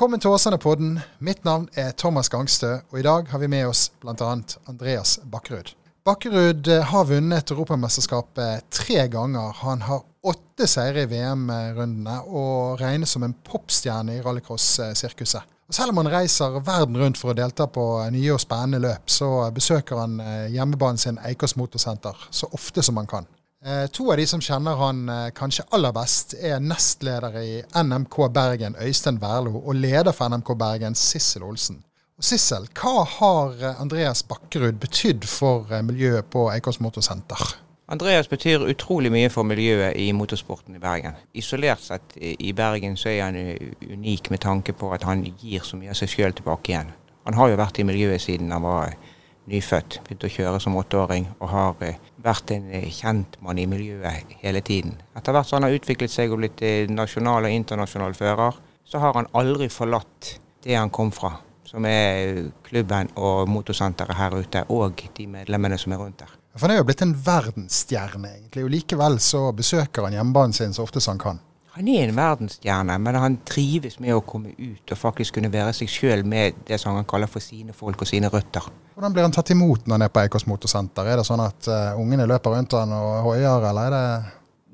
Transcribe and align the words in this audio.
Velkommen 0.00 0.22
til 0.24 0.32
Åsane-podden. 0.32 0.94
Mitt 1.20 1.42
navn 1.44 1.66
er 1.76 1.90
Thomas 1.92 2.30
Gangstø, 2.32 2.70
og 2.88 2.94
i 2.96 3.02
dag 3.04 3.26
har 3.28 3.40
vi 3.42 3.50
med 3.52 3.66
oss 3.68 3.90
bl.a. 4.00 4.28
Andreas 4.64 5.18
Bakkerud. 5.28 5.74
Bakkerud 6.08 6.70
eh, 6.72 6.86
har 6.88 7.04
vunnet 7.04 7.52
Europamesterskapet 7.52 8.64
tre 8.72 9.02
ganger. 9.12 9.52
Han 9.60 9.84
har 9.84 10.00
åtte 10.24 10.64
seire 10.72 11.04
i 11.04 11.10
VM-rundene 11.10 12.14
og 12.32 12.80
regnes 12.80 13.12
som 13.12 13.26
en 13.28 13.36
popstjerne 13.44 14.14
i 14.16 14.22
rallycross-sirkuset. 14.24 15.44
Selv 15.68 15.92
om 15.92 16.00
han 16.00 16.08
reiser 16.14 16.56
verden 16.64 16.96
rundt 16.96 17.20
for 17.20 17.34
å 17.34 17.36
delta 17.36 17.68
på 17.68 17.84
nye 18.16 18.32
og 18.32 18.40
spennende 18.40 18.80
løp, 18.80 19.12
så 19.12 19.28
besøker 19.52 20.00
han 20.00 20.16
eh, 20.24 20.46
hjemmebanen 20.56 21.04
sin 21.04 21.20
Eikås 21.28 21.58
Motorsenter 21.60 22.24
så 22.32 22.48
ofte 22.56 22.80
som 22.88 22.96
han 22.96 23.12
kan. 23.18 23.28
Eh, 23.66 23.86
to 23.86 24.10
av 24.10 24.16
de 24.16 24.24
som 24.26 24.40
kjenner 24.40 24.78
han 24.80 25.08
eh, 25.08 25.26
kanskje 25.36 25.66
aller 25.76 25.92
best, 25.92 26.32
er 26.32 26.62
nestleder 26.64 27.34
i 27.42 27.58
NMK 27.76 28.16
Bergen, 28.32 28.76
Øystein 28.80 29.18
Wærlo, 29.20 29.58
og 29.60 29.74
leder 29.76 30.16
for 30.16 30.32
NMK 30.32 30.54
Bergen, 30.56 30.96
Sissel 30.96 31.44
Olsen. 31.44 31.82
Sissel, 32.24 32.70
hva 32.72 33.04
har 33.18 33.60
eh, 33.60 33.82
Andreas 33.82 34.22
Bakkerud 34.24 34.80
betydd 34.80 35.28
for 35.28 35.68
miljøet 35.84 36.32
på 36.32 36.46
Eikås 36.54 36.80
Motorsenter? 36.80 37.52
Andreas 37.92 38.32
betyr 38.32 38.64
utrolig 38.64 39.12
mye 39.12 39.28
for 39.28 39.44
miljøet 39.44 39.92
i 40.00 40.08
motorsporten 40.16 40.78
i 40.78 40.80
Bergen. 40.80 41.20
Isolert 41.36 41.84
sett 41.84 42.16
i 42.16 42.54
Bergen 42.56 42.96
så 42.96 43.12
er 43.12 43.24
han 43.26 43.36
unik 43.82 44.30
med 44.32 44.40
tanke 44.40 44.72
på 44.72 44.94
at 44.96 45.04
han 45.04 45.26
gir 45.34 45.66
så 45.68 45.76
mye 45.76 45.92
av 45.92 46.00
seg 46.00 46.08
sjøl 46.08 46.32
tilbake 46.38 46.72
igjen. 46.72 46.94
Han 47.28 47.36
har 47.36 47.52
jo 47.52 47.60
vært 47.60 47.82
i 47.82 47.84
miljøet 47.84 48.24
siden 48.24 48.54
han 48.54 48.64
var 48.64 48.94
nyfødt. 49.50 50.00
Begynte 50.06 50.30
å 50.30 50.36
kjøre 50.38 50.62
som 50.62 50.78
åtteåring 50.80 51.28
og 51.40 51.50
har 51.50 51.76
vært 52.24 52.52
en 52.54 52.70
eh, 52.72 52.88
kjentmann 52.92 53.60
i 53.60 53.66
miljøet 53.70 54.34
hele 54.42 54.62
tiden. 54.64 54.96
Etter 55.16 55.34
hvert 55.34 55.48
som 55.48 55.58
han 55.58 55.68
har 55.68 55.76
utviklet 55.76 56.12
seg 56.12 56.32
og 56.32 56.42
blitt 56.42 56.62
eh, 56.66 56.90
nasjonal 56.90 57.48
og 57.48 57.54
internasjonal 57.54 58.16
fører, 58.18 58.58
så 58.84 59.02
har 59.02 59.16
han 59.18 59.30
aldri 59.38 59.70
forlatt 59.72 60.34
det 60.64 60.76
han 60.76 60.92
kom 60.92 61.12
fra. 61.14 61.36
Som 61.70 61.86
er 61.86 62.50
klubben 62.66 63.12
og 63.20 63.46
motorsenteret 63.48 64.18
her 64.18 64.34
ute, 64.34 64.64
og 64.74 65.04
de 65.16 65.26
medlemmene 65.30 65.78
som 65.78 65.94
er 65.94 66.00
rundt 66.02 66.18
der. 66.24 66.32
For 66.56 66.66
Han 66.66 66.74
er 66.74 66.80
jo 66.80 66.86
blitt 66.88 67.04
en 67.04 67.14
verdensstjerne, 67.14 68.32
egentlig. 68.34 68.64
Og 68.66 68.72
likevel 68.74 69.20
så 69.22 69.44
besøker 69.54 70.08
han 70.08 70.16
hjemmebanen 70.16 70.56
sin 70.56 70.74
så 70.74 70.82
ofte 70.82 71.00
som 71.00 71.14
han 71.14 71.22
kan. 71.22 71.38
Han 71.76 71.88
er 71.88 72.08
en 72.08 72.16
verdensstjerne, 72.16 72.96
men 72.98 73.16
han 73.22 73.36
trives 73.46 74.00
med 74.02 74.16
å 74.16 74.24
komme 74.26 74.50
ut 74.58 74.90
og 74.90 74.98
faktisk 74.98 75.36
kunne 75.36 75.52
være 75.52 75.74
seg 75.76 75.90
sjøl 75.92 76.24
med 76.26 76.58
det 76.66 76.80
som 76.82 76.96
han 76.98 77.06
kaller 77.08 77.30
for 77.30 77.44
sine 77.44 77.74
folk 77.76 78.02
og 78.02 78.10
sine 78.10 78.30
røtter. 78.32 78.66
Hvordan 78.96 79.14
blir 79.14 79.26
han 79.28 79.34
tatt 79.34 79.52
imot 79.54 79.86
når 79.86 79.94
han 79.96 80.04
er 80.08 80.10
på 80.12 80.24
Eikås 80.24 80.48
motorsenter? 80.50 81.06
Er 81.06 81.20
det 81.20 81.26
sånn 81.28 81.42
at 81.44 81.68
uh, 81.70 82.00
ungene 82.00 82.26
løper 82.26 82.56
rundt 82.56 82.74
han 82.74 82.94
og 82.96 83.10
hoier, 83.28 83.66
eller 83.70 83.86
er 83.86 83.94
det 83.96 84.04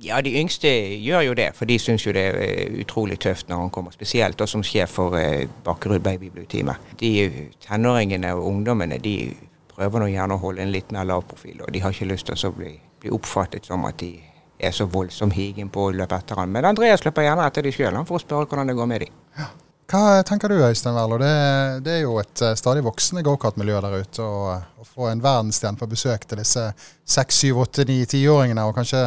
ja, 0.05 0.19
de 0.21 0.35
yngste 0.37 0.69
gjør 1.01 1.23
jo 1.25 1.35
det, 1.39 1.47
for 1.57 1.69
de 1.69 1.79
syns 1.81 2.03
jo 2.05 2.13
det 2.13 2.25
er 2.29 2.37
eh, 2.45 2.75
utrolig 2.83 3.17
tøft 3.25 3.49
når 3.49 3.63
han 3.63 3.71
kommer. 3.73 3.95
Spesielt 3.97 4.43
som 4.45 4.65
sjef 4.65 4.93
for 4.99 5.17
uh, 5.17 5.45
Bakkerud 5.65 6.05
Babyblue-teamet. 6.05 6.93
De 7.01 7.13
tenåringene 7.65 8.35
og 8.37 8.45
ungdommene 8.51 9.01
de 9.01 9.17
prøver 9.73 10.05
nå 10.05 10.11
gjerne 10.13 10.37
å 10.37 10.43
holde 10.43 10.65
en 10.65 10.73
litt 10.73 10.93
mer 10.93 11.09
lav 11.09 11.25
profil, 11.29 11.61
og 11.65 11.73
de 11.73 11.85
har 11.85 11.97
ikke 11.97 12.09
lyst 12.09 12.29
til 12.29 12.49
å 12.49 12.53
bli, 12.57 12.75
bli 13.01 13.13
oppfattet 13.13 13.69
som 13.69 13.85
at 13.89 14.01
de 14.01 14.15
er 14.59 14.73
så 14.73 14.87
voldsom 14.91 15.31
higen 15.37 15.69
på 15.73 15.89
å 15.89 15.93
løpe 15.95 16.17
etter 16.17 16.41
han. 16.41 16.51
Men 16.53 16.69
Andreas 16.69 17.05
løper 17.05 17.27
gjerne 17.27 17.47
etter 17.47 17.67
de 17.67 17.73
sjøl 17.75 17.99
for 18.09 18.19
å 18.19 18.23
spørre 18.23 18.49
hvordan 18.49 18.71
det 18.73 18.77
går 18.79 18.91
med 18.91 19.05
de. 19.05 19.09
Ja. 19.39 19.53
Hva 19.87 20.23
tenker 20.27 20.51
du 20.51 20.59
Øystein 20.67 20.97
Werlo? 20.97 21.19
Det, 21.23 21.35
det, 21.87 21.93
er 21.95 22.01
jo 22.03 22.17
et 22.19 22.41
eh, 22.43 22.57
stadig 22.59 22.83
voksende 22.83 23.23
gokartmiljø 23.27 23.83
der 23.85 24.01
ute. 24.03 24.25
Og 24.25 24.83
å 24.83 24.87
få 24.89 25.11
en 25.13 25.23
verdensstjerne 25.23 25.79
på 25.79 25.87
besøk 25.93 26.27
til 26.27 26.41
disse 26.43 26.65
6, 27.07 27.39
7, 27.45 27.53
8, 27.63 27.85
9, 27.87 28.09
10-åringene, 28.17 28.65
og 28.67 28.75
kanskje 28.75 29.03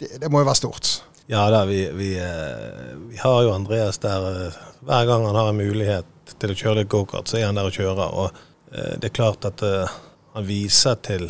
det, 0.00 0.14
det, 0.22 0.30
må 0.32 0.40
jo 0.40 0.48
være 0.48 0.60
stort? 0.62 0.92
Ja 1.28 1.42
da, 1.52 1.66
vi, 1.68 1.82
vi, 1.92 2.14
eh, 2.24 2.94
vi, 3.10 3.18
har 3.20 3.42
jo 3.44 3.52
Andreas 3.52 4.00
der 4.00 4.30
eh, 4.30 4.62
hver 4.88 5.10
gang 5.10 5.26
han 5.28 5.36
har 5.36 5.52
en 5.52 5.60
mulighet 5.60 6.36
til 6.40 6.54
å 6.54 6.56
kjøre 6.56 6.80
litt 6.80 6.92
gokart, 6.92 7.28
så 7.28 7.42
er 7.42 7.50
han 7.50 7.60
der 7.60 7.68
og 7.68 7.76
kjører. 7.76 8.16
Og 8.22 8.44
det 8.68 9.08
er 9.08 9.14
klart 9.16 9.46
at 9.48 9.62
han 9.64 10.44
viser 10.44 10.98
til 11.00 11.22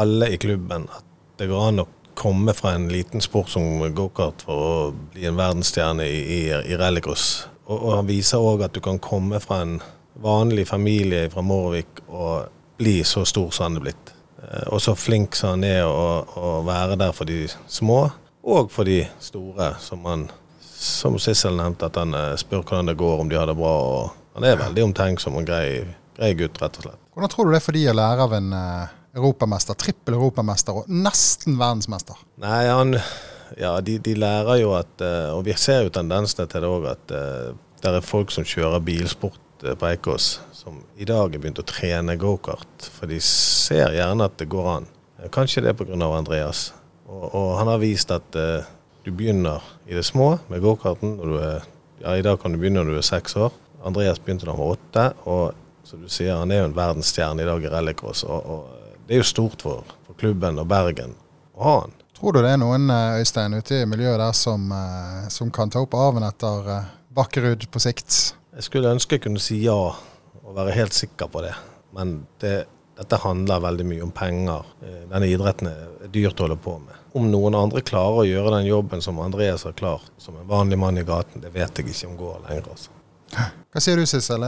alle 0.00 0.30
i 0.32 0.38
klubben 0.40 0.86
at 0.88 1.04
det 1.36 1.48
går 1.50 1.66
an 1.68 1.82
å 1.82 1.88
komme 2.16 2.54
fra 2.56 2.72
en 2.72 2.88
liten 2.88 3.20
sport 3.20 3.48
som 3.52 3.94
gokart 3.94 4.42
for 4.46 4.56
å 4.56 4.76
bli 5.12 5.26
en 5.28 5.36
verdensstjerne 5.36 6.06
i, 6.08 6.20
i, 6.38 6.40
i 6.72 6.78
rallycross. 6.78 7.26
Og, 7.66 7.76
og, 7.76 7.90
han 7.98 8.08
viser 8.08 8.42
òg 8.42 8.64
at 8.66 8.74
du 8.76 8.80
kan 8.84 9.00
komme 9.02 9.40
fra 9.42 9.60
en 9.64 9.78
vanlig 10.22 10.64
familie 10.68 11.28
fra 11.32 11.44
Morvik 11.44 12.00
og 12.08 12.48
bli 12.80 13.02
så 13.04 13.24
stor 13.28 13.52
som 13.52 13.68
han 13.68 13.80
er 13.80 13.86
blitt. 13.88 14.14
Eh, 14.40 14.66
og 14.72 14.80
så 14.82 14.96
flink 14.96 15.36
som 15.36 15.56
han 15.56 15.68
er 15.68 15.84
å, 15.84 16.62
være 16.66 16.96
der 17.04 17.12
for 17.16 17.28
de 17.28 17.44
små, 17.68 18.06
og 18.46 18.72
for 18.72 18.88
de 18.88 19.02
store, 19.20 19.74
som 19.82 20.04
han 20.08 20.28
som 20.76 21.16
Sissel 21.20 21.56
nevnte, 21.58 21.90
at 21.90 22.00
han 22.00 22.16
eh, 22.16 22.34
spør 22.40 22.64
hvordan 22.64 22.92
det 22.92 22.98
går, 23.00 23.24
om 23.24 23.32
de 23.32 23.36
har 23.36 23.50
det 23.50 23.58
bra. 23.58 23.74
og 23.92 24.36
Han 24.38 24.48
er 24.48 24.60
veldig 24.60 24.90
omtenksom 24.90 25.36
og 25.36 25.48
grei, 25.48 25.82
grei 26.16 26.36
gutt, 26.38 26.62
rett 26.62 26.80
og 26.80 26.88
slett. 26.88 27.02
Hvordan 27.16 27.32
tror 27.32 27.44
du 27.44 27.52
det 27.52 27.60
er 27.60 27.66
for 27.66 27.76
de 27.76 27.88
å 27.90 27.96
lære 27.96 28.30
av 28.30 28.40
en 28.40 28.54
uh 28.56 28.95
europamester, 29.16 29.76
trippel 29.78 30.16
europamester 30.18 30.82
og 30.82 30.90
nesten 30.92 31.56
verdensmester? 31.60 32.18
Nei, 32.42 32.66
han, 32.68 32.96
ja, 33.58 33.76
de, 33.84 33.98
de, 34.02 34.16
lærer 34.18 34.60
jo 34.62 34.74
at 34.76 35.04
eh, 35.04 35.32
Og 35.34 35.44
vi 35.46 35.56
ser 35.58 35.86
jo 35.86 35.94
tendensene 35.94 36.48
til 36.50 36.64
det 36.64 36.70
òg, 36.70 36.88
at 36.92 37.14
uh, 37.16 37.56
det 37.82 37.92
er 37.92 38.04
folk 38.04 38.32
som 38.34 38.46
kjører 38.46 38.84
bilsport 38.84 39.64
eh, 39.64 39.76
på 39.78 39.90
Eikås, 39.90 40.30
som 40.56 40.80
i 40.96 41.08
dag 41.08 41.24
har 41.24 41.40
begynt 41.40 41.62
å 41.62 41.66
trene 41.66 42.18
gokart. 42.20 42.90
For 42.98 43.10
de 43.10 43.20
ser 43.24 43.94
gjerne 43.96 44.28
at 44.28 44.38
det 44.40 44.50
går 44.52 44.72
an. 44.76 44.88
Kanskje 45.32 45.64
det 45.64 45.72
er 45.72 45.78
pga. 45.78 45.96
Andreas. 45.96 46.70
Og, 47.06 47.28
og, 47.30 47.52
han 47.60 47.70
har 47.70 47.80
vist 47.80 48.10
at 48.12 48.34
du 48.34 49.12
begynner 49.14 49.62
i 49.86 49.94
det 49.94 50.02
små 50.04 50.34
med 50.50 50.64
gokarten. 50.64 51.14
Ja, 52.02 52.16
I 52.16 52.24
dag 52.26 52.40
kan 52.42 52.52
du 52.52 52.58
begynne 52.58 52.82
når 52.82 52.96
du 52.96 53.00
er 53.00 53.06
seks 53.06 53.36
år. 53.38 53.54
Andreas 53.86 54.18
begynte 54.18 54.48
da 54.48 54.56
han 54.56 54.60
var 54.60 54.74
åtte. 54.74 55.04
Og 55.30 55.86
som 55.86 56.02
du 56.02 56.10
sier, 56.10 56.34
han 56.34 56.50
er 56.50 56.64
jo 56.64 56.70
en 56.72 56.76
verdensstjerne 56.76 57.44
i 57.44 57.48
dag 57.48 57.62
i 57.62 57.70
rallycross. 57.70 58.24
Og, 58.26 58.50
og 58.50 58.85
det 59.06 59.14
er 59.14 59.22
jo 59.22 59.28
stort 59.28 59.62
for, 59.62 59.86
for, 60.06 60.18
klubben 60.18 60.58
og 60.58 60.68
Bergen 60.70 61.14
å 61.54 61.62
ha 61.62 61.74
han. 61.84 61.94
Tror 62.16 62.32
du 62.32 62.40
det 62.40 62.54
er 62.54 62.60
noen 62.60 62.88
eh, 62.90 63.20
Øystein, 63.20 63.54
ute 63.54 63.82
i 63.82 63.88
miljøet 63.88 64.18
der 64.18 64.36
som, 64.36 64.70
eh, 64.72 65.26
som 65.32 65.50
kan 65.52 65.70
ta 65.70 65.82
opp 65.84 65.94
arven 65.94 66.24
etter 66.26 66.70
eh, 66.72 66.88
Bakkerud 67.16 67.68
på 67.72 67.82
sikt? 67.82 68.16
Jeg 68.56 68.66
skulle 68.66 68.92
ønske 68.96 69.18
jeg 69.18 69.26
kunne 69.26 69.42
si 69.42 69.60
ja 69.62 69.76
og 69.76 70.56
være 70.56 70.74
helt 70.76 70.96
sikker 70.96 71.28
på 71.32 71.42
det. 71.44 71.52
Men 71.96 72.18
det, 72.42 72.54
dette 72.96 73.20
handler 73.22 73.62
veldig 73.64 73.86
mye 73.88 74.04
om 74.04 74.12
penger. 74.14 74.68
Denne 75.10 75.28
idretten 75.28 75.70
er 75.70 76.10
dyrt 76.12 76.38
å 76.38 76.46
holde 76.46 76.58
på 76.62 76.76
med. 76.80 77.00
Om 77.16 77.28
noen 77.32 77.56
andre 77.58 77.82
klarer 77.84 78.22
å 78.22 78.26
gjøre 78.28 78.52
den 78.58 78.68
jobben 78.68 79.02
som 79.04 79.18
Andreas 79.24 79.64
har 79.66 79.74
klart, 79.76 80.08
som 80.22 80.36
en 80.38 80.48
vanlig 80.48 80.78
mann 80.80 81.00
i 81.00 81.04
gaten, 81.08 81.42
det 81.42 81.50
vet 81.56 81.80
jeg 81.80 81.90
ikke 81.90 82.10
om 82.12 82.18
går 82.20 82.44
lenger. 82.46 82.70
altså. 82.76 82.96
Hva 83.76 83.82
sier 83.84 83.98
du 84.00 84.06
Sissel, 84.08 84.40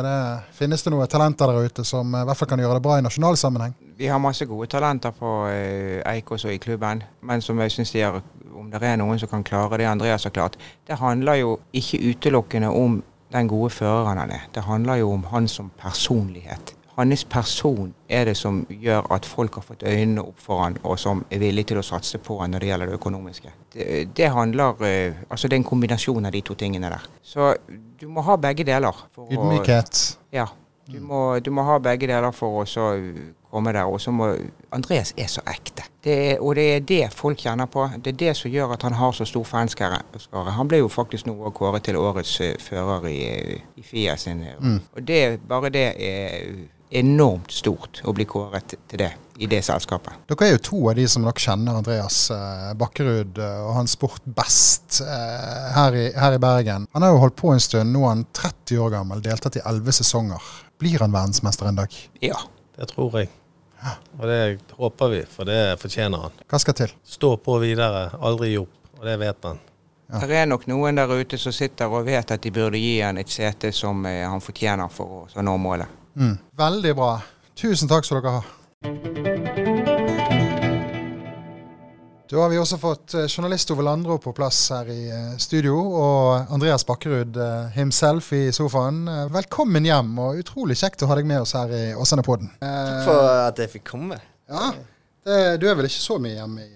finnes 0.57 0.81
det 0.81 0.89
noen 0.89 1.11
talenter 1.13 1.51
der 1.53 1.67
ute 1.69 1.83
som 1.85 2.15
i 2.17 2.23
hvert 2.25 2.39
fall 2.41 2.49
kan 2.49 2.63
gjøre 2.63 2.79
det 2.79 2.85
bra 2.87 2.95
i 2.97 3.03
nasjonal 3.05 3.37
sammenheng? 3.37 3.75
Vi 3.99 4.09
har 4.09 4.23
masse 4.25 4.47
gode 4.49 4.71
talenter 4.73 5.13
på 5.13 5.33
eh, 5.51 5.99
Eikås 6.15 6.47
og 6.49 6.55
i 6.55 6.63
klubben, 6.65 7.03
men 7.29 7.45
som 7.45 7.61
jeg 7.61 7.75
syns 7.75 7.93
sier, 7.93 8.17
om 8.57 8.71
det 8.73 8.81
er 8.81 8.97
noen 8.97 9.21
som 9.21 9.29
kan 9.29 9.45
klare 9.45 9.83
det 9.83 9.91
Andreas 9.91 10.25
har 10.25 10.33
klart, 10.33 10.57
det 10.89 10.97
handler 10.97 11.43
jo 11.43 11.53
ikke 11.77 12.01
utelukkende 12.09 12.73
om 12.73 13.03
den 13.37 13.53
gode 13.53 13.69
føreren 13.77 14.23
han 14.25 14.33
er. 14.33 14.49
Det 14.57 14.65
handler 14.65 15.03
jo 15.03 15.13
om 15.19 15.29
han 15.29 15.53
som 15.53 15.69
personlighet 15.77 16.78
hans 16.99 17.25
person 17.25 17.95
er 18.09 18.25
det 18.27 18.37
som 18.37 18.65
gjør 18.69 19.07
at 19.15 19.27
folk 19.27 19.55
har 19.55 19.63
fått 19.63 19.83
øynene 19.87 20.23
opp 20.23 20.41
for 20.43 20.65
han, 20.65 20.79
og 20.83 20.99
som 20.99 21.25
er 21.31 21.43
villig 21.43 21.69
til 21.71 21.79
å 21.79 21.87
satse 21.87 22.19
på 22.19 22.41
han 22.43 22.55
når 22.55 22.65
det 22.65 22.71
gjelder 22.73 22.91
det 22.91 22.99
økonomiske. 22.99 23.53
Det, 23.75 23.89
det 24.19 24.31
handler 24.35 24.87
eh, 24.87 25.21
Altså 25.31 25.49
det 25.49 25.57
er 25.59 25.63
en 25.63 25.69
kombinasjon 25.69 26.27
av 26.27 26.33
de 26.35 26.41
to 26.43 26.57
tingene 26.59 26.91
der. 26.91 27.05
Så 27.23 27.55
du 28.01 28.09
må 28.11 28.25
ha 28.27 28.37
begge 28.37 28.67
deler. 28.67 29.05
Ydmykhet. 29.31 30.19
Ja. 30.35 30.49
Du 30.89 31.01
må, 31.05 31.39
du 31.45 31.51
må, 31.53 31.63
ha 31.69 31.75
begge 31.85 32.09
deler 32.09 32.33
for 32.33 32.63
å 32.63 32.85
komme 33.51 33.75
der. 33.77 33.85
Og 33.85 34.01
så 34.01 34.13
må 34.15 34.31
Andreas 34.73 35.13
er 35.21 35.29
så 35.29 35.43
ekte. 35.47 35.85
Det 36.05 36.15
er, 36.31 36.41
og 36.41 36.55
det 36.57 36.65
er 36.73 36.87
det 36.89 37.03
folk 37.13 37.43
kjenner 37.45 37.69
på. 37.69 37.85
Det 38.01 38.15
er 38.15 38.19
det 38.23 38.33
som 38.39 38.51
gjør 38.51 38.73
at 38.73 38.87
han 38.89 38.97
har 38.97 39.13
så 39.13 39.27
stor 39.29 39.45
fanskare. 39.45 40.01
Han 40.33 40.71
ble 40.71 40.81
jo 40.81 40.89
faktisk 40.89 41.29
nå 41.29 41.37
kåret 41.53 41.85
til 41.85 42.01
årets 42.01 42.39
uh, 42.41 42.55
fører 42.65 43.05
i, 43.11 43.21
i 43.77 43.85
FIA 43.85 44.17
sin. 44.17 44.41
Mm. 44.59 44.81
Og 44.97 45.05
det, 45.05 45.21
bare 45.49 45.71
det 45.75 45.87
er 45.93 46.49
enormt 46.91 47.53
stort 47.53 48.03
å 48.05 48.15
bli 48.17 48.25
kåret 48.29 48.75
til 48.89 49.01
det 49.01 49.13
i 49.39 49.47
det 49.47 49.61
selskapet. 49.63 50.15
Dere 50.27 50.47
er 50.47 50.55
jo 50.57 50.63
to 50.67 50.79
av 50.91 50.97
de 50.99 51.05
som 51.11 51.23
nok 51.23 51.39
kjenner 51.39 51.79
Andreas 51.79 52.17
eh, 52.35 52.71
Bakkerud 52.79 53.39
eh, 53.39 53.59
og 53.63 53.77
hans 53.77 53.95
sport 53.95 54.25
best 54.25 54.99
eh, 55.05 55.69
her 55.77 55.95
i, 55.95 56.07
her 56.19 56.35
i, 56.35 56.41
Bergen. 56.43 56.89
Han 56.97 57.07
har 57.07 57.15
jo 57.15 57.21
holdt 57.23 57.37
på 57.39 57.53
en 57.55 57.63
stund. 57.63 57.93
Nå 57.95 58.03
er 58.03 58.17
han 58.17 58.25
30 58.35 58.81
år 58.83 58.97
gammel, 58.97 59.23
deltatt 59.23 59.61
i 59.61 59.63
11 59.63 60.01
sesonger. 60.01 60.49
Blir 60.83 61.05
han 61.05 61.15
verdensmester 61.15 61.71
en 61.71 61.79
dag? 61.79 61.95
Ja. 62.25 62.41
Det 62.79 62.91
tror 62.91 63.15
jeg. 63.21 63.31
Og 64.19 64.27
det 64.27 64.41
håper 64.75 65.11
vi, 65.13 65.23
for 65.31 65.47
det 65.47 65.79
fortjener 65.79 66.27
han. 66.27 66.43
Hva 66.51 66.59
skal 66.59 66.75
til? 66.79 66.93
Stå 67.07 67.37
på 67.43 67.61
videre, 67.63 68.09
aldri 68.19 68.53
gi 68.53 68.61
opp. 68.65 68.75
Og 68.99 69.07
det 69.07 69.15
vet 69.23 69.47
han. 69.47 69.63
Ja. 70.09 70.25
Det 70.27 70.39
er 70.41 70.51
nok 70.51 70.65
noen 70.67 70.99
der 70.99 71.11
ute 71.15 71.39
som 71.39 71.55
sitter 71.55 71.93
og 71.93 72.09
vet 72.09 72.33
at 72.35 72.43
de 72.43 72.51
burde 72.55 72.81
gi 72.81 72.97
han 73.05 73.21
et 73.21 73.31
sete 73.31 73.71
som 73.77 74.03
han 74.09 74.43
fortjener 74.43 74.91
for 74.91 75.31
å 75.31 75.45
nå 75.47 75.55
målet. 75.63 75.98
Mm. 76.19 76.39
Veldig 76.59 76.95
bra. 76.99 77.13
Tusen 77.55 77.91
takk 77.91 78.07
skal 78.07 78.23
dere 78.23 78.39
ha. 78.39 78.43
Da 82.29 82.43
har 82.43 82.51
vi 82.53 82.59
også 82.61 82.77
fått 82.77 83.15
eh, 83.17 83.25
journalist 83.25 83.71
Ove 83.73 83.85
Landro 83.87 84.19
på 84.21 84.35
plass 84.37 84.59
her 84.75 84.91
i 84.93 85.07
eh, 85.09 85.37
studio, 85.41 85.79
og 85.97 86.51
Andreas 86.53 86.85
Bakkerud 86.85 87.39
eh, 87.41 87.71
himself 87.79 88.29
i 88.37 88.51
sofaen. 88.53 89.07
Velkommen 89.33 89.87
hjem, 89.89 90.11
og 90.21 90.43
utrolig 90.43 90.77
kjekt 90.77 91.07
å 91.07 91.09
ha 91.09 91.17
deg 91.17 91.31
med 91.31 91.47
oss 91.47 91.55
her 91.57 91.73
i 91.73 91.85
Åsane-podden. 91.97 92.51
Takk 92.61 93.07
for 93.07 93.31
at 93.47 93.63
jeg 93.63 93.73
fikk 93.79 93.87
komme. 93.95 94.21
Ja, 94.51 94.75
det, 95.25 95.41
Du 95.63 95.65
er 95.71 95.79
vel 95.79 95.89
ikke 95.89 96.05
så 96.05 96.19
mye 96.21 96.37
hjemme 96.37 96.67
i 96.67 96.75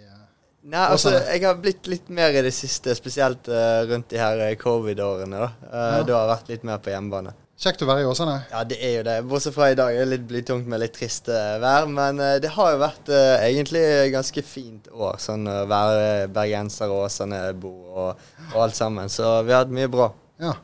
Nei, 0.63 0.83
altså, 0.95 1.11
jeg 1.11 1.43
har 1.43 1.57
blitt 1.59 1.89
litt 1.91 2.11
mer 2.15 2.37
i 2.39 2.43
det 2.47 2.53
siste, 2.55 2.95
spesielt 2.95 3.49
uh, 3.51 3.83
rundt 3.91 4.13
de 4.13 4.21
her 4.21 4.39
covid-årene. 4.61 5.41
Da 5.43 5.49
uh, 5.51 5.95
ja. 5.99 6.05
Da 6.07 6.15
har 6.15 6.21
jeg 6.21 6.31
vært 6.31 6.53
litt 6.53 6.67
mer 6.69 6.79
på 6.85 6.93
hjemmebane. 6.93 7.33
Kjekt 7.63 7.85
å 7.85 7.87
være 7.87 8.03
i 8.03 8.07
Åsane? 8.11 8.41
Ja, 8.51 8.65
det 8.67 8.77
er 8.83 8.95
jo 8.97 9.03
det. 9.07 9.13
Bortsett 9.31 9.55
fra 9.55 9.69
i 9.71 9.77
dag 9.79 9.95
er 9.95 10.03
det 10.03 10.17
litt 10.17 10.25
blytungt 10.27 10.67
med 10.67 10.81
litt 10.83 10.97
trist 10.97 11.29
uh, 11.31 11.61
vær. 11.63 11.85
Men 11.87 12.19
uh, 12.19 12.35
det 12.43 12.51
har 12.57 12.73
jo 12.73 12.81
vært 12.81 13.13
uh, 13.15 13.39
egentlig 13.39 13.83
ganske 14.11 14.43
fint 14.43 14.89
år, 14.91 15.21
sånn 15.23 15.47
å 15.47 15.61
være 15.71 16.27
bergenser 16.35 16.91
og 16.91 17.05
Åsane-bo 17.05 17.71
og, 17.93 18.25
og, 18.49 18.57
alt 18.65 18.75
sammen. 18.75 19.13
Så 19.13 19.29
vi 19.47 19.55
har 19.55 19.63
hatt 19.63 19.77
mye 19.79 19.93
bra. 19.93 20.09
Ja. 20.43 20.57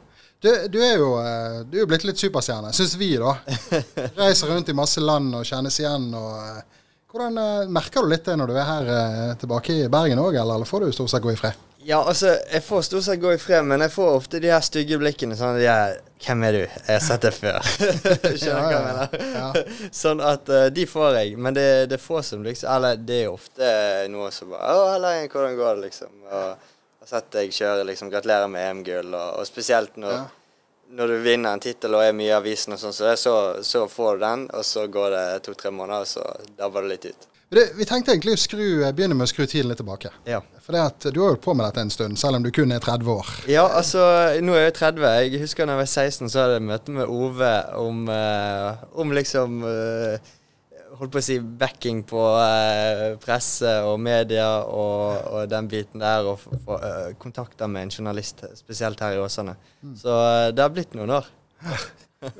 Du, 0.42 0.50
du, 0.74 0.80
er 0.82 0.98
jo, 0.98 1.12
du 1.70 1.78
er 1.78 1.84
jo 1.84 1.86
blitt 1.90 2.06
litt 2.06 2.18
superstjerne, 2.18 2.74
syns 2.74 2.98
vi, 2.98 3.12
da. 3.18 3.36
Reiser 4.18 4.50
rundt 4.50 4.70
i 4.70 4.76
masse 4.78 5.02
land 5.02 5.38
og 5.38 5.46
kjennes 5.46 5.78
igjen. 5.78 6.10
og... 6.18 6.74
Hvordan 7.08 7.70
Merker 7.72 8.04
du 8.04 8.10
litt 8.10 8.26
det 8.26 8.34
når 8.36 8.50
du 8.50 8.58
er 8.58 8.66
her 8.68 9.38
tilbake 9.40 9.84
i 9.84 9.88
Bergen 9.90 10.20
òg, 10.20 10.34
eller 10.36 10.66
får 10.68 10.84
du 10.84 10.92
stort 10.92 11.14
sett 11.14 11.24
gå 11.24 11.30
i 11.32 11.38
fred? 11.38 11.67
Ja, 11.88 12.02
altså, 12.04 12.34
jeg 12.52 12.60
får 12.66 12.82
stort 12.84 13.06
sett 13.06 13.20
gå 13.22 13.30
i 13.32 13.40
fred, 13.40 13.64
men 13.64 13.80
jeg 13.80 13.94
får 13.94 14.16
ofte 14.18 14.40
de 14.44 14.50
her 14.52 14.60
stygge 14.64 14.98
blikkene. 15.00 15.36
sånn 15.36 15.56
de 15.56 15.64
jeg, 15.64 16.00
'Hvem 16.18 16.42
er 16.44 16.52
du? 16.52 16.58
Jeg 16.58 16.92
har 16.92 17.00
sett 17.00 17.22
deg 17.22 17.32
før.' 17.32 17.62
Skjønner 18.40 18.60
du 18.60 18.66
hva 18.66 18.72
jeg 18.72 18.84
mener? 18.88 19.14
Ja. 19.38 19.48
sånn 20.02 20.20
at 20.20 20.50
uh, 20.50 20.66
de 20.68 20.84
får 20.86 21.16
jeg. 21.16 21.36
Men 21.38 21.54
det, 21.54 21.68
det 21.88 21.96
er 21.96 22.02
få 22.02 22.20
som 22.26 22.42
liksom 22.44 22.68
Eller 22.74 22.96
det 22.96 23.22
er 23.22 23.30
ofte 23.30 23.70
noe 24.12 24.28
som 24.34 24.50
bare 24.50 24.74
'Å, 24.74 24.82
Helene, 24.92 25.30
hvordan 25.32 25.56
går 25.56 25.78
det?' 25.78 25.84
liksom. 25.86 26.12
Og 26.28 26.58
har 27.08 27.08
sett 27.08 27.30
deg 27.32 27.54
kjøre, 27.56 27.86
liksom. 27.88 28.10
Gratulerer 28.12 28.52
med 28.52 28.68
EM-gull. 28.70 29.14
Og, 29.14 29.40
og, 29.40 29.46
spesielt 29.48 29.96
når, 29.96 30.12
ja. 30.12 30.26
når 31.00 31.14
du 31.14 31.16
vinner 31.24 31.56
en 31.56 31.64
tittel 31.64 31.96
og 31.96 32.04
er 32.04 32.12
mye 32.12 32.34
i 32.34 32.36
avisen 32.36 32.76
og 32.76 32.82
sånn, 32.82 32.96
så, 32.96 33.14
så, 33.16 33.34
så, 33.64 33.86
får 33.88 34.18
du 34.18 34.26
den, 34.26 34.46
og 34.52 34.64
så 34.66 34.84
går 34.92 35.16
det 35.16 35.26
to-tre 35.48 35.72
måneder, 35.72 36.04
og 36.04 36.12
så 36.12 36.58
dabber 36.58 36.84
det 36.84 36.96
litt 36.96 37.08
ut. 37.14 37.28
Det, 37.48 37.62
vi 37.78 37.84
tenkte 37.88 38.12
egentlig 38.12 38.34
å 38.36 38.40
skru, 38.40 38.64
begynne 38.92 39.16
med 39.16 39.24
å 39.24 39.30
skru 39.30 39.46
tiden 39.48 39.70
litt 39.70 39.78
tilbake. 39.80 40.10
Ja. 40.28 40.42
For 40.60 40.76
det 40.76 40.80
at 40.84 41.04
du 41.16 41.22
har 41.22 41.32
jo 41.32 41.40
på 41.40 41.54
med 41.56 41.64
dette 41.64 41.80
en 41.80 41.92
stund, 41.92 42.18
selv 42.20 42.36
om 42.36 42.44
du 42.44 42.50
kun 42.52 42.74
er 42.76 42.82
30 42.84 43.08
år. 43.08 43.30
Ja, 43.48 43.62
altså, 43.78 44.02
nå 44.44 44.52
er 44.52 44.66
jeg 44.66 44.74
30. 44.76 45.06
Jeg 45.24 45.40
husker 45.46 45.64
da 45.64 45.78
jeg 45.78 45.80
var 45.80 45.88
16, 45.88 46.28
så 46.28 46.42
hadde 46.42 46.58
jeg 46.58 46.66
møte 46.68 46.96
med 46.98 47.08
Ove 47.08 47.52
om, 47.80 48.02
uh, 48.12 48.82
om 49.00 49.14
liksom 49.16 49.62
uh, 49.64 50.34
Holdt 50.98 51.12
på 51.14 51.20
å 51.20 51.22
si 51.22 51.36
backing 51.38 52.00
på 52.08 52.20
uh, 52.20 53.16
presse 53.22 53.70
og 53.86 54.00
media 54.02 54.48
og, 54.66 55.28
og, 55.30 55.42
den 55.48 55.68
biten 55.70 56.02
der, 56.02 56.26
og 56.26 56.40
få 56.42 56.78
kontakter 57.22 57.70
med 57.70 57.86
en 57.86 57.92
journalist, 57.92 58.42
spesielt 58.58 59.00
her 59.04 59.14
i 59.14 59.22
Åsane. 59.22 59.54
Mm. 59.84 59.96
Så 60.00 60.18
det 60.52 60.64
har 60.64 60.72
blitt 60.74 60.96
noen 60.98 61.16
år. 61.20 61.28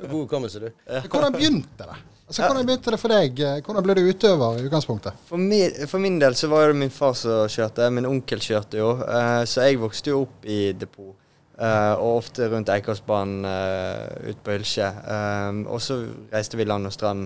God 0.09 0.17
hukommelse, 0.17 0.65
du. 0.65 0.69
Hvordan 1.07 1.37
begynte 1.37 1.87
det? 1.87 2.01
Altså, 2.29 2.43
Hvordan 2.45 2.65
begynte 2.67 2.91
det 2.93 2.99
for 3.01 3.09
deg? 3.09 3.39
Hvordan 3.65 3.85
ble 3.87 3.93
du 3.97 4.03
utøver 4.05 4.59
i 4.59 4.65
utgangspunktet? 4.67 5.15
For 5.25 5.41
min, 5.41 5.71
for 5.89 5.97
min 6.03 6.19
del 6.21 6.35
så 6.37 6.45
var 6.51 6.67
det 6.69 6.75
min 6.77 6.91
far 6.93 7.15
som 7.17 7.49
kjørte. 7.49 7.87
Min 7.89 8.05
onkel 8.05 8.43
kjørte 8.45 8.77
jo. 8.77 8.91
Uh, 9.01 9.41
så 9.49 9.65
jeg 9.65 9.79
vokste 9.81 10.13
jo 10.13 10.19
opp 10.27 10.45
i 10.45 10.59
depot. 10.77 11.15
Uh, 11.57 11.95
og 11.97 12.19
ofte 12.19 12.45
rundt 12.51 12.69
Eikersbanen 12.69 13.47
uh, 13.49 14.29
ute 14.29 14.37
på 14.45 14.53
Hylkje. 14.53 14.91
Um, 15.09 15.63
og 15.73 15.81
så 15.81 15.97
reiste 16.29 16.59
vi 16.59 16.69
land 16.69 16.85
og 16.85 16.93
strand, 16.93 17.25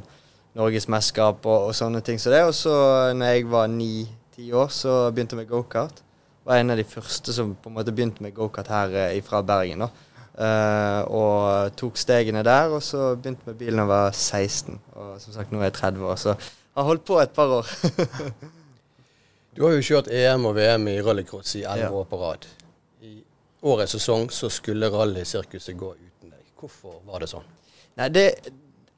norgesmesterskap 0.55 1.43
og, 1.51 1.67
og 1.67 1.75
sånne 1.75 1.99
ting 2.05 2.21
som 2.21 2.31
så 2.31 2.35
det. 2.37 2.41
Og 2.47 2.55
så 2.55 2.77
når 3.19 3.35
jeg 3.35 3.51
var 3.51 3.67
ni-ti 3.75 4.47
år, 4.55 4.71
så 4.71 4.95
begynte 5.11 5.35
jeg 5.35 5.43
med 5.43 5.51
gokart. 5.51 5.99
Var 6.47 6.63
en 6.63 6.71
av 6.71 6.79
de 6.79 6.87
første 6.87 7.35
som 7.35 7.51
på 7.59 7.67
en 7.67 7.75
måte 7.75 7.91
begynte 7.91 8.23
med 8.23 8.37
gokart 8.39 8.71
her 8.71 9.19
fra 9.27 9.43
Bergen. 9.43 9.83
da. 9.83 9.91
Uh, 10.33 11.01
og 11.13 11.75
tok 11.77 11.99
stegene 12.01 12.41
der, 12.45 12.71
og 12.73 12.81
så 12.81 13.11
begynte 13.13 13.45
med 13.45 13.59
bilen 13.59 13.77
da 13.77 13.83
jeg 13.83 13.91
var 13.91 14.15
16. 14.17 14.79
Og 14.97 15.11
som 15.21 15.35
sagt, 15.35 15.51
nå 15.53 15.61
er 15.61 15.69
jeg 15.69 15.75
30 15.77 16.07
år, 16.09 16.15
så 16.17 16.33
jeg 16.33 16.79
har 16.79 16.87
holdt 16.89 17.05
på 17.05 17.19
et 17.21 17.35
par 17.35 17.53
år. 17.59 17.69
du 19.53 19.61
har 19.61 19.75
jo 19.75 19.85
kjørt 19.85 20.09
EM 20.09 20.49
og 20.49 20.55
VM 20.57 20.89
i 20.89 20.97
rallycross 21.05 21.53
i 21.59 21.61
11 21.61 21.83
ja. 21.83 21.91
år 21.93 22.09
på 22.09 22.21
rad. 22.23 22.49
I 23.05 23.13
årets 23.61 23.93
sesong 23.93 24.25
så 24.33 24.49
skulle 24.49 24.89
rallysirkuset 24.89 25.77
gå 25.77 25.93
uten 25.93 26.33
deg. 26.33 26.41
Hvorfor 26.57 26.97
var 27.05 27.21
det 27.21 27.29
sånn? 27.29 27.45
Nei, 28.01 28.09
det, 28.09 28.25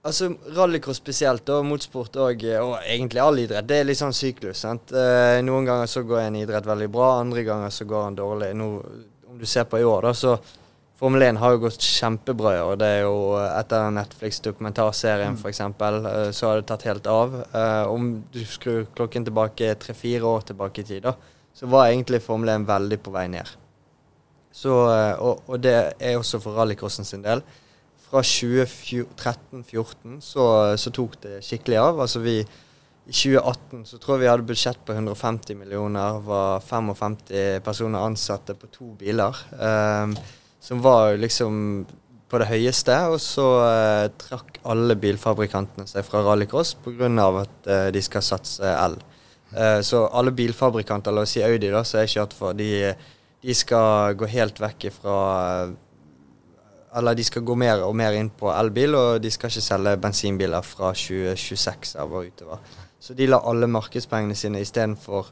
altså 0.07 0.31
Rallycross 0.55 1.03
spesielt, 1.03 1.49
og 1.51 1.67
motorsport 1.67 2.15
og, 2.23 2.45
og 2.61 2.75
egentlig 2.79 3.25
all 3.25 3.43
idrett, 3.43 3.67
det 3.67 3.81
er 3.81 3.89
litt 3.89 3.99
sånn 3.99 4.15
syklus. 4.15 4.63
sant? 4.63 4.95
Uh, 4.95 5.41
noen 5.43 5.67
ganger 5.67 5.91
så 5.91 6.07
går 6.07 6.29
en 6.29 6.39
idrett 6.45 6.71
veldig 6.71 6.93
bra, 6.95 7.17
andre 7.19 7.43
ganger 7.43 7.75
så 7.75 7.91
går 7.91 8.07
den 8.07 8.21
dårlig. 8.23 8.53
Nå, 8.55 8.69
om 9.27 9.41
du 9.41 9.49
ser 9.49 9.67
på 9.67 9.83
i 9.83 9.83
år, 9.83 10.07
da, 10.07 10.15
så 10.15 10.37
Formel 10.95 11.25
1 11.25 11.37
har 11.41 11.51
jo 11.51 11.59
gått 11.65 11.83
kjempebra 11.83 12.53
i 12.55 12.61
år. 12.63 12.77
Det 12.79 12.87
er 12.87 13.01
jo 13.03 13.15
Etter 13.43 13.89
Netflix-dokumentarserien 13.97 15.35
mm. 15.35 15.41
f.eks. 15.41 15.59
Eh, 15.59 16.29
så 16.31 16.47
har 16.47 16.61
det 16.61 16.67
tatt 16.69 16.85
helt 16.87 17.09
av. 17.11 17.35
Uh, 17.51 17.83
om 17.91 18.23
du 18.31 18.39
skrur 18.47 18.85
klokken 18.95 19.27
tilbake 19.27 19.73
tre-fire 19.81 20.23
år 20.23 20.45
tilbake 20.51 20.85
i 20.85 20.87
tid, 20.87 21.03
da, 21.03 21.11
så 21.55 21.67
var 21.71 21.89
egentlig 21.89 22.21
Formel 22.23 22.53
1 22.53 22.67
veldig 22.69 22.99
på 23.03 23.11
vei 23.11 23.25
ned. 23.33 23.51
Så, 24.55 24.71
og, 24.71 25.43
og, 25.49 25.59
det 25.59 25.75
er 25.99 26.15
også 26.15 26.39
for 26.39 26.55
rallycrossen 26.55 27.03
sin 27.07 27.25
del. 27.25 27.43
Fra 28.05 28.21
2013-2014 28.23 30.21
så, 30.23 30.45
så, 30.79 30.93
tok 30.95 31.19
det 31.25 31.41
skikkelig 31.43 31.81
av. 31.81 31.99
Altså 32.05 32.23
vi 32.23 32.37
i 32.39 33.11
2018 33.11 33.83
så 33.89 33.99
tror 33.99 34.15
jeg 34.15 34.23
vi 34.23 34.31
hadde 34.31 34.47
budsjett 34.47 34.79
på 34.87 34.95
150 34.95 35.59
millioner. 35.59 36.23
Var 36.23 36.63
55 36.63 37.19
personer 37.67 38.07
ansatte 38.07 38.55
på 38.55 38.71
to 38.71 38.93
biler. 39.01 39.43
Um, 39.59 40.15
som 40.65 40.81
var 40.81 41.17
liksom 41.21 41.85
på 42.29 42.39
det 42.41 42.49
høyeste. 42.49 42.95
Og 43.13 43.19
så 43.21 43.45
eh, 43.65 44.07
trakk 44.19 44.59
alle 44.65 44.97
bilfabrikantene 44.97 45.85
seg 45.89 46.05
fra 46.07 46.23
rallycross 46.25 46.75
pga. 46.85 47.09
at 47.43 47.69
eh, 47.69 47.89
de 47.93 48.01
skal 48.01 48.25
satse 48.25 48.71
el. 48.73 48.97
Eh, 49.53 49.79
så 49.85 50.07
alle 50.07 50.33
bilfabrikanter, 50.35 51.13
la 51.13 51.21
oss 51.21 51.35
si 51.37 51.43
Audi, 51.45 51.69
da, 51.69 51.83
som 51.85 52.01
jeg 52.01 52.15
kjørte 52.15 52.39
for, 52.39 52.57
de, 52.57 52.93
de, 53.41 53.53
skal 53.53 54.17
gå 54.17 54.29
helt 54.33 54.59
vekk 54.59 54.89
ifra 54.89 55.17
Eller 56.95 57.15
de 57.15 57.23
skal 57.27 57.43
gå 57.43 57.55
mer 57.59 57.83
og 57.83 57.95
mer 57.95 58.15
inn 58.15 58.29
på 58.31 58.49
elbil, 58.55 58.95
og 58.95 59.21
de 59.21 59.29
skal 59.31 59.51
ikke 59.51 59.61
selge 59.61 59.97
bensinbiler 60.01 60.63
fra 60.63 60.93
2026 60.95 61.97
av 61.99 62.13
og 62.13 62.29
utover. 62.29 62.61
Så 62.99 63.13
de 63.13 63.27
la 63.27 63.41
alle 63.43 63.67
markedspengene 63.67 64.35
sine 64.35 64.61
istedenfor 64.63 65.27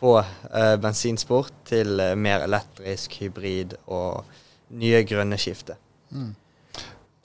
på 0.00 0.16
eh, 0.18 0.76
bensinsport 0.80 1.52
til 1.68 2.00
eh, 2.00 2.16
mer 2.16 2.48
elektrisk, 2.48 3.20
hybrid 3.20 3.76
og 3.86 4.24
nye 4.78 5.02
grønne 5.08 5.38
skiftet. 5.40 5.80
Mm. 6.12 6.32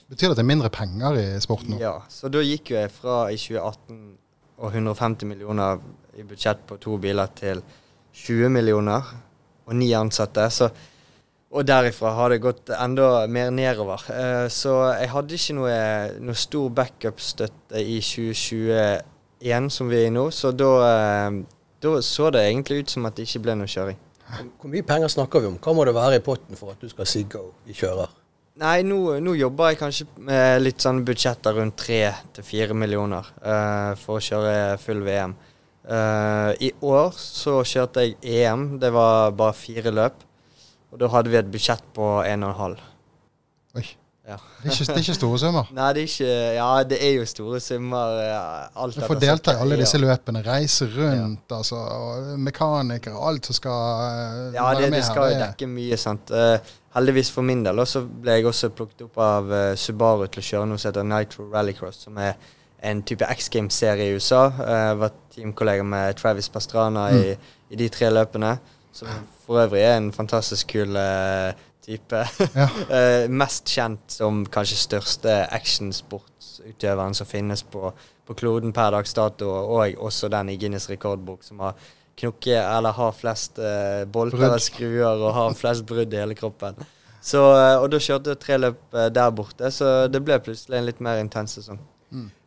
Betyr 0.08 0.30
det 0.30 0.32
at 0.32 0.38
det 0.40 0.44
er 0.44 0.48
mindre 0.48 0.70
penger 0.72 1.18
i 1.20 1.26
sporten 1.44 1.74
nå? 1.74 1.80
Ja, 1.82 1.98
så 2.08 2.30
da 2.32 2.40
gikk 2.40 2.72
jo 2.72 2.78
jeg 2.78 2.92
fra 2.94 3.26
i 3.28 3.36
2018 3.36 3.98
og 4.58 4.70
150 4.72 5.28
millioner 5.28 5.82
i 6.18 6.24
budsjett 6.26 6.64
på 6.66 6.78
to 6.82 6.96
biler 6.98 7.28
til 7.38 7.60
20 8.16 8.48
millioner 8.50 9.04
og 9.68 9.76
ni 9.76 9.90
ansatte. 9.94 10.46
Så, 10.50 10.70
og 11.52 11.66
derifra 11.68 12.14
har 12.16 12.32
det 12.32 12.40
gått 12.42 12.72
enda 12.72 13.26
mer 13.28 13.52
nedover. 13.54 14.02
Uh, 14.08 14.48
så 14.52 14.74
jeg 14.96 15.12
hadde 15.12 15.38
ikke 15.38 15.58
noe, 15.60 15.76
noe 16.24 16.40
stor 16.40 16.72
backup-støtte 16.80 17.84
i 17.84 18.00
2021 18.00 19.70
som 19.76 19.92
vi 19.92 20.02
er 20.02 20.08
i 20.08 20.16
nå, 20.16 20.28
så 20.34 20.56
da, 20.56 20.72
uh, 20.88 21.38
da 21.84 21.96
så 22.04 22.32
det 22.34 22.48
egentlig 22.48 22.82
ut 22.82 22.96
som 22.96 23.06
at 23.08 23.16
det 23.16 23.28
ikke 23.28 23.44
ble 23.44 23.60
noe 23.60 23.70
kjøring. 23.70 24.00
Hvor 24.28 24.70
mye 24.70 24.84
penger 24.86 25.10
snakker 25.12 25.42
vi 25.42 25.50
om? 25.50 25.58
Hva 25.62 25.74
må 25.76 25.84
det 25.88 25.94
være 25.96 26.18
i 26.20 26.24
potten 26.24 26.58
for 26.58 26.74
at 26.74 26.82
du 26.82 26.90
skal 26.90 27.08
si 27.08 27.24
go 27.30 27.48
i 27.68 27.76
kjører? 27.76 28.10
Nei, 28.58 28.82
nå, 28.82 28.98
nå, 29.22 29.36
jobber 29.38 29.70
jeg 29.70 29.78
kanskje 29.78 30.06
med 30.26 30.64
litt 30.64 30.82
sånn 30.82 31.04
budsjetter 31.06 31.54
rundt 31.60 31.76
tre 31.78 32.00
til 32.34 32.46
fire 32.46 32.74
millioner 32.74 33.28
uh, 33.38 33.92
for 34.00 34.18
å 34.18 34.24
kjøre 34.24 34.54
full 34.82 35.04
VM. 35.06 35.36
Uh, 35.88 35.94
eh, 35.94 36.66
I 36.66 36.70
år 36.84 37.12
så 37.14 37.60
kjørte 37.62 38.02
jeg 38.04 38.18
EM. 38.26 38.64
Det 38.82 38.90
var 38.92 39.30
bare 39.38 39.54
fire 39.56 39.94
løp. 39.94 40.26
Og 40.90 40.98
da 41.00 41.10
hadde 41.12 41.30
vi 41.30 41.38
et 41.38 41.52
budsjett 41.52 41.86
på 41.94 42.08
1,5. 42.24 42.74
Ja. 44.28 44.36
Det, 44.36 44.68
er 44.68 44.74
ikke, 44.74 44.84
det, 44.84 44.92
er 44.92 45.04
ikke, 45.06 45.14
store 45.16 45.38
summer? 45.40 45.68
Nei, 45.78 45.86
det 45.96 46.02
er 46.02 46.08
ikke 46.10 46.32
Ja, 46.58 46.68
det 46.84 46.98
er 47.06 47.14
jo 47.16 47.28
store 47.30 47.60
summer. 47.64 48.18
Alt 48.76 48.98
du 48.98 49.04
får 49.06 49.20
delta 49.22 49.54
i 49.56 49.62
alle 49.62 49.78
disse 49.80 50.00
løpene, 50.00 50.42
reise 50.44 50.88
rundt, 50.92 51.46
ja. 51.48 51.56
altså. 51.56 51.78
Mekanikere, 52.36 53.16
alt 53.30 53.48
som 53.48 53.56
skal 53.56 53.78
uh, 53.78 54.52
ja, 54.52 54.66
være 54.66 54.82
det, 54.82 54.90
med 54.92 54.92
her. 54.92 54.92
Ja, 54.92 54.98
det 54.98 55.06
skal 55.08 55.32
jo 55.32 55.40
dekke 55.46 55.70
mye, 55.72 56.00
sant. 56.02 56.34
Uh, 56.34 56.76
heldigvis 56.98 57.32
for 57.32 57.48
min 57.48 57.64
del, 57.64 57.80
så 57.88 58.02
ble 58.04 58.36
jeg 58.36 58.48
også 58.50 58.70
plukket 58.76 59.06
opp 59.06 59.16
av 59.24 59.48
uh, 59.54 59.72
Subaru 59.80 60.26
til 60.28 60.44
å 60.44 60.48
kjøre 60.50 60.68
noe 60.68 60.80
som 60.82 60.90
heter 60.90 61.08
Nitro 61.08 61.48
Rallycross, 61.54 62.04
som 62.04 62.20
er 62.20 62.36
en 62.84 63.00
type 63.02 63.26
X 63.38 63.48
Games-serie 63.54 64.10
i 64.10 64.18
USA. 64.18 64.44
Uh, 64.58 64.92
var 65.00 65.14
teamkollega 65.34 65.86
med 65.86 66.18
Travis 66.20 66.50
Pastrana 66.52 67.08
mm. 67.08 67.22
i, 67.22 67.38
i, 67.72 67.80
de 67.80 67.88
tre 67.92 68.12
løpene. 68.12 68.58
Som 68.92 69.08
for 69.46 69.62
øvrig 69.62 69.86
er 69.86 69.96
en 69.96 70.12
fantastisk 70.12 70.74
kul 70.74 70.96
uh, 70.98 71.56
type. 71.88 72.24
Ja. 72.58 72.68
uh, 72.68 73.24
mest 73.32 73.68
kjent 73.72 74.14
som 74.20 74.44
kanskje 74.52 74.78
største 74.78 75.34
actionsportsutøveren 75.56 77.16
som 77.16 77.28
finnes 77.28 77.64
på, 77.66 77.90
på 78.28 78.36
kloden 78.38 78.74
per 78.76 78.92
dags 78.94 79.14
dato, 79.16 79.48
og 79.48 79.98
også 80.08 80.30
den 80.32 80.52
i 80.52 80.58
Guinness 80.60 80.90
rekordbok 80.90 81.44
som 81.46 81.64
har 81.64 81.78
knokke 82.18 82.56
eller 82.58 82.94
har 82.96 83.12
flest 83.16 83.58
eh, 83.62 84.04
bolter 84.10 84.40
Brudd. 84.40 84.56
og 84.56 84.64
skruer 84.64 85.20
og 85.22 85.34
har 85.36 85.58
flest 85.58 85.86
brudd 85.88 86.14
i 86.14 86.20
hele 86.20 86.36
kroppen. 86.38 86.78
Så, 87.20 87.40
eh, 87.54 87.76
og 87.78 87.88
da 87.92 88.00
kjørte 88.02 88.34
jeg 88.34 88.42
tre 88.42 88.58
løp 88.58 88.96
eh, 88.96 89.10
der 89.14 89.30
borte, 89.34 89.70
så 89.74 89.92
det 90.10 90.22
ble 90.26 90.38
plutselig 90.42 90.80
en 90.80 90.88
litt 90.88 91.02
mer 91.04 91.22
intens 91.22 91.58
sesong. 91.58 91.80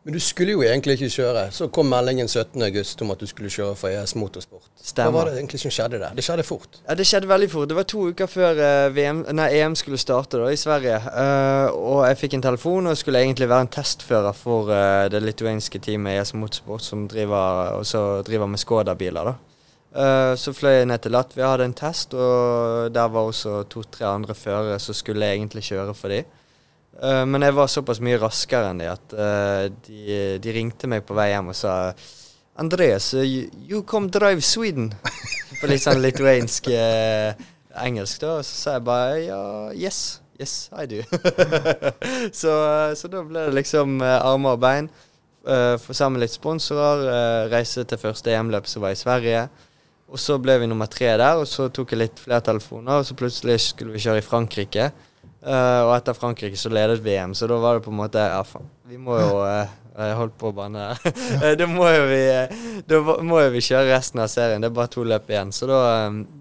Men 0.04 0.16
du 0.16 0.20
skulle 0.20 0.56
jo 0.56 0.64
egentlig 0.66 0.96
ikke 0.98 1.12
kjøre. 1.14 1.44
Så 1.54 1.68
kom 1.70 1.86
meldingen 1.92 2.26
17.8 2.26 3.04
om 3.06 3.12
at 3.14 3.22
du 3.22 3.28
skulle 3.30 3.52
kjøre 3.54 3.76
for 3.78 3.94
ES 3.94 4.16
Motorsport. 4.18 4.66
Hva 4.98 5.12
var 5.14 5.30
det 5.30 5.36
egentlig 5.38 5.60
som 5.62 5.74
skjedde 5.74 6.00
der? 6.02 6.16
Det 6.18 6.26
skjedde 6.26 6.46
fort. 6.48 6.80
Ja, 6.88 6.96
Det 6.98 7.06
skjedde 7.06 7.30
veldig 7.30 7.50
fort. 7.52 7.70
Det 7.70 7.78
var 7.78 7.86
to 7.86 8.08
uker 8.10 8.32
før 8.32 8.62
eh, 8.66 8.88
VM, 8.96 9.22
nei, 9.38 9.48
EM 9.60 9.78
skulle 9.78 10.02
starte 10.02 10.42
da, 10.42 10.50
i 10.50 10.58
Sverige. 10.58 10.98
Uh, 11.06 11.70
og 11.78 12.02
jeg 12.08 12.18
fikk 12.24 12.40
en 12.40 12.48
telefon 12.48 12.90
og 12.90 12.98
skulle 12.98 13.22
egentlig 13.22 13.50
være 13.52 13.68
en 13.68 13.72
testfører 13.78 14.34
for 14.34 14.74
uh, 14.74 15.06
det 15.14 15.22
lituanske 15.22 15.84
teamet 15.86 16.18
ES 16.18 16.34
Motorsport, 16.34 16.82
som 16.82 17.06
driver, 17.12 17.78
driver 18.26 18.50
med 18.50 18.66
Skoda-biler. 18.66 19.30
da. 19.30 19.38
Uh, 19.92 20.34
så 20.40 20.56
fløy 20.56 20.80
jeg 20.80 20.90
ned 20.90 21.06
til 21.06 21.14
Latvia, 21.14 21.54
hadde 21.54 21.70
en 21.70 21.78
test, 21.78 22.18
og 22.18 22.90
der 22.96 23.14
var 23.14 23.30
også 23.30 23.68
to-tre 23.70 24.10
andre 24.10 24.34
førere 24.34 24.80
som 24.82 24.98
skulle 24.98 25.30
egentlig 25.30 25.68
kjøre 25.70 25.94
for 25.94 26.10
dem. 26.10 26.26
Eh, 27.00 27.24
men 27.26 27.46
jeg 27.46 27.56
var 27.56 27.72
såpass 27.72 28.02
mye 28.04 28.20
raskere 28.20 28.74
enn 28.74 28.82
de 28.84 28.90
at 28.92 29.16
uh, 29.16 29.68
de, 29.88 30.18
de 30.44 30.56
ringte 30.56 30.90
meg 30.92 31.06
på 31.08 31.16
vei 31.16 31.30
hjem 31.32 31.54
og 31.54 31.58
sa 31.58 31.76
Andreas, 32.60 33.14
uh, 33.16 33.24
you, 33.24 33.48
you 33.70 33.84
come 33.88 34.12
drive 34.12 34.44
Sweden. 34.44 34.92
På 35.62 35.70
litt 35.70 35.84
sånn 35.84 36.02
lituansk 36.04 36.68
uh, 36.74 37.32
engelsk, 37.84 38.24
da. 38.24 38.40
Og 38.40 38.46
så 38.48 38.58
sa 38.58 38.76
jeg 38.78 38.86
bare 38.90 39.22
ja, 39.24 39.44
yes. 39.78 40.20
Yes, 40.42 40.72
I 40.74 40.88
do. 40.90 41.04
så, 42.42 42.52
så 42.98 43.10
da 43.14 43.22
ble 43.22 43.44
det 43.46 43.58
liksom 43.60 44.00
eh, 44.02 44.24
armer 44.26 44.56
og 44.56 44.64
bein. 44.64 44.88
Få 45.42 45.94
sammen 45.94 46.22
litt 46.22 46.34
sponsorer. 46.34 47.04
eh, 47.10 47.50
reise 47.52 47.84
til 47.86 48.02
første 48.02 48.34
EM-løp 48.34 48.66
som 48.70 48.82
var 48.82 48.96
i 48.96 48.98
Sverige. 48.98 49.44
Og 50.10 50.20
så 50.20 50.40
ble 50.42 50.58
vi 50.64 50.70
nummer 50.72 50.90
tre 50.90 51.12
der, 51.14 51.38
og 51.38 51.46
så 51.48 51.70
tok 51.70 51.94
jeg 51.94 52.02
litt 52.02 52.20
flere 52.20 52.42
telefoner. 52.42 53.00
Og 53.00 53.06
så 53.06 53.18
plutselig 53.18 53.60
skulle 53.68 53.94
vi 53.94 54.02
kjøre 54.02 54.24
i 54.24 54.26
Frankrike. 54.26 54.90
Eh, 55.42 55.82
og 55.88 55.96
etter 55.96 56.14
Frankrike 56.14 56.58
så 56.60 56.70
ledet 56.70 57.00
VM, 57.02 57.32
så 57.34 57.48
da 57.50 57.58
var 57.58 57.80
det 57.80 57.86
på 57.88 57.90
en 57.90 57.98
måte 57.98 58.22
Ja, 58.22 58.44
faen, 58.46 58.68
vi 58.86 59.00
må 59.02 59.16
jo 59.18 59.40
uh, 59.42 59.66
Jeg 59.98 60.18
holdt 60.20 60.36
på 60.38 60.52
å 60.52 60.54
banne 60.54 60.92
her. 60.92 61.16
Eh, 61.42 61.56
da 61.58 61.66
må 61.70 61.88
jo 61.90 62.04
vi 62.12 62.22
Da 62.86 63.00
må 63.26 63.40
jo 63.42 63.50
vi 63.56 63.64
kjøre 63.66 63.90
resten 63.90 64.22
av 64.22 64.30
serien. 64.30 64.62
Det 64.62 64.70
er 64.70 64.78
bare 64.78 64.92
to 64.94 65.06
løp 65.08 65.30
igjen. 65.32 65.50
Så 65.56 65.66
da, 65.70 65.82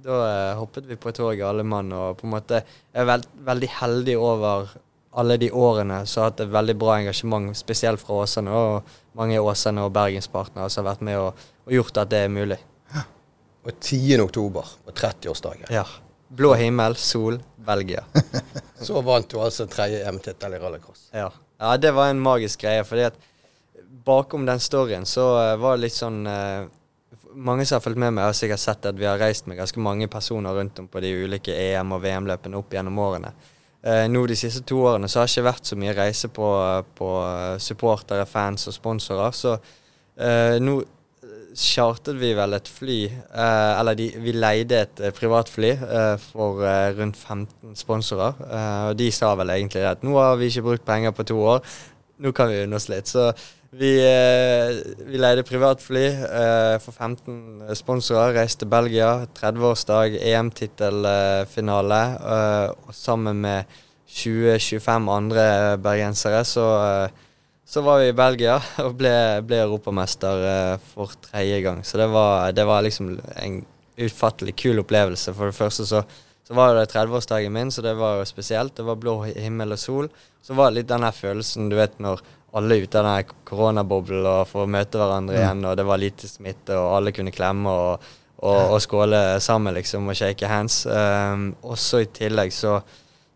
da 0.04 0.20
hoppet 0.58 0.88
vi 0.90 0.98
på 1.00 1.14
toget 1.16 1.46
alle 1.48 1.64
mann, 1.64 1.92
og 1.96 2.20
på 2.20 2.28
en 2.28 2.34
måte 2.34 2.60
er 2.60 3.08
veld, 3.08 3.24
veldig 3.46 3.70
heldig 3.80 4.16
over 4.20 4.74
alle 5.20 5.36
de 5.42 5.48
årene 5.50 6.04
så 6.06 6.20
har 6.20 6.28
jeg 6.28 6.32
hatt 6.34 6.42
et 6.44 6.52
veldig 6.54 6.76
bra 6.78 6.98
engasjement, 7.00 7.48
spesielt 7.58 8.02
fra 8.02 8.20
Åsane. 8.22 8.52
Og 8.52 9.16
mange 9.18 9.40
Åsane 9.42 9.82
og 9.82 9.94
Bergenspartnere 9.96 10.68
som 10.70 10.84
har 10.84 10.92
vært 10.92 11.08
med 11.08 11.18
og, 11.18 11.48
og 11.66 11.74
gjort 11.74 12.04
at 12.04 12.12
det 12.12 12.20
er 12.26 12.36
mulig. 12.36 12.60
Og 13.60 13.72
10. 13.74 14.20
oktober, 14.22 14.68
på 14.86 14.94
30-årsdagen, 14.96 15.68
Ja. 15.72 15.84
Blå 16.30 16.52
himmel, 16.54 16.94
sol, 16.96 17.40
Belgia. 17.56 18.04
så 18.86 19.00
vant 19.02 19.26
du 19.30 19.40
altså 19.42 19.66
tredje 19.66 20.04
EM-tittel 20.06 20.54
i 20.54 20.60
rallycross. 20.62 21.08
Ja. 21.10 21.26
ja, 21.58 21.76
det 21.76 21.90
var 21.96 22.10
en 22.10 22.20
magisk 22.22 22.62
greie. 22.62 22.84
fordi 22.86 23.08
at 23.08 23.16
bakom 24.06 24.46
den 24.46 24.60
storyen 24.62 25.06
så 25.06 25.24
eh, 25.40 25.56
var 25.58 25.76
det 25.76 25.88
litt 25.88 25.96
sånn 25.96 26.26
eh, 26.26 26.68
Mange 27.30 27.62
som 27.66 27.76
har 27.76 27.82
fulgt 27.84 27.98
med 28.02 28.14
meg, 28.14 28.24
har 28.26 28.34
sikkert 28.34 28.58
sett 28.58 28.86
at 28.90 28.96
vi 28.98 29.06
har 29.06 29.18
reist 29.18 29.46
med 29.46 29.58
ganske 29.58 29.78
mange 29.78 30.08
personer 30.10 30.54
rundt 30.54 30.78
om 30.82 30.88
på 30.90 30.98
de 31.02 31.12
ulike 31.14 31.54
EM- 31.54 31.92
og 31.94 32.00
VM-løpene 32.02 32.58
opp 32.58 32.74
gjennom 32.74 32.98
årene. 32.98 33.30
Eh, 33.82 34.06
nå 34.10 34.24
De 34.26 34.36
siste 34.36 34.64
to 34.66 34.80
årene 34.82 35.08
så 35.08 35.20
har 35.20 35.28
det 35.28 35.36
ikke 35.36 35.46
vært 35.46 35.70
så 35.70 35.78
mye 35.78 35.94
reise 35.94 36.30
på, 36.34 36.48
på 36.98 37.10
eh, 37.26 37.58
supportere, 37.62 38.26
fans 38.26 38.66
og 38.66 38.74
sponsorer. 38.74 39.34
Så 39.34 39.54
eh, 39.54 40.58
nå 40.62 40.80
chartet 41.56 42.18
vi 42.20 42.32
vel 42.36 42.54
et 42.56 42.68
fly, 42.70 42.98
eh, 43.10 43.80
eller 43.80 43.98
de, 43.98 44.08
vi 44.22 44.34
leide 44.34 44.82
et 44.84 45.02
eh, 45.02 45.14
privatfly 45.14 45.70
eh, 45.74 46.16
for 46.30 46.62
eh, 46.66 46.90
rundt 46.98 47.18
15 47.18 47.76
sponsorer. 47.78 48.38
Eh, 48.46 48.82
og 48.90 48.98
de 49.00 49.10
sa 49.14 49.32
vel 49.38 49.52
egentlig 49.54 49.86
at 49.88 50.04
nå 50.06 50.16
har 50.18 50.36
vi 50.40 50.50
ikke 50.50 50.66
brukt 50.68 50.86
penger 50.86 51.14
på 51.16 51.26
to 51.30 51.38
år, 51.54 51.64
nå 52.20 52.34
kan 52.36 52.50
vi 52.50 52.62
unne 52.64 52.78
oss 52.78 52.90
litt. 52.92 53.10
Så 53.10 53.30
vi, 53.70 53.92
eh, 54.02 54.80
vi 55.06 55.20
leide 55.20 55.46
privatfly 55.46 56.04
for 56.82 56.92
15 56.92 57.70
sponsorer, 57.78 58.34
reiste 58.36 58.64
til 58.64 58.72
Belgia, 58.72 59.12
30-årsdag, 59.38 60.18
EM-tittelfinale, 60.32 62.02
og 62.86 62.94
sammen 62.94 63.42
med 63.46 63.78
20-25 64.10 65.10
andre 65.14 65.44
bergensere, 65.78 66.42
så 66.44 66.66
så 67.70 67.80
var 67.80 67.98
vi 67.98 68.08
i 68.08 68.16
Belgia 68.18 68.56
og 68.84 68.96
ble, 68.98 69.12
ble 69.46 69.60
europamester 69.62 70.46
eh, 70.52 70.88
for 70.90 71.12
tredje 71.28 71.60
gang. 71.62 71.84
Så 71.86 72.00
det 72.00 72.08
var, 72.10 72.50
det 72.52 72.64
var 72.66 72.82
liksom 72.82 73.12
en 73.38 73.60
utfattelig 74.00 74.56
kul 74.58 74.82
opplevelse. 74.82 75.30
For 75.36 75.52
det 75.52 75.54
første 75.54 75.86
så, 75.86 76.00
så 76.42 76.56
var 76.58 76.74
det 76.74 76.88
30-årsdagen 76.90 77.54
min, 77.54 77.70
så 77.70 77.84
det 77.86 77.94
var 77.94 78.18
jo 78.18 78.26
spesielt. 78.26 78.74
Det 78.74 78.88
var 78.88 78.98
blå 78.98 79.20
himmel 79.28 79.76
og 79.76 79.78
sol. 79.78 80.10
Så 80.42 80.56
var 80.58 80.72
det 80.72 80.80
litt 80.80 80.90
den 80.90 81.06
her 81.06 81.14
følelsen 81.14 81.70
du 81.70 81.76
vet 81.78 81.94
når 82.02 82.24
alle 82.58 82.74
er 82.74 82.88
ute 82.88 82.98
av 82.98 83.06
den 83.06 83.34
koronaboblen 83.46 84.26
og 84.26 84.48
får 84.50 84.66
møte 84.74 84.98
hverandre 84.98 85.36
igjen, 85.38 85.62
og 85.70 85.76
det 85.78 85.86
var 85.86 86.02
lite 86.02 86.26
smitte, 86.26 86.74
og 86.74 86.96
alle 86.96 87.12
kunne 87.14 87.30
klemme 87.30 87.70
og, 87.70 88.08
og, 88.42 88.74
og 88.74 88.80
skåle 88.82 89.20
sammen, 89.38 89.76
liksom, 89.78 90.10
og 90.10 90.18
shake 90.18 90.50
hands. 90.50 90.82
Um, 90.90 91.52
og 91.62 91.78
så 91.78 92.02
i 92.02 92.10
tillegg 92.10 92.50
så 92.56 92.80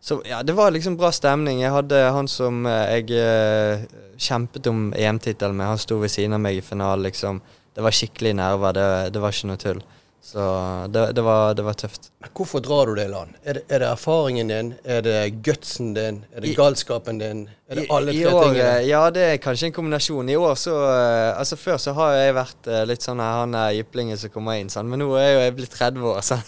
så 0.05 0.21
ja, 0.25 0.43
det 0.43 0.53
var 0.53 0.71
liksom 0.71 0.99
bra 1.01 1.09
stemning. 1.11 1.63
Jeg 1.63 1.73
hadde 1.73 1.97
han 2.13 2.27
som 2.29 2.59
eh, 2.69 2.99
jeg 2.99 3.15
eh, 3.17 3.85
kjempet 4.21 4.67
om 4.69 4.91
EM-tittelen 4.93 5.57
med, 5.57 5.65
han 5.65 5.81
sto 5.81 5.97
ved 5.97 6.13
siden 6.13 6.37
av 6.37 6.43
meg 6.43 6.59
i 6.59 6.61
finalen, 6.61 7.07
liksom. 7.07 7.39
Det 7.73 7.81
var 7.81 7.95
skikkelig 7.97 8.35
nerver, 8.37 8.75
det, 8.77 8.85
det 9.15 9.23
var 9.23 9.33
ikke 9.33 9.49
noe 9.49 9.61
tull. 9.63 9.81
Så 10.25 10.41
det, 10.89 11.01
det, 11.13 11.21
var, 11.21 11.53
det 11.53 11.61
var 11.67 11.75
tøft. 11.77 12.07
Men 12.23 12.31
Hvorfor 12.33 12.61
drar 12.65 12.89
du 12.89 12.95
det 12.97 13.03
i 13.05 13.11
land? 13.11 13.35
Er 13.45 13.59
det, 13.59 13.61
er 13.69 13.83
det 13.83 13.89
erfaringen 13.91 14.47
din? 14.49 14.71
Er 14.81 15.03
det 15.05 15.19
gutsen 15.45 15.91
din? 15.93 16.17
Er 16.33 16.41
det 16.41 16.55
galskapen 16.57 17.19
din? 17.21 17.43
Er 17.69 17.77
det 17.77 17.83
alle 17.93 18.11
tre 18.15 18.31
år, 18.31 18.41
tingene? 18.47 18.63
eh, 18.79 18.87
Ja, 18.89 19.03
det 19.13 19.21
er 19.27 19.37
kanskje 19.43 19.69
en 19.69 19.75
kombinasjon. 19.75 20.31
I 20.33 20.37
år 20.41 20.55
så 20.57 20.73
eh, 20.81 21.37
Altså 21.37 21.59
Før 21.61 21.77
så 21.83 21.93
har 21.99 22.15
jeg 22.17 22.33
vært 22.39 22.69
eh, 22.73 22.81
litt 22.89 23.05
sånn 23.05 23.21
her, 23.21 23.37
han 23.43 23.53
er 23.61 23.75
jyplingen 23.77 24.17
som 24.17 24.33
kommer 24.33 24.57
inn, 24.57 24.71
sånn. 24.73 24.89
men 24.89 25.03
nå 25.05 25.11
er 25.21 25.29
jo 25.29 25.43
jeg 25.45 25.55
blitt 25.59 25.77
30 25.77 26.09
år. 26.09 26.19
Sånn. 26.31 26.41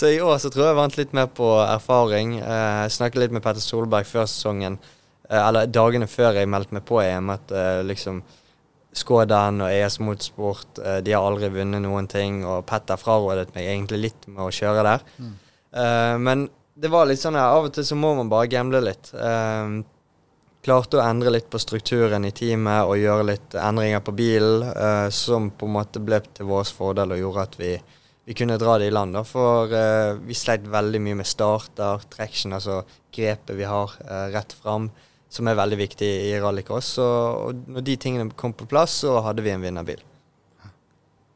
så 0.00 0.08
i 0.14 0.22
år 0.24 0.40
så 0.40 0.48
tror 0.54 0.64
jeg 0.64 0.72
jeg 0.72 0.80
vant 0.80 0.96
litt 1.02 1.12
mer 1.20 1.28
på 1.42 1.50
erfaring. 1.66 2.38
Jeg 2.40 2.94
snakket 2.96 3.20
litt 3.26 3.36
med 3.36 3.44
Petter 3.44 3.60
Solberg 3.68 4.08
før 4.08 4.24
sesongen, 4.32 4.80
eller 5.28 5.68
dagene 5.68 6.08
før 6.08 6.40
jeg 6.40 6.48
meldte 6.56 6.80
meg 6.80 6.88
på 6.88 7.02
EM, 7.04 7.30
at 7.36 7.52
liksom 7.84 8.24
Skådan 8.94 9.62
og 9.64 9.72
ES 9.72 9.98
Motorsport, 10.02 10.78
eh, 10.78 11.00
de 11.02 11.14
har 11.14 11.24
aldri 11.26 11.50
vunnet 11.50 11.82
noen 11.82 12.06
ting, 12.10 12.44
og 12.46 12.64
Petter 12.68 13.00
frarådet 13.00 13.50
meg 13.56 13.66
egentlig 13.66 14.00
litt 14.04 14.28
med 14.30 14.44
å 14.46 14.52
kjøre 14.54 14.84
der. 14.86 15.08
Eh, 15.74 16.18
men 16.22 16.46
det 16.74 16.90
var 16.90 17.06
litt 17.06 17.22
sånn 17.22 17.38
her, 17.38 17.56
av 17.56 17.68
og 17.68 17.74
til 17.74 17.86
så 17.86 17.98
må 17.98 18.14
man 18.18 18.30
bare 18.30 18.50
gamble 18.50 18.80
litt. 18.82 19.12
Uh, 19.14 19.82
klarte 20.64 20.98
å 20.98 21.04
endre 21.04 21.30
litt 21.30 21.46
på 21.52 21.60
strukturen 21.62 22.24
i 22.26 22.32
teamet 22.34 22.88
og 22.88 22.98
gjøre 22.98 23.26
litt 23.28 23.54
endringer 23.54 24.02
på 24.02 24.14
bilen, 24.16 24.64
uh, 24.74 25.06
som 25.14 25.52
på 25.54 25.68
en 25.68 25.76
måte 25.76 26.02
ble 26.02 26.18
til 26.34 26.48
vår 26.50 26.72
fordel 26.74 27.14
og 27.14 27.20
gjorde 27.20 27.44
at 27.46 27.58
vi, 27.60 27.70
vi 28.26 28.34
kunne 28.34 28.58
dra 28.58 28.74
det 28.80 28.88
i 28.90 28.94
land. 28.94 29.14
Da. 29.14 29.22
For 29.22 29.70
vi 30.24 30.34
sleit 30.34 30.66
veldig 30.66 31.02
mye 31.04 31.20
med 31.20 31.30
starter, 31.30 32.02
traction, 32.10 32.56
altså 32.58 32.82
grepet 33.14 33.54
vi 33.54 33.70
har 33.70 33.94
rett 34.34 34.56
fram, 34.64 34.88
som 35.34 35.48
er 35.50 35.56
veldig 35.58 35.78
viktig 35.80 36.08
i 36.30 36.32
rallycross. 36.38 36.92
Og 37.02 37.64
når 37.74 37.84
de 37.88 37.96
tingene 38.00 38.30
kom 38.38 38.54
på 38.54 38.68
plass, 38.70 39.00
så 39.02 39.16
hadde 39.26 39.42
vi 39.42 39.50
en 39.54 39.64
vinnerbil. 39.64 40.00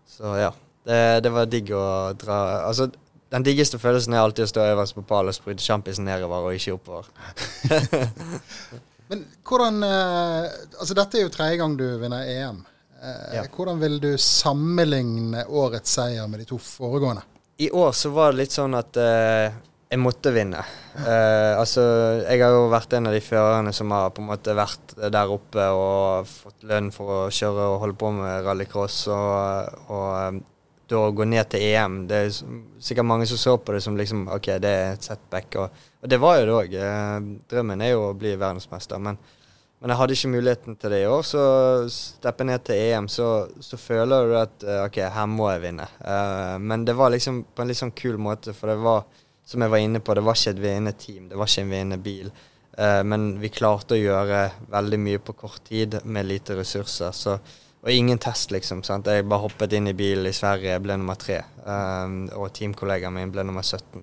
Så 0.09 0.33
ja, 0.39 0.53
det, 0.87 1.01
det 1.27 1.31
var 1.35 1.51
digg 1.51 1.69
å 1.75 1.83
dra 2.19 2.39
Altså, 2.67 2.89
den 3.31 3.45
diggeste 3.47 3.79
følelsen 3.79 4.15
er 4.17 4.23
alltid 4.25 4.47
å 4.47 4.51
stå 4.51 4.65
øverst 4.73 4.97
på 4.97 5.05
pallen 5.07 5.31
og 5.31 5.37
sprute 5.37 5.63
sjampisen 5.63 6.07
nedover 6.09 6.49
og 6.49 6.57
ikke 6.57 6.75
oppover. 6.79 7.11
Men 9.11 9.23
hvordan 9.47 9.83
eh, 9.87 10.49
Altså, 10.81 10.95
dette 10.99 11.19
er 11.21 11.27
jo 11.27 11.33
tredje 11.33 11.61
gang 11.61 11.77
du 11.79 11.87
vinner 12.03 12.27
EM. 12.29 12.63
Eh, 12.99 13.35
Ja. 13.39 13.45
Hvordan 13.55 13.79
vil 13.83 13.99
du 14.03 14.11
sammenligne 14.19 15.45
årets 15.49 15.93
seier 15.99 16.27
med 16.29 16.43
de 16.43 16.49
to 16.51 16.59
foregående? 16.63 17.23
I 17.59 17.71
år 17.75 17.93
så 17.97 18.11
var 18.15 18.33
det 18.33 18.45
litt 18.45 18.55
sånn 18.55 18.75
at 18.79 18.99
eh, 19.03 19.55
jeg 19.89 20.01
måtte 20.03 20.33
vinne. 20.35 20.61
Uh, 20.99 21.57
altså, 21.57 21.83
jeg 22.27 22.43
har 22.43 22.53
jo 22.53 22.67
vært 22.69 22.93
en 22.99 23.09
av 23.09 23.15
de 23.17 23.23
førerne 23.25 23.73
som 23.73 23.93
har 23.95 24.11
på 24.13 24.21
en 24.21 24.29
måte 24.29 24.57
vært 24.57 24.93
der 24.99 25.33
oppe 25.33 25.65
og 25.73 26.29
fått 26.29 26.67
lønn 26.69 26.91
for 26.93 27.13
å 27.15 27.21
kjøre 27.33 27.71
og 27.73 27.81
holde 27.85 27.97
på 28.01 28.11
med 28.19 28.45
rallycross. 28.45 28.99
Og, 29.15 29.79
og 29.89 30.09
eh, 30.19 30.41
da 30.89 31.01
å 31.05 31.13
gå 31.13 31.25
ned 31.29 31.51
til 31.53 31.65
EM 31.69 31.97
Det 32.09 32.19
er 32.25 32.29
sikkert 32.33 33.05
mange 33.09 33.27
som 33.29 33.41
så 33.41 33.55
på 33.61 33.75
det 33.75 33.83
som 33.85 33.97
liksom 33.97 34.27
OK, 34.33 34.51
det 34.61 34.73
er 34.73 34.93
et 34.99 35.09
setback. 35.09 35.57
Og, 35.63 35.81
og 36.03 36.13
det 36.13 36.19
var 36.21 36.37
jo 36.37 36.45
det 36.45 36.57
òg. 36.59 36.77
Eh, 36.85 37.33
drømmen 37.49 37.85
er 37.85 37.95
jo 37.95 38.11
å 38.11 38.17
bli 38.19 38.35
verdensmester. 38.37 39.01
Men, 39.01 39.17
men 39.81 39.95
jeg 39.95 40.01
hadde 40.03 40.19
ikke 40.19 40.33
muligheten 40.35 40.77
til 40.77 40.93
det 40.93 41.01
i 41.07 41.09
år, 41.09 41.25
så 41.25 41.47
steppe 41.95 42.45
ned 42.45 42.67
til 42.67 42.83
EM, 42.83 43.09
så, 43.09 43.31
så 43.63 43.81
føler 43.81 44.29
du 44.29 44.37
at 44.43 44.69
OK, 44.83 45.01
her 45.17 45.33
må 45.33 45.49
jeg 45.55 45.65
vinne. 45.65 45.89
Uh, 46.03 46.59
men 46.59 46.85
det 46.85 46.97
var 46.99 47.15
liksom 47.15 47.45
på 47.55 47.63
en 47.63 47.71
litt 47.71 47.79
sånn 47.79 47.95
kul 47.97 48.19
måte, 48.21 48.53
for 48.59 48.73
det 48.73 48.81
var, 48.83 49.07
som 49.49 49.65
jeg 49.65 49.73
var 49.73 49.81
inne 49.81 50.03
på, 50.05 50.15
det 50.15 50.27
var 50.27 50.37
ikke 50.37 50.53
et 50.57 50.61
vinnende 50.61 50.93
team, 51.01 51.29
det 51.31 51.39
var 51.41 51.49
ikke 51.49 51.65
en 51.65 51.73
vinnende 51.73 51.99
bil. 52.05 52.29
Eh, 52.79 53.01
men 53.09 53.31
vi 53.41 53.53
klarte 53.53 53.97
å 53.97 54.03
gjøre 54.03 54.43
veldig 54.71 55.01
mye 55.01 55.23
på 55.25 55.35
kort 55.41 55.65
tid 55.69 55.97
med 56.05 56.29
lite 56.29 56.59
ressurser. 56.59 57.17
Så 57.17 57.39
og 57.79 57.91
ingen 57.95 58.19
test, 58.19 58.51
liksom. 58.51 58.83
sant? 58.83 59.07
Jeg 59.07 59.27
bare 59.29 59.45
hoppet 59.45 59.77
inn 59.79 59.87
i 59.89 59.95
bilen 59.97 60.27
i 60.27 60.35
Sverige, 60.35 60.81
ble 60.83 60.97
nummer 60.99 61.19
tre. 61.19 61.39
Um, 61.63 62.25
og 62.35 62.51
teamkollegaen 62.57 63.15
min 63.15 63.31
ble 63.33 63.45
nummer 63.47 63.63
17. 63.63 64.03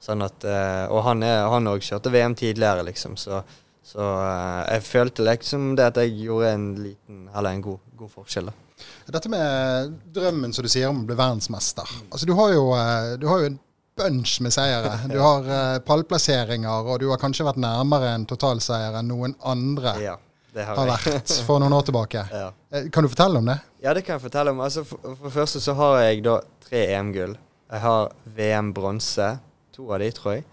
Sånn 0.00 0.24
at, 0.24 0.46
uh, 0.48 0.86
og 0.88 1.04
han 1.04 1.68
òg 1.68 1.84
kjørte 1.84 2.12
VM 2.14 2.34
tidligere, 2.38 2.86
liksom. 2.88 3.18
Så, 3.20 3.42
så 3.84 4.00
uh, 4.00 4.64
jeg 4.64 4.86
følte 4.88 5.26
liksom 5.28 5.74
det 5.76 5.90
at 5.92 6.00
jeg 6.00 6.16
gjorde 6.24 6.54
en 6.56 6.66
liten, 6.80 7.22
eller 7.28 7.52
en 7.52 7.64
god, 7.68 7.84
god 8.00 8.14
forskjell. 8.16 8.48
da. 8.48 8.86
Dette 9.12 9.28
med 9.28 9.98
drømmen 10.14 10.56
som 10.56 10.64
du 10.64 10.72
sier 10.72 10.88
om 10.88 11.02
å 11.02 11.08
bli 11.08 11.18
verdensmester. 11.18 11.96
Altså, 12.08 12.24
du 12.24 12.32
har 12.38 12.54
jo, 12.54 12.62
eh, 12.78 13.16
du 13.20 13.26
har 13.28 13.42
jo 13.42 13.50
en 13.50 13.58
bunch 14.00 14.38
med 14.44 14.52
seire. 14.56 14.96
Du 15.12 15.18
har 15.20 15.46
uh, 15.46 15.78
pallplasseringer, 15.86 16.88
og 16.88 16.98
du 17.02 17.06
har 17.12 17.20
kanskje 17.20 17.46
vært 17.46 17.60
nærmere 17.60 18.14
en 18.16 18.26
totalseier 18.30 18.96
enn 19.00 19.08
noen 19.12 19.36
andre 19.46 19.94
Ja, 20.02 20.16
det 20.56 20.64
har, 20.66 20.80
har 20.80 20.88
vært 20.96 21.36
for 21.46 21.62
noen 21.62 21.76
år 21.76 21.84
tilbake. 21.90 22.24
ja. 22.32 22.48
Eh, 22.74 22.88
Kan 22.94 23.04
du 23.06 23.10
fortelle 23.12 23.38
om 23.38 23.46
det? 23.52 23.58
ja, 23.84 23.94
det 23.94 24.02
kan 24.06 24.16
jeg 24.16 24.24
fortelle 24.26 24.50
om. 24.54 24.60
Altså, 24.64 24.82
for, 24.88 25.14
for 25.20 25.34
første 25.34 25.60
så 25.62 25.74
har 25.78 26.00
jeg 26.06 26.24
da 26.26 26.40
tre 26.66 26.84
EM-gull. 26.96 27.36
Jeg 27.70 27.80
har 27.84 28.10
VM-bronse, 28.36 29.28
to 29.76 29.86
av 29.94 30.00
de, 30.02 30.10
tror 30.16 30.32
jeg, 30.38 30.44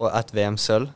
og 0.00 0.10
ett 0.12 0.34
VM-sølv. 0.36 0.90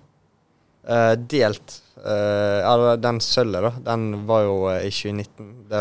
Uh, 0.84 1.14
delt 1.16 1.78
uh, 2.04 2.90
Den 3.00 3.16
sølvet, 3.24 3.64
da, 3.64 3.70
den 3.94 4.26
var 4.28 4.42
jo 4.44 4.56
uh, 4.68 4.76
i 4.84 4.90
2019. 4.92 5.52
Da 5.70 5.80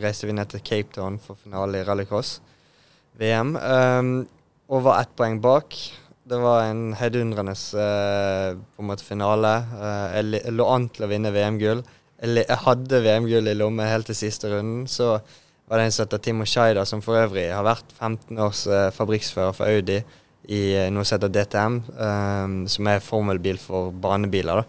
reiste 0.00 0.28
vi 0.30 0.36
ned 0.38 0.48
til 0.54 0.62
Cape 0.64 0.94
Town 0.96 1.18
for 1.20 1.36
finale 1.36 1.82
i 1.82 1.84
rallycross. 1.84 2.38
VM. 3.20 3.52
Um, 3.60 4.12
og 4.68 4.84
var 4.84 5.02
ett 5.02 5.14
poeng 5.16 5.40
bak. 5.44 5.76
Det 6.28 6.38
var 6.42 6.66
en 6.68 6.92
heidundrende 6.98 7.54
eh, 7.80 9.00
finale. 9.00 9.54
Eh, 9.80 10.16
jeg, 10.18 10.52
lå 10.52 10.66
an 10.68 10.88
til 10.92 11.06
å 11.06 11.10
vinne 11.10 11.32
VM-gull. 11.32 11.82
Jeg, 12.20 12.44
jeg 12.44 12.62
hadde 12.66 13.02
VM-gull 13.04 13.48
i 13.48 13.56
lomme 13.56 13.88
helt 13.88 14.10
til 14.10 14.18
siste 14.18 14.52
runden. 14.52 14.86
Så 14.86 15.16
var 15.68 15.80
det 15.80 15.88
en 15.88 15.92
som 15.92 16.04
heter 16.04 16.20
Timo 16.24 16.44
Shaida, 16.44 16.84
som 16.84 17.00
for 17.04 17.16
øvrig 17.20 17.48
har 17.52 17.64
vært 17.64 17.92
15 17.96 18.40
års 18.44 18.66
eh, 18.68 18.88
fabrikksfører 18.96 19.56
for 19.56 19.72
Audi 19.72 20.02
i 20.48 20.60
eh, 20.76 20.88
noe 20.92 21.04
som 21.04 21.18
heter 21.18 21.32
DTM, 21.32 21.80
eh, 21.92 22.54
som 22.72 22.88
er 22.88 23.04
formelbil 23.04 23.60
for 23.60 23.92
banebiler. 23.92 24.64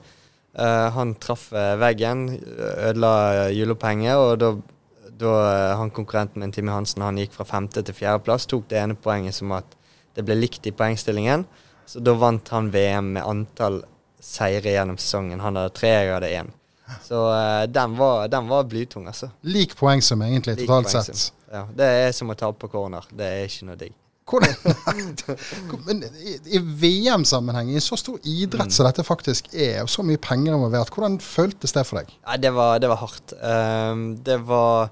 Eh, 0.59 0.87
han 0.95 1.15
traff 1.23 1.49
veggen, 1.79 2.27
ødela 2.89 3.49
hjulopphenget, 3.55 4.15
og 4.19 4.39
da, 4.41 4.53
da 5.19 5.33
han 5.79 5.91
konkurrenten 5.95 6.43
min, 6.43 6.55
Timmy 6.55 6.73
Hansen, 6.75 7.05
han 7.05 7.19
gikk 7.19 7.35
fra 7.37 7.47
femte 7.47 7.83
til 7.83 7.95
fjerdeplass, 7.95 8.47
tok 8.49 8.67
det 8.71 8.81
ene 8.81 8.99
poenget 8.99 9.39
som 9.39 9.55
at 9.55 9.78
det 10.15 10.25
ble 10.27 10.37
likt 10.39 10.67
i 10.67 10.73
poengstillingen. 10.75 11.45
Så 11.89 12.01
da 12.05 12.13
vant 12.13 12.49
han 12.53 12.69
VM 12.73 13.13
med 13.15 13.25
antall 13.25 13.81
seire 14.21 14.75
gjennom 14.75 14.97
sesongen. 14.99 15.39
Han 15.41 15.57
hadde 15.57 15.73
tre, 15.77 15.93
jeg 15.95 16.13
hadde 16.13 16.33
én. 16.41 16.51
Så 17.05 17.21
uh, 17.29 17.63
den, 17.69 17.95
var, 17.97 18.27
den 18.27 18.47
var 18.49 18.67
blytung, 18.69 19.07
altså. 19.07 19.29
Lik 19.41 19.75
poengsum 19.77 20.21
egentlig, 20.25 20.57
Lik 20.59 20.67
totalt 20.67 20.91
poengsum. 20.91 21.15
sett. 21.15 21.33
Ja, 21.53 21.65
det 21.73 21.89
er 22.03 22.13
som 22.13 22.29
å 22.29 22.37
tape 22.37 22.61
på 22.61 22.69
corner. 22.73 23.05
Det 23.09 23.25
er 23.25 23.49
ikke 23.49 23.69
noe 23.69 23.79
digg. 23.79 23.97
Men 25.87 26.03
i, 26.45 26.59
VM-sammenheng, 26.59 27.71
i 27.73 27.81
så 27.81 27.97
stor 27.97 28.19
idrett 28.21 28.73
som 28.73 28.85
dette 28.85 29.01
faktisk 29.05 29.49
er, 29.53 29.81
og 29.81 29.89
så 29.89 30.05
mye 30.05 30.21
penger 30.21 30.53
involvert, 30.53 30.91
hvordan 30.93 31.17
føltes 31.23 31.73
det 31.73 31.85
for 31.89 32.01
deg? 32.01 32.11
Nei, 32.27 32.37
det 32.43 32.51
var, 32.53 32.77
det 32.81 32.91
var 32.91 33.01
hardt. 33.01 33.33
Um, 33.41 34.09
det 34.25 34.41
var 34.49 34.91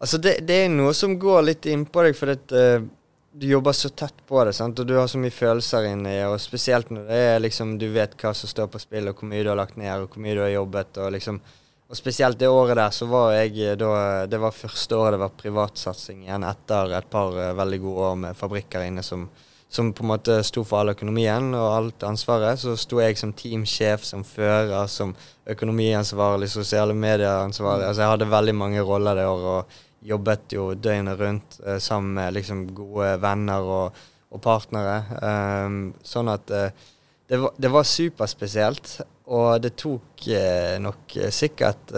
Altså, 0.00 0.16
det, 0.16 0.38
det 0.48 0.54
er 0.64 0.70
noe 0.72 0.94
som 0.96 1.12
går 1.20 1.42
litt 1.44 1.66
innpå 1.68 2.06
deg, 2.06 2.14
for 2.16 2.32
det, 2.32 2.56
eh, 2.56 2.84
du 3.32 3.46
jobber 3.46 3.72
så 3.72 3.88
tett 3.88 4.26
på 4.26 4.44
det, 4.44 4.52
sant? 4.52 4.78
og 4.78 4.86
du 4.86 4.96
har 4.98 5.06
så 5.06 5.18
mye 5.22 5.34
følelser 5.34 5.86
inni, 5.92 6.16
og 6.26 6.40
spesielt 6.42 6.90
når 6.90 7.06
det 7.06 7.18
er 7.28 7.42
liksom 7.44 7.76
Du 7.78 7.86
vet 7.94 8.16
hva 8.18 8.32
som 8.34 8.50
står 8.50 8.70
på 8.72 8.80
spill, 8.82 9.10
og 9.10 9.20
hvor 9.20 9.30
mye 9.30 9.44
du 9.46 9.52
har 9.52 9.60
lagt 9.60 9.78
ned, 9.78 9.92
og 10.02 10.10
hvor 10.10 10.24
mye 10.24 10.34
du 10.34 10.42
har 10.42 10.54
jobbet, 10.56 10.98
og 10.98 11.12
liksom 11.14 11.40
Og 11.90 11.98
spesielt 11.98 12.38
det 12.38 12.48
året 12.48 12.76
der, 12.76 12.90
så 12.90 13.06
var 13.10 13.32
jeg 13.34 13.54
eh, 13.58 13.76
da 13.78 14.26
Det 14.26 14.38
var 14.38 14.54
første 14.54 14.96
året 14.96 15.14
det 15.14 15.22
var 15.22 15.38
privatsatsing 15.38 16.24
igjen, 16.24 16.46
etter 16.46 16.96
et 16.98 17.10
par 17.10 17.38
eh, 17.38 17.54
veldig 17.58 17.80
gode 17.86 18.10
år 18.10 18.20
med 18.26 18.36
fabrikker 18.38 18.86
inne 18.86 19.02
som 19.06 19.30
som 19.70 19.92
på 19.94 20.02
en 20.02 20.08
måte 20.10 20.40
sto 20.42 20.64
for 20.66 20.80
all 20.80 20.90
økonomien 20.90 21.52
og 21.54 21.66
alt 21.76 22.02
ansvaret. 22.02 22.58
Så 22.58 22.72
sto 22.74 22.98
jeg 22.98 23.14
som 23.20 23.30
teamsjef, 23.38 24.02
som 24.02 24.24
fører, 24.26 24.88
som 24.90 25.12
økonomiansvarlig, 25.46 26.48
sosiale 26.50 26.96
medier-ansvarlig. 26.98 27.86
Altså 27.86 28.02
jeg 28.02 28.12
hadde 28.16 28.28
veldig 28.32 28.56
mange 28.58 28.82
roller 28.82 29.14
det 29.14 29.28
året 29.30 29.52
og 29.52 29.78
jobbet 30.00 30.54
jo 30.54 30.70
døgnet 30.74 31.18
rundt 31.20 31.60
eh, 31.66 31.78
sammen 31.78 32.14
med 32.16 32.34
liksom 32.38 32.64
gode 32.74 33.14
venner 33.22 33.66
og, 33.76 34.00
og 34.30 34.42
partnere. 34.44 34.96
Ehm, 35.20 35.80
sånn 36.06 36.30
at 36.32 36.52
eh, 36.54 36.70
det, 37.30 37.40
var, 37.40 37.56
det 37.56 37.72
var 37.72 37.88
superspesielt. 37.88 38.94
Og 39.30 39.60
det 39.62 39.76
tok 39.78 40.26
eh, 40.34 40.76
nok 40.82 41.14
sikkert 41.30 41.92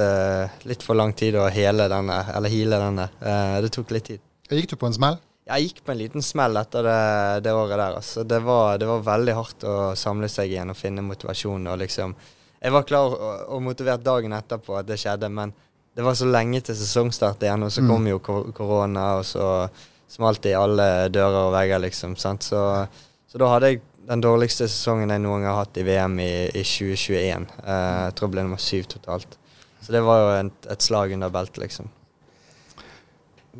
litt 0.68 0.82
for 0.84 0.98
lang 0.98 1.14
tid 1.16 1.38
å 1.40 1.46
hele 1.48 1.86
denne, 1.88 2.18
eller 2.34 2.52
hile 2.52 2.80
denne. 2.82 3.08
Eh, 3.20 3.58
det 3.64 3.72
tok 3.72 3.94
litt 3.96 4.10
tid. 4.10 4.24
Gikk 4.52 4.74
du 4.74 4.76
på 4.76 4.90
en 4.90 4.98
smell? 4.98 5.16
Jeg 5.48 5.64
gikk 5.66 5.80
på 5.86 5.94
en 5.94 5.98
liten 5.98 6.22
smell 6.22 6.58
etter 6.60 6.84
det, 6.86 7.00
det 7.46 7.54
året 7.56 7.78
der. 7.78 7.96
Altså. 8.02 8.22
Det, 8.28 8.38
var, 8.44 8.76
det 8.78 8.86
var 8.90 9.06
veldig 9.06 9.34
hardt 9.38 9.64
å 9.66 9.76
samle 9.98 10.28
seg 10.30 10.52
igjen 10.52 10.70
og 10.70 10.78
finne 10.78 11.02
motivasjon. 11.06 11.70
Og 11.72 11.80
liksom, 11.80 12.12
jeg 12.60 12.74
var 12.74 12.86
klar 12.86 13.16
og, 13.16 13.46
og 13.56 13.64
motivert 13.64 14.04
dagen 14.04 14.36
etterpå 14.36 14.76
at 14.78 14.90
det 14.90 15.00
skjedde, 15.00 15.32
men 15.32 15.54
det 15.94 16.04
var 16.06 16.14
så 16.16 16.24
lenge 16.30 16.60
til 16.64 16.76
sesongstart 16.78 17.42
igjen, 17.44 17.62
og 17.66 17.70
så 17.74 17.82
Mm. 17.82 17.88
kom 17.90 18.06
jo 18.08 18.18
kor- 18.18 18.52
korona, 18.56 19.06
og 19.18 19.24
så 19.28 19.68
smalt 20.08 20.40
det 20.42 20.52
i 20.52 20.58
alle 20.58 21.08
dører 21.12 21.48
og 21.48 21.52
vegger, 21.52 21.78
liksom. 21.84 22.16
Sant? 22.16 22.42
Så, 22.44 22.86
så 23.30 23.38
da 23.38 23.48
hadde 23.52 23.66
jeg 23.72 23.80
den 24.08 24.20
dårligste 24.24 24.66
sesongen 24.68 25.10
jeg 25.10 25.20
noen 25.20 25.42
gang 25.42 25.52
har 25.54 25.64
hatt 25.64 25.76
i 25.78 25.82
VM 25.86 26.18
i, 26.20 26.30
i 26.54 26.62
2021. 26.64 27.46
Uh, 27.62 28.08
jeg 28.08 28.14
tror 28.14 28.26
jeg 28.28 28.32
ble 28.34 28.42
nummer 28.42 28.58
syv 28.60 28.84
totalt. 28.88 29.36
Så 29.82 29.92
det 29.92 30.02
var 30.02 30.18
jo 30.22 30.46
et, 30.46 30.66
et 30.70 30.82
slag 30.82 31.12
under 31.12 31.30
beltet, 31.30 31.58
liksom. 31.58 31.88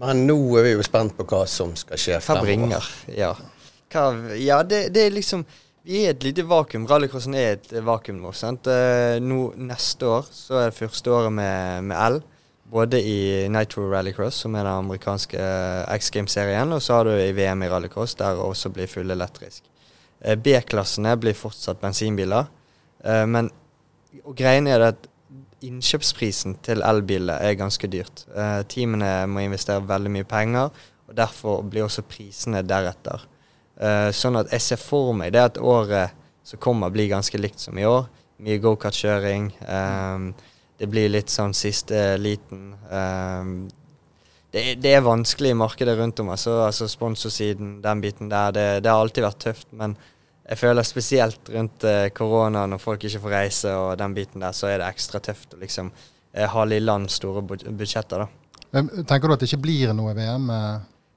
Men 0.01 0.23
nå 0.27 0.37
er 0.59 0.63
vi 0.65 0.73
jo 0.73 0.83
spent 0.87 1.17
på 1.19 1.25
hva 1.29 1.43
som 1.51 1.75
skal 1.77 2.01
skje 2.01 2.21
Hva 2.25 2.39
bringer? 2.41 2.87
Ja, 3.13 3.35
Hva, 3.93 4.05
ja 4.41 4.63
det, 4.65 4.87
det 4.95 5.03
er 5.07 5.11
liksom 5.13 5.45
Vi 5.83 6.05
er 6.05 6.13
et 6.13 6.23
lite 6.23 6.45
vakuum. 6.47 6.85
Rallycrossen 6.87 7.35
er 7.35 7.57
et 7.57 7.73
vakuum 7.83 8.21
nå. 8.23 8.31
sant? 8.39 8.69
Eh, 8.71 9.17
nå 9.19 9.49
Neste 9.59 10.07
år 10.07 10.29
så 10.31 10.61
er 10.61 10.71
det 10.71 10.79
første 10.79 11.11
året 11.11 11.35
med, 11.35 11.89
med 11.91 11.99
L. 11.99 12.21
Både 12.73 13.01
i 13.03 13.49
Nitro 13.53 13.89
Rallycross, 13.91 14.45
som 14.45 14.55
er 14.55 14.63
den 14.63 14.87
amerikanske 14.87 15.37
eh, 15.37 15.97
X 15.99 16.13
Games-serien, 16.15 16.71
og 16.73 16.81
så 16.81 17.01
har 17.01 17.11
du 17.11 17.17
i 17.17 17.35
VM 17.35 17.67
i 17.67 17.69
rallycross, 17.69 18.15
der 18.21 18.39
også 18.41 18.71
blir 18.73 18.89
full 18.89 19.11
elektrisk. 19.11 19.67
Eh, 20.23 20.39
B-klassene 20.39 21.17
blir 21.21 21.37
fortsatt 21.37 21.83
bensinbiler. 21.83 22.47
Eh, 23.05 23.27
men 23.27 23.51
greien 24.39 24.71
er 24.71 24.87
at 24.93 25.11
innkjøpsprisen 25.67 26.61
til 26.65 26.87
elbiler 26.87 27.43
er 27.43 27.59
ganske 27.59 27.91
dyrt. 27.91 28.25
Eh, 28.31 28.63
teamene 28.71 29.27
må 29.27 29.43
investere 29.45 29.83
veldig 29.91 30.15
mye 30.15 30.31
penger, 30.31 30.71
og 31.11 31.19
derfor 31.19 31.67
blir 31.67 31.91
også 31.91 32.07
prisene 32.07 32.63
deretter. 32.63 33.27
Eh, 33.81 34.09
sånn 34.15 34.37
at 34.41 34.53
jeg 34.53 34.65
ser 34.65 34.81
for 34.81 35.13
meg 35.17 35.33
det 35.33 35.43
at 35.43 35.61
året 35.61 36.19
som 36.45 36.61
kommer 36.61 36.91
blir 36.93 37.11
ganske 37.13 37.39
likt 37.39 37.63
som 37.63 37.79
i 37.79 37.87
år. 37.87 38.09
Mye 38.43 38.59
gokartkjøring. 38.59 39.53
Um, 39.63 40.33
det 40.79 40.89
blir 40.91 41.13
litt 41.13 41.31
sånn 41.31 41.55
siste 41.55 42.17
liten 42.19 42.73
Um, 42.93 43.71
det, 44.53 44.75
det 44.85 44.91
er 44.93 45.05
vanskelig 45.05 45.55
i 45.55 45.57
markedet 45.57 45.95
rundt 45.97 46.21
om. 46.21 46.29
Altså, 46.35 46.59
altså 46.67 46.89
sponsorsiden, 46.91 47.79
den 47.81 48.03
biten 48.05 48.29
der. 48.29 48.53
Det, 48.53 48.67
det 48.85 48.91
har 48.93 49.01
alltid 49.01 49.25
vært 49.25 49.41
tøft, 49.47 49.71
men 49.73 49.95
jeg 50.43 50.61
føler 50.61 50.85
spesielt 50.85 51.49
rundt 51.55 51.87
eh, 51.89 52.11
korona, 52.13 52.67
når 52.69 52.83
folk 52.83 53.07
ikke 53.09 53.23
får 53.23 53.33
reise 53.33 53.73
og 53.79 53.95
den 53.97 54.13
biten 54.13 54.45
der, 54.45 54.53
så 54.53 54.69
er 54.69 54.83
det 54.83 54.91
ekstra 54.91 55.23
tøft 55.25 55.57
å 55.57 55.61
liksom 55.63 55.89
eh, 55.89 56.45
ha 56.53 56.65
Lilleland 56.69 57.09
store 57.15 57.45
budsjetter, 57.47 58.27
da. 58.27 58.29
Tenker 59.09 59.29
du 59.29 59.37
at 59.37 59.45
det 59.45 59.49
ikke 59.49 59.65
blir 59.65 59.97
noe 59.97 60.13
VM? 60.17 60.53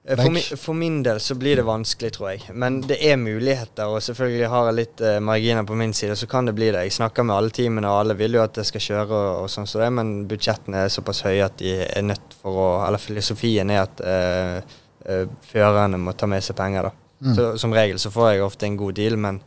Eh? 0.08 0.16
For, 0.20 0.32
min, 0.32 0.58
for 0.62 0.78
min 0.78 0.98
del 1.04 1.20
så 1.20 1.36
blir 1.36 1.60
det 1.60 1.66
vanskelig, 1.68 2.12
tror 2.16 2.30
jeg. 2.32 2.54
Men 2.54 2.80
det 2.86 2.98
er 3.04 3.18
muligheter, 3.18 3.90
og 3.90 4.04
selvfølgelig 4.06 4.50
har 4.52 4.70
jeg 4.70 4.78
litt 4.80 5.04
eh, 5.06 5.20
marginer 5.24 5.66
på 5.68 5.78
min 5.80 5.94
side, 5.98 6.16
så 6.20 6.30
kan 6.32 6.50
det 6.50 6.56
bli 6.58 6.72
det. 6.72 6.84
Jeg 6.88 6.98
snakker 7.00 7.28
med 7.28 7.36
alle 7.36 7.54
teamene, 7.56 7.90
og 7.90 8.04
alle 8.04 8.18
vil 8.20 8.38
jo 8.38 8.44
at 8.44 8.60
jeg 8.62 8.70
skal 8.72 8.86
kjøre 8.88 9.08
og, 9.10 9.30
og 9.44 9.50
sånn 9.54 9.70
som 9.70 9.84
det, 9.84 9.90
men 9.98 10.14
budsjettene 10.30 10.86
er 10.86 10.94
såpass 10.94 11.24
høye 11.28 11.48
at 11.48 11.58
de 11.62 11.74
er 11.86 12.06
nødt 12.06 12.38
for 12.42 12.62
å 12.62 12.70
Eller 12.86 13.02
filosofien 13.02 13.74
er 13.74 13.84
at 13.86 14.06
eh, 14.06 14.78
eh, 15.06 15.26
førerne 15.52 16.00
må 16.02 16.14
ta 16.14 16.30
med 16.30 16.46
seg 16.46 16.58
penger, 16.60 16.90
da. 16.90 16.94
Mm. 17.26 17.36
Så 17.36 17.50
som 17.64 17.74
regel 17.74 18.00
så 18.02 18.12
får 18.12 18.34
jeg 18.34 18.46
ofte 18.46 18.68
en 18.68 18.78
god 18.78 18.98
deal, 18.98 19.16
men 19.18 19.42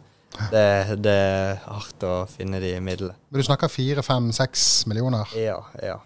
det, 0.51 0.99
det 1.03 1.14
er 1.14 1.62
hardt 1.64 2.05
å 2.07 2.14
finne 2.31 2.61
de 2.62 2.75
midlene. 2.85 3.16
Men 3.31 3.40
du 3.40 3.47
snakker 3.47 3.71
fire, 3.73 4.05
fem, 4.07 4.31
seks 4.35 4.87
millioner. 4.90 5.31
Ja, 5.38 5.61
ja. 5.83 5.99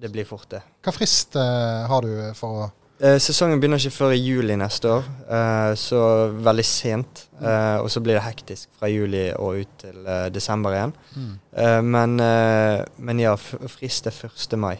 Det 0.00 0.08
blir 0.08 0.24
fort 0.24 0.48
det. 0.48 0.62
Hva 0.80 0.94
frist 0.96 1.36
eh, 1.36 1.88
har 1.90 2.06
du 2.06 2.30
for 2.38 2.64
å 2.64 2.68
sesongen 3.00 3.60
begynner 3.60 3.80
ikke 3.80 3.94
før 3.94 4.12
i 4.12 4.20
juli 4.20 4.56
neste 4.60 4.90
år, 4.92 5.06
eh, 5.32 5.72
så 5.80 6.02
veldig 6.36 6.64
sent. 6.68 7.24
Eh, 7.40 7.78
og 7.80 7.88
så 7.92 8.02
blir 8.04 8.18
det 8.18 8.26
hektisk 8.26 8.68
fra 8.76 8.90
juli 8.92 9.30
og 9.32 9.62
ut 9.62 9.72
til 9.80 10.04
eh, 10.04 10.28
desember 10.34 10.76
igjen. 10.76 10.92
Mm. 11.16 11.32
Eh, 11.64 11.80
men, 11.96 12.20
eh, 12.20 12.82
men 13.00 13.22
ja, 13.22 13.32
frist 13.40 14.10
er 14.10 14.16
1. 14.28 14.58
mai. 14.60 14.76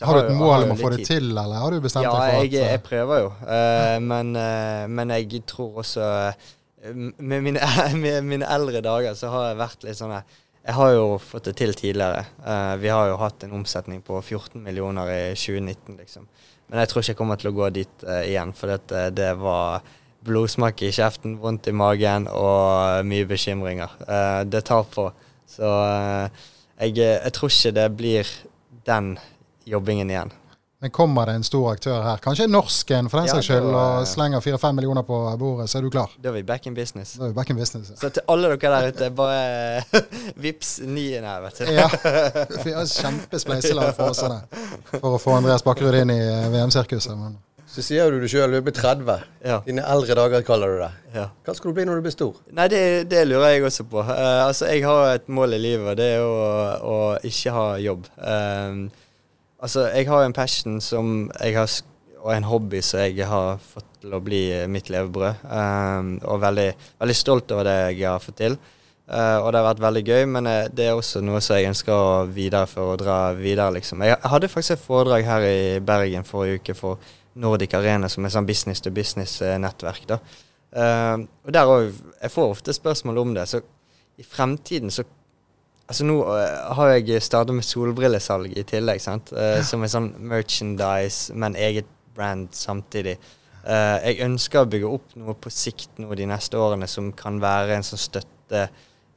Har 0.00 0.18
du 0.18 0.26
et 0.26 0.36
mål 0.36 0.66
om 0.66 0.74
å 0.74 0.76
få 0.76 0.90
det 0.92 1.06
til, 1.08 1.30
eller 1.30 1.56
har 1.56 1.72
du 1.72 1.80
bestemt 1.80 2.04
Ja, 2.04 2.12
deg 2.12 2.34
for 2.34 2.42
at 2.42 2.52
Ja, 2.52 2.66
jeg 2.74 2.82
prøver 2.84 3.22
jo. 3.22 3.30
Eh, 3.56 3.98
men, 4.04 4.34
eh, 4.36 4.84
men 4.92 5.14
jeg 5.14 5.44
tror 5.48 5.80
også 5.80 6.04
eh, 6.04 6.50
Med 6.92 7.40
mine, 7.46 7.62
med 8.02 8.26
mine 8.26 8.50
eldre 8.52 8.82
dager 8.84 9.16
så 9.16 9.30
har 9.32 9.48
jeg 9.50 9.60
vært 9.62 9.86
litt 9.86 9.98
sånn 9.98 10.12
her, 10.12 10.26
jeg 10.66 10.74
har 10.74 10.92
jo 10.96 11.04
fått 11.22 11.46
det 11.46 11.54
til 11.60 11.74
tidligere. 11.78 12.24
Uh, 12.42 12.74
vi 12.82 12.90
har 12.90 13.06
jo 13.12 13.20
hatt 13.20 13.44
en 13.46 13.54
omsetning 13.60 14.00
på 14.02 14.18
14 14.18 14.58
millioner 14.62 15.10
i 15.12 15.20
2019, 15.38 15.94
liksom. 16.00 16.26
Men 16.66 16.82
jeg 16.82 16.90
tror 16.90 17.02
ikke 17.02 17.12
jeg 17.12 17.20
kommer 17.20 17.38
til 17.38 17.52
å 17.52 17.54
gå 17.54 17.68
dit 17.76 18.06
uh, 18.06 18.24
igjen, 18.26 18.50
for 18.56 18.74
det, 18.74 19.04
det 19.14 19.30
var 19.38 19.86
blodsmak 20.26 20.82
i 20.82 20.90
kjeften, 20.90 21.36
vondt 21.38 21.70
i 21.70 21.76
magen 21.76 22.26
og 22.32 23.06
mye 23.06 23.28
bekymringer. 23.30 23.94
Uh, 24.08 24.42
det 24.42 24.64
tar 24.66 24.88
på. 24.90 25.06
Så 25.46 25.70
jeg, 25.70 26.96
jeg, 26.98 27.32
tror 27.36 27.52
ikke 27.52 27.74
det 27.76 27.86
blir 27.94 28.34
den 28.90 29.14
jobbingen 29.70 30.10
igjen. 30.10 30.34
Men 30.80 30.90
kommer 30.92 31.26
det 31.26 31.32
en 31.38 31.44
stor 31.46 31.70
aktør 31.72 32.02
her, 32.04 32.18
kanskje 32.20 32.46
norsk 32.52 32.90
en 32.92 33.06
for 33.08 33.22
den 33.22 33.30
saks 33.32 33.46
skyld, 33.48 33.68
og 33.72 34.02
slenger 34.10 34.42
fire-fem 34.44 34.76
millioner 34.76 35.06
på 35.08 35.20
bordet, 35.40 35.70
så 35.72 35.78
er 35.78 35.86
du 35.86 35.88
klar? 35.94 36.12
Da 36.20 36.28
er 36.28 36.36
vi 36.36 36.42
back 36.44 36.68
in 36.68 36.76
business. 36.76 37.14
Da 37.16 37.24
er 37.24 37.32
vi 37.32 37.36
back 37.38 37.50
in 37.50 37.56
business. 37.56 37.94
Ja. 37.94 37.96
Så 38.02 38.10
til 38.12 38.26
alle 38.28 38.50
dere 38.52 38.74
der 38.74 38.92
ute, 38.92 39.08
bare 39.16 40.02
vips 40.44 40.74
nien 40.84 41.24
her, 41.24 41.40
vet 41.46 41.62
du. 41.62 41.72
ja. 41.72 41.88
Vi 42.66 42.76
har 42.76 42.84
kjempespleiselag 42.92 43.96
for 43.96 44.12
oss 44.12 44.20
for 45.00 45.16
å 45.16 45.22
få 45.22 45.38
Andreas 45.38 45.64
Bakkerud 45.64 45.96
inn 46.02 46.12
i 46.12 46.20
eh, 46.20 46.50
VM-sirkuset. 46.52 47.16
Men... 47.16 47.40
Så 47.72 47.82
sier 47.82 48.12
du 48.12 48.20
det 48.20 48.28
sjøl, 48.30 48.52
du 48.52 48.60
blir 48.68 48.76
30. 48.76 49.24
Ja. 49.48 49.56
Dine 49.64 49.82
eldre 49.90 50.14
dager, 50.20 50.44
kaller 50.46 50.76
du 50.76 50.78
det. 50.84 50.90
Ja. 51.16 51.26
Hva 51.44 51.56
skal 51.56 51.72
du 51.72 51.78
bli 51.80 51.88
når 51.88 51.98
du 51.98 52.04
blir 52.04 52.14
stor? 52.14 52.36
Nei, 52.52 52.68
Det, 52.72 52.84
det 53.10 53.24
lurer 53.26 53.56
jeg 53.56 53.64
også 53.66 53.88
på. 53.90 54.04
Uh, 54.04 54.44
altså, 54.44 54.68
Jeg 54.70 54.84
har 54.84 55.16
et 55.16 55.26
mål 55.28 55.56
i 55.56 55.64
livet, 55.64 55.88
og 55.94 55.98
det 55.98 56.12
er 56.18 56.22
å, 56.22 56.38
å 56.84 57.00
ikke 57.26 57.56
ha 57.56 57.66
jobb. 57.82 58.06
Uh, 58.20 58.86
Altså, 59.66 59.88
jeg 59.90 60.06
har 60.06 60.22
en 60.22 60.34
passion 60.36 60.76
som 60.78 61.06
jeg 61.40 61.56
har, 61.56 61.72
og 62.22 62.30
en 62.30 62.44
hobby 62.46 62.78
som 62.86 63.00
jeg 63.02 63.26
har 63.26 63.56
fått 63.58 63.88
til 64.04 64.12
å 64.14 64.20
bli 64.22 64.42
mitt 64.70 64.92
levebrød. 64.94 65.40
Um, 65.42 66.12
og 66.22 66.38
veldig, 66.44 66.66
veldig, 67.02 67.16
stolt 67.18 67.50
over 67.50 67.66
det 67.66 67.74
jeg 67.96 68.04
har 68.06 68.22
fått 68.22 68.38
til. 68.44 68.54
Uh, 69.10 69.40
og 69.40 69.48
det 69.50 69.58
har 69.58 69.66
vært 69.66 69.82
veldig 69.82 70.04
gøy, 70.06 70.22
men 70.36 70.46
uh, 70.46 70.68
det 70.70 70.86
er 70.86 70.94
også 70.94 71.18
noe 71.26 71.40
som 71.42 71.58
jeg 71.58 71.72
ønsker 71.72 71.94
å 71.94 72.22
videreføre 72.30 72.94
og 72.94 73.02
dra 73.02 73.18
videre, 73.34 73.74
liksom. 73.74 74.06
Jeg 74.06 74.20
hadde 74.22 74.52
faktisk 74.52 74.76
et 74.76 74.86
foredrag 74.86 75.26
her 75.26 75.48
i 75.50 75.58
Bergen 75.82 76.26
forrige 76.30 76.62
uke 76.62 76.78
for 76.78 77.02
Nordic 77.34 77.74
Arena, 77.74 78.10
som 78.12 78.22
er 78.22 78.36
sånn 78.36 78.46
business 78.46 78.86
to 78.86 78.94
business-nettverk. 78.94 80.06
da. 80.14 80.20
Uh, 80.76 81.26
og 81.42 81.54
der 81.58 81.74
òg 81.74 81.90
Jeg 82.22 82.34
får 82.38 82.54
ofte 82.54 82.78
spørsmål 82.78 83.18
om 83.18 83.34
det. 83.34 83.48
Så 83.50 83.64
i 84.14 84.22
fremtiden 84.22 84.94
så 84.94 85.02
Altså 85.86 86.06
Nå 86.06 86.16
uh, 86.26 86.74
har 86.74 86.96
jeg 86.96 87.22
starta 87.22 87.54
med 87.54 87.66
solbrillesalg 87.66 88.56
i 88.58 88.64
tillegg, 88.66 89.02
sant? 89.02 89.30
Uh, 89.34 89.60
som 89.66 89.84
er 89.84 89.92
sånn 89.92 90.10
merchandise, 90.18 91.34
men 91.38 91.58
eget 91.58 91.88
brand 92.16 92.50
samtidig. 92.56 93.14
Uh, 93.62 93.98
jeg 94.02 94.24
ønsker 94.26 94.64
å 94.64 94.70
bygge 94.70 94.90
opp 94.98 95.14
noe 95.18 95.36
på 95.38 95.52
sikt 95.54 96.00
nå 96.02 96.10
de 96.18 96.26
neste 96.26 96.58
årene 96.58 96.88
som 96.90 97.12
kan 97.14 97.38
være 97.42 97.78
en 97.78 97.86
sånn 97.86 98.02
støtte 98.02 98.66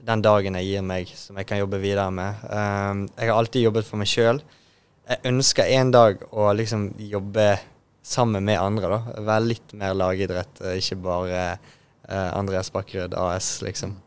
den 0.06 0.22
dagen 0.24 0.56
jeg 0.60 0.70
gir 0.70 0.86
meg, 0.86 1.10
som 1.18 1.42
jeg 1.42 1.50
kan 1.50 1.60
jobbe 1.60 1.82
videre 1.82 2.08
med. 2.16 2.46
jeg 2.48 3.28
har 3.28 3.36
alltid 3.36 3.66
jobbet 3.66 3.84
for 3.84 4.00
meg 4.00 4.08
sjøl. 4.08 4.38
Jeg 5.10 5.20
ønsker 5.28 5.68
en 5.76 5.92
dag 5.92 6.22
å 6.32 6.46
liksom 6.56 6.86
jobbe 7.04 7.50
sammen 8.08 8.46
med 8.48 8.62
andre, 8.62 8.94
da. 8.94 9.18
Være 9.28 9.50
litt 9.50 9.76
mer 9.76 9.98
lagidrett, 10.00 10.64
ikke 10.80 11.02
bare 11.04 11.42
Andreas 12.08 12.72
Bakkerud 12.72 13.18
AS, 13.20 13.58
liksom. 13.66 13.98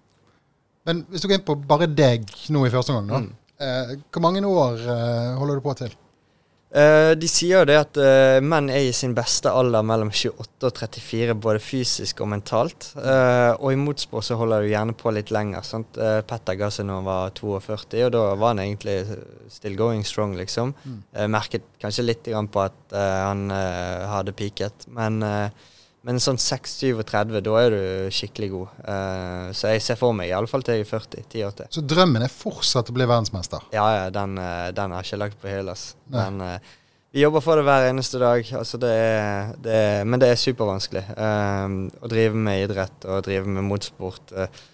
Men 0.89 1.05
hvis 1.11 1.23
du 1.23 1.31
går 1.31 1.39
inn 1.39 1.47
på 1.47 1.59
bare 1.69 1.91
deg 1.91 2.29
nå 2.55 2.67
i 2.67 2.73
første 2.73 2.95
omgang, 2.95 3.29
mm. 3.29 3.59
eh, 3.63 3.99
hvor 4.11 4.25
mange 4.25 4.43
år 4.47 4.81
eh, 4.83 5.35
holder 5.39 5.59
du 5.59 5.65
på 5.65 5.77
til? 5.79 5.93
Eh, 6.73 7.13
de 7.21 7.29
sier 7.29 7.61
jo 7.61 7.67
det 7.69 7.75
at 7.77 7.99
uh, 8.01 8.39
menn 8.41 8.71
er 8.73 8.87
i 8.87 8.95
sin 8.97 9.13
beste 9.13 9.51
alder 9.53 9.85
mellom 9.85 10.09
28 10.09 10.71
og 10.71 10.79
34, 10.81 11.35
både 11.37 11.61
fysisk 11.61 12.23
og 12.25 12.31
mentalt. 12.33 12.87
Uh, 12.97 13.53
og 13.59 13.75
i 13.75 13.79
motspor 13.81 14.25
så 14.25 14.39
holder 14.41 14.65
du 14.65 14.71
gjerne 14.71 14.97
på 14.97 15.13
litt 15.13 15.31
lenger. 15.35 15.67
Sant? 15.69 16.01
Petter 16.29 16.57
ga 16.57 16.71
seg 16.73 16.89
når 16.89 17.03
han 17.03 17.11
var 17.11 17.35
42, 17.37 18.07
og 18.07 18.15
da 18.17 18.25
var 18.41 18.55
han 18.55 18.63
egentlig 18.65 18.97
still 19.53 19.77
going 19.77 20.01
strong, 20.09 20.33
liksom. 20.39 20.73
Mm. 20.89 21.03
merket 21.35 21.69
kanskje 21.83 22.07
litt 22.07 22.25
på 22.25 22.63
at 22.63 22.95
han 22.97 23.53
hadde 23.53 24.33
peaket, 24.33 24.87
men 24.97 25.21
men 26.07 26.19
sånn 26.19 26.39
6-37, 26.41 27.41
da 27.47 27.57
er 27.61 27.75
du 27.75 27.83
skikkelig 28.15 28.49
god. 28.51 28.77
Uh, 28.83 29.49
så 29.55 29.71
jeg 29.71 29.85
ser 29.85 29.99
for 30.01 30.17
meg 30.19 30.33
i 30.33 30.35
alle 30.35 30.51
fall 30.51 30.65
til 30.67 30.81
jeg 30.81 30.87
er 30.87 30.91
40. 30.91 31.27
10 31.31 31.45
år 31.47 31.57
til. 31.61 31.69
Så 31.79 31.85
drømmen 31.87 32.27
er 32.27 32.33
fortsatt 32.33 32.91
å 32.91 32.97
bli 32.97 33.07
verdensmester? 33.07 33.69
Ja, 33.75 33.85
ja 33.95 34.09
den, 34.15 34.35
uh, 34.41 34.73
den 34.75 34.97
har 34.97 35.07
ikke 35.07 35.21
lagt 35.23 35.39
på 35.43 35.51
hylla. 35.53 35.77
Uh, 36.11 36.59
vi 37.15 37.23
jobber 37.23 37.45
for 37.45 37.61
det 37.61 37.67
hver 37.69 37.87
eneste 37.93 38.19
dag. 38.19 38.51
Altså 38.59 38.81
det 38.83 38.91
er, 38.91 39.55
det 39.63 39.79
er, 39.79 40.05
men 40.09 40.19
det 40.19 40.33
er 40.33 40.43
supervanskelig. 40.43 41.03
å 41.13 42.09
drive 42.11 42.45
med 42.49 42.65
idrett 42.65 43.05
og 43.05 43.27
drive 43.27 43.53
med 43.53 43.67
motsport, 43.69 44.33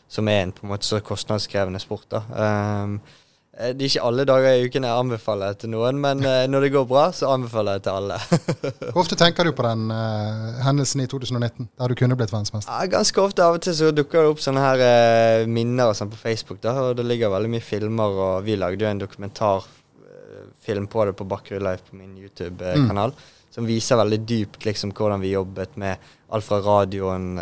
som 0.08 0.30
er 0.30 0.44
en 0.44 0.52
på 0.54 0.62
en 0.64 0.70
måte 0.70 0.86
så 0.86 1.02
kostnadskrevende 1.02 1.82
sport. 1.82 2.06
da. 2.14 2.22
Eh, 2.30 3.16
det 3.58 3.82
er 3.82 3.90
ikke 3.90 4.02
alle 4.06 4.24
dager 4.28 4.54
i 4.54 4.66
uken 4.70 4.84
jeg 4.86 5.02
anbefaler 5.02 5.56
til 5.58 5.72
noen, 5.72 5.96
men 5.98 6.20
eh, 6.22 6.44
når 6.46 6.64
det 6.64 6.68
går 6.76 6.84
bra, 6.86 7.08
så 7.14 7.32
anbefaler 7.34 7.74
jeg 7.74 7.80
det 7.80 7.86
til 7.88 7.96
alle. 7.98 8.18
Hvor 8.92 9.00
ofte 9.02 9.18
tenker 9.18 9.48
du 9.48 9.50
på 9.56 9.64
den 9.66 9.88
uh, 9.90 10.60
hendelsen 10.62 11.02
i 11.02 11.08
2019, 11.10 11.66
der 11.66 11.90
du 11.90 11.96
kunne 11.98 12.14
blitt 12.18 12.30
verdensmester? 12.30 12.70
Ja, 12.70 12.86
ganske 12.92 13.24
ofte. 13.24 13.42
Av 13.42 13.58
og 13.58 13.64
til 13.66 13.74
så 13.74 13.90
dukker 13.90 14.22
det 14.22 14.30
opp 14.30 14.44
sånne 14.44 14.62
her 14.62 14.84
uh, 14.84 15.48
minner 15.50 15.90
sånn 15.98 16.12
på 16.12 16.20
Facebook. 16.20 16.60
Da, 16.62 16.76
og 16.86 17.00
Det 17.00 17.08
ligger 17.08 17.34
veldig 17.34 17.50
mye 17.56 17.66
filmer, 17.66 18.22
og 18.28 18.46
vi 18.46 18.54
lagde 18.60 18.86
jo 18.86 18.92
en 18.92 19.02
dokumentarfilm 19.02 20.86
på 20.94 21.08
det 21.10 21.18
på 21.18 21.26
Bakkerud 21.34 21.66
Life 21.66 21.90
på 21.90 21.98
min 21.98 22.14
YouTube-kanal. 22.14 23.16
Mm. 23.16 23.36
Som 23.58 23.66
viser 23.66 23.98
veldig 23.98 24.22
dypt 24.22 24.70
liksom, 24.70 24.94
hvordan 24.94 25.24
vi 25.24 25.34
jobbet 25.34 25.74
med 25.82 26.10
alt 26.30 26.46
fra 26.46 26.62
radioen 26.62 27.32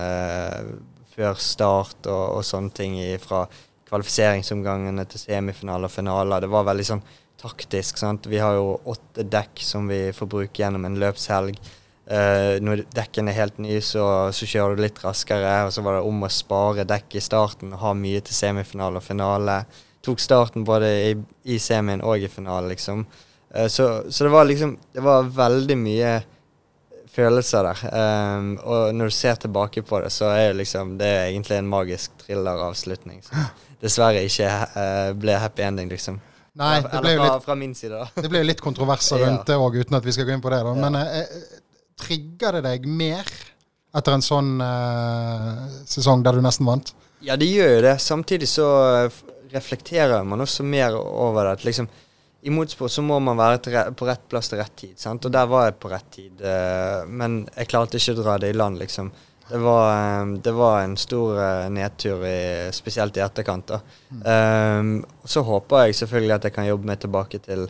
før 1.12 1.36
start 1.40 2.08
og, 2.08 2.38
og 2.38 2.44
sånne 2.46 2.72
ting 2.76 2.96
fra 3.20 3.44
kvalifiseringsomgangene 3.86 5.06
til 5.10 5.22
semifinaler 5.22 5.88
og 5.88 5.94
finaler. 5.94 6.42
Det 6.42 6.50
var 6.52 6.66
veldig 6.66 6.86
sånn 6.90 7.02
taktisk. 7.40 7.98
sant? 7.98 8.26
Vi 8.26 8.38
har 8.38 8.56
jo 8.58 8.76
åtte 8.84 9.26
dekk 9.26 9.62
som 9.62 9.88
vi 9.88 10.12
får 10.12 10.30
bruke 10.30 10.62
gjennom 10.62 10.84
en 10.88 10.98
løpshelg. 11.00 11.58
Uh, 12.06 12.62
når 12.62 12.84
dekkene 12.94 13.32
er 13.32 13.40
helt 13.40 13.56
nye, 13.58 13.80
så, 13.82 14.30
så, 14.30 14.46
kjører 14.46 14.76
du 14.76 14.84
litt 14.84 15.02
raskere. 15.02 15.56
Og 15.66 15.74
så 15.74 15.82
var 15.82 15.98
det 15.98 16.06
om 16.06 16.22
å 16.22 16.30
spare 16.32 16.86
dekk 16.86 17.18
i 17.18 17.24
starten 17.24 17.74
og 17.74 17.82
ha 17.82 17.94
mye 17.98 18.22
til 18.24 18.36
semifinale 18.36 19.02
og 19.02 19.06
finale. 19.06 19.60
Tok 20.06 20.22
starten 20.22 20.66
både 20.66 20.92
i, 21.08 21.12
i 21.50 21.58
semien 21.62 22.04
og 22.06 22.22
i 22.22 22.30
finalen, 22.30 22.70
liksom. 22.74 23.04
Uh, 23.50 23.66
så, 23.66 24.06
så, 24.08 24.24
det 24.26 24.32
var 24.34 24.46
liksom 24.46 24.78
Det 24.94 25.02
var 25.02 25.30
veldig 25.34 25.78
mye 25.82 26.16
følelser 27.16 27.64
der. 27.64 27.84
Um, 27.90 28.50
og 28.62 28.94
når 28.94 29.10
du 29.10 29.16
ser 29.16 29.38
tilbake 29.40 29.82
på 29.86 30.00
det, 30.04 30.10
så 30.14 30.30
er 30.30 30.50
det 30.50 30.60
liksom 30.62 30.96
Det 31.00 31.06
er 31.06 31.30
egentlig 31.30 31.58
en 31.58 31.70
magisk 31.70 32.12
thriller-avslutning. 32.26 33.22
dessverre 33.82 34.24
ikke 34.26 34.48
uh, 34.48 35.10
ble 35.18 35.36
happy 35.40 35.64
ending, 35.66 35.90
liksom. 35.92 36.18
Nei, 36.56 36.78
det 36.80 37.02
ble 37.04 37.16
jo 37.18 37.24
litt, 37.24 37.44
fra 37.44 37.56
min 37.58 37.74
side, 37.76 37.92
da. 37.92 38.22
Det 38.24 38.30
ble 38.32 38.40
jo 38.40 38.48
litt 38.48 38.62
kontroverser 38.64 39.20
rundt 39.20 39.42
ja. 39.44 39.48
det 39.52 39.58
òg, 39.60 39.76
uten 39.82 39.98
at 39.98 40.06
vi 40.06 40.14
skal 40.16 40.28
gå 40.28 40.36
inn 40.36 40.44
på 40.44 40.52
det. 40.52 40.62
da. 40.64 40.72
Men 40.78 40.96
uh, 40.96 41.60
trigger 42.00 42.58
det 42.58 42.64
deg 42.70 42.88
mer 42.88 43.28
etter 43.96 44.16
en 44.16 44.24
sånn 44.24 44.56
uh, 44.60 45.66
sesong 45.88 46.24
der 46.24 46.38
du 46.38 46.44
nesten 46.44 46.68
vant? 46.68 46.94
Ja, 47.24 47.36
det 47.40 47.48
gjør 47.48 47.78
jo 47.78 47.84
det. 47.88 47.94
Samtidig 48.04 48.48
så 48.48 48.66
reflekterer 49.52 50.24
man 50.28 50.42
også 50.44 50.64
mer 50.66 50.96
over 50.96 51.52
det. 51.52 51.64
liksom 51.68 51.88
i 52.46 52.50
motorsport 52.52 52.92
så 52.92 53.02
må 53.02 53.16
man 53.18 53.38
være 53.40 53.88
på 53.98 54.06
rett 54.06 54.26
plass 54.30 54.52
til 54.52 54.60
rett 54.60 54.74
tid. 54.78 54.92
Sant? 55.00 55.24
Og 55.26 55.32
der 55.34 55.48
var 55.50 55.64
jeg 55.66 55.78
på 55.82 55.88
rett 55.90 56.10
tid. 56.14 56.42
men 57.08 57.40
jeg 57.56 57.66
klarte 57.72 57.98
ikke 57.98 58.14
å 58.14 58.20
dra 58.20 58.36
det 58.38 58.52
i 58.52 58.54
land, 58.54 58.78
liksom. 58.78 59.08
Det 59.48 59.58
var, 59.62 60.22
um, 60.22 60.40
det 60.42 60.52
var, 60.52 60.80
en 60.82 60.96
stor 60.98 61.36
uh, 61.38 61.66
nedtur, 61.70 62.24
i, 62.26 62.70
spesielt 62.74 63.16
i 63.16 63.22
etterkant. 63.22 63.70
da. 63.70 63.80
Um, 64.80 65.04
så 65.24 65.42
håper 65.46 65.86
jeg 65.86 66.00
selvfølgelig 66.00 66.34
at 66.34 66.48
jeg 66.48 66.56
kan 66.56 66.66
jobbe 66.66 66.90
meg 66.90 67.02
tilbake 67.02 67.40
til, 67.44 67.68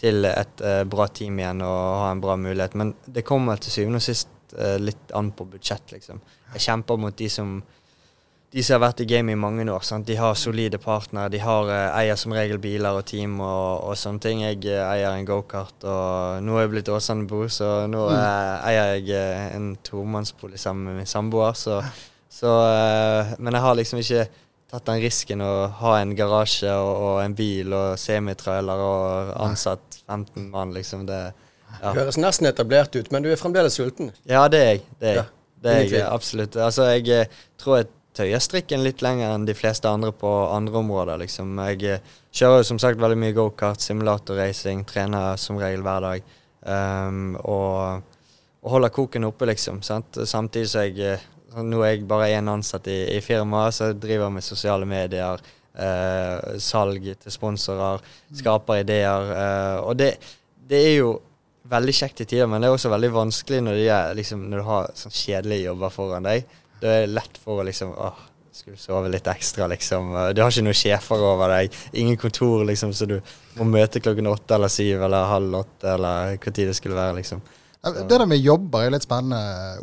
til 0.00 0.24
et 0.30 0.64
uh, 0.64 0.82
bra 0.88 1.08
team 1.12 1.42
igjen 1.42 1.60
og 1.66 1.80
ha 2.04 2.12
en 2.14 2.22
bra 2.24 2.38
mulighet. 2.40 2.76
Men 2.80 2.94
det 3.04 3.26
kommer 3.28 3.60
til 3.60 3.74
syvende 3.74 4.00
og 4.00 4.06
sist 4.06 4.32
uh, 4.56 4.78
litt 4.80 5.12
an 5.16 5.32
på 5.36 5.48
budsjett, 5.52 5.92
liksom. 5.92 6.22
Jeg 6.54 6.64
kjemper 6.66 6.98
mot 6.98 7.16
de 7.16 7.28
som 7.30 7.60
de 8.50 8.62
som 8.66 8.76
har 8.76 8.88
vært 8.88 9.04
i 9.04 9.06
gamet 9.06 9.36
i 9.36 9.38
mange 9.38 9.64
år. 9.70 9.84
Sant? 9.86 10.08
De 10.08 10.16
har 10.18 10.34
solide 10.38 10.80
partnere. 10.82 11.30
De 11.30 11.38
har, 11.42 11.68
uh, 11.70 11.98
eier 12.00 12.18
som 12.18 12.34
regel 12.34 12.58
biler 12.62 12.98
og 12.98 13.04
team 13.06 13.38
og, 13.38 13.86
og 13.86 13.98
sånne 13.98 14.22
ting. 14.24 14.42
Jeg 14.42 14.64
uh, 14.66 14.88
eier 14.88 15.14
en 15.14 15.28
gokart, 15.28 15.76
og 15.86 16.42
nå 16.42 16.56
er 16.56 16.66
jeg 16.66 16.72
blitt 16.74 16.90
Åsane-bo, 16.90 17.44
så 17.52 17.70
nå 17.90 18.08
uh, 18.10 18.56
eier 18.66 18.96
jeg 18.98 19.52
en 19.54 19.72
tomannsbolig 19.86 20.58
sammen 20.58 20.90
med 20.90 21.02
min 21.02 21.10
samboer. 21.10 21.54
Så, 21.58 21.78
så 22.30 22.56
Men 23.38 23.54
jeg 23.54 23.66
har 23.66 23.78
liksom 23.78 24.02
ikke 24.02 24.26
tatt 24.70 24.86
den 24.86 25.02
risken 25.02 25.42
å 25.42 25.52
ha 25.80 25.94
en 26.00 26.16
garasje 26.18 26.74
og, 26.74 26.90
og 27.06 27.22
en 27.22 27.34
bil 27.38 27.74
og 27.74 27.94
semitrailer 27.98 28.82
og 28.82 29.32
ansatt 29.46 30.02
15 30.08 30.50
mann, 30.50 30.74
liksom. 30.74 31.06
Det 31.06 31.20
ja. 31.30 31.94
høres 31.94 32.18
nesten 32.18 32.50
etablert 32.50 32.98
ut, 32.98 33.14
men 33.14 33.22
du 33.22 33.30
er 33.30 33.38
fremdeles 33.38 33.78
sulten? 33.78 34.10
Ja, 34.26 34.48
det 34.50 34.58
er 34.58 34.68
jeg. 34.72 34.84
Det 34.98 35.12
er 35.12 35.20
jeg. 35.20 35.22
Ja. 35.22 35.28
Det 35.60 35.72
er 35.76 35.90
jeg 35.92 36.04
absolutt. 36.08 36.54
Altså, 36.56 36.86
jeg 36.96 37.26
tror 37.60 37.82
jeg 37.82 37.90
tøyer 38.20 38.42
strikken 38.42 38.84
litt 38.84 39.02
lenger 39.04 39.34
enn 39.34 39.46
de 39.48 39.56
fleste 39.56 39.88
andre 39.88 40.12
på 40.16 40.30
andre 40.52 40.80
områder. 40.82 41.20
liksom. 41.24 41.56
Jeg 41.72 41.82
eh, 41.88 42.16
kjører 42.36 42.66
som 42.68 42.80
sagt 42.82 43.00
veldig 43.00 43.18
mye 43.20 43.36
gokart, 43.36 43.82
simulatorracing, 43.84 44.84
trener 44.88 45.40
som 45.40 45.58
regel 45.60 45.84
hver 45.86 46.06
dag. 46.06 46.34
Um, 46.60 47.38
og, 47.40 48.02
og, 48.60 48.68
holder 48.74 48.92
koken 48.92 49.24
oppe, 49.30 49.48
liksom. 49.48 49.80
sant? 49.86 50.20
Samtidig 50.28 50.72
så 50.72 50.86
jeg 50.88 51.14
eh, 51.14 51.28
Nå 51.50 51.80
er 51.82 51.96
jeg 51.96 52.04
bare 52.06 52.28
én 52.30 52.46
ansatt 52.46 52.86
i, 52.86 53.00
i 53.16 53.22
firmaet, 53.24 53.74
så 53.74 53.88
jeg 53.88 53.96
driver 54.04 54.30
med 54.30 54.46
sosiale 54.46 54.86
medier, 54.88 55.42
Uh, 55.80 56.58
salg 56.60 57.04
til 57.22 57.32
sponsorer, 57.32 58.02
skaper 58.36 58.80
ideer. 58.82 59.28
Uh, 59.30 59.76
og 59.86 59.94
det, 59.96 60.08
det 60.68 60.80
er 60.88 60.96
jo 60.98 61.12
veldig 61.70 61.94
kjekt 61.94 62.24
i 62.24 62.26
tider, 62.26 62.48
men 62.50 62.60
det 62.60 62.68
er 62.68 62.74
også 62.74 62.90
veldig 62.92 63.10
vanskelig 63.14 63.60
når, 63.64 63.78
er, 63.86 64.16
liksom, 64.18 64.42
når 64.50 64.60
du 64.60 64.66
har 64.66 64.90
sånn 64.98 65.14
kjedelige 65.14 65.68
jobber 65.68 65.94
foran 65.94 66.26
deg. 66.26 66.58
Det 66.80 66.90
er 66.90 67.10
lett 67.12 67.40
for 67.42 67.60
å 67.60 67.66
liksom 67.66 67.92
åh, 67.92 68.26
skulle 68.52 68.80
sove 68.80 69.10
litt 69.12 69.28
ekstra, 69.30 69.68
liksom. 69.70 70.10
Du 70.34 70.42
har 70.42 70.50
ikke 70.50 70.66
noen 70.66 70.76
sjefer 70.76 71.22
over 71.24 71.52
deg, 71.54 71.76
ingen 72.00 72.18
kontor, 72.20 72.64
liksom, 72.68 72.92
så 72.96 73.06
du 73.08 73.18
må 73.58 73.66
møte 73.68 74.02
klokken 74.02 74.30
åtte 74.30 74.56
eller 74.56 74.72
syv 74.72 75.04
eller 75.06 75.30
halv 75.30 75.60
åtte 75.62 75.94
eller 75.94 76.36
hva 76.36 76.52
tid 76.52 76.70
det 76.70 76.76
skulle 76.78 76.98
være, 76.98 77.18
liksom. 77.20 77.42
Det 77.80 78.12
der 78.12 78.26
med 78.28 78.36
jobber 78.44 78.82
er 78.84 78.92
litt 78.92 79.06
spennende, 79.06 79.38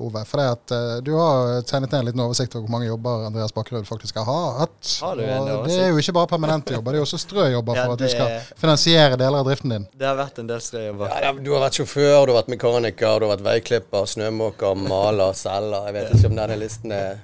Ove. 0.06 0.22
For 0.30 0.38
det 0.38 0.44
at 0.54 0.74
uh, 0.76 0.90
du 1.02 1.16
har 1.18 1.64
tegnet 1.66 1.90
ned 1.90 2.04
en 2.04 2.10
liten 2.12 2.22
oversikt 2.22 2.54
over 2.54 2.68
hvor 2.68 2.74
mange 2.76 2.90
jobber 2.92 3.24
Andreas 3.26 3.56
Bakkerud 3.56 3.88
faktisk 3.90 4.20
har 4.22 4.28
hatt. 4.60 4.92
Har 5.02 5.18
og 5.18 5.66
det 5.66 5.80
er 5.82 5.90
jo 5.90 6.04
ikke 6.04 6.14
bare 6.20 6.30
permanente 6.30 6.76
jobber, 6.76 6.94
det 6.94 7.02
er 7.02 7.08
også 7.08 7.18
strøjobber 7.24 7.80
ja, 7.80 7.86
for 7.88 7.96
at 7.96 8.04
du 8.04 8.12
skal 8.12 8.54
finansiere 8.62 9.18
deler 9.18 9.42
av 9.42 9.50
driften 9.50 9.74
din. 9.74 9.88
Det 9.98 10.06
har 10.06 10.20
vært 10.20 10.38
en 10.44 10.52
del 10.52 10.62
strøjobber. 10.62 11.16
Ja, 11.26 11.32
du 11.34 11.50
har 11.56 11.66
vært 11.66 11.80
sjåfør, 11.80 12.20
du 12.30 12.34
har 12.36 12.38
vært 12.38 12.54
mekaniker, 12.54 13.18
du 13.18 13.26
har 13.26 13.34
vært 13.34 13.48
veiklipper, 13.48 14.06
snømåker, 14.14 14.78
maler, 14.84 15.34
selger. 15.40 15.90
Jeg 15.90 15.98
vet 15.98 16.14
ikke 16.20 16.32
om 16.32 16.38
denne 16.44 16.60
listen 16.62 16.94
er 16.94 17.18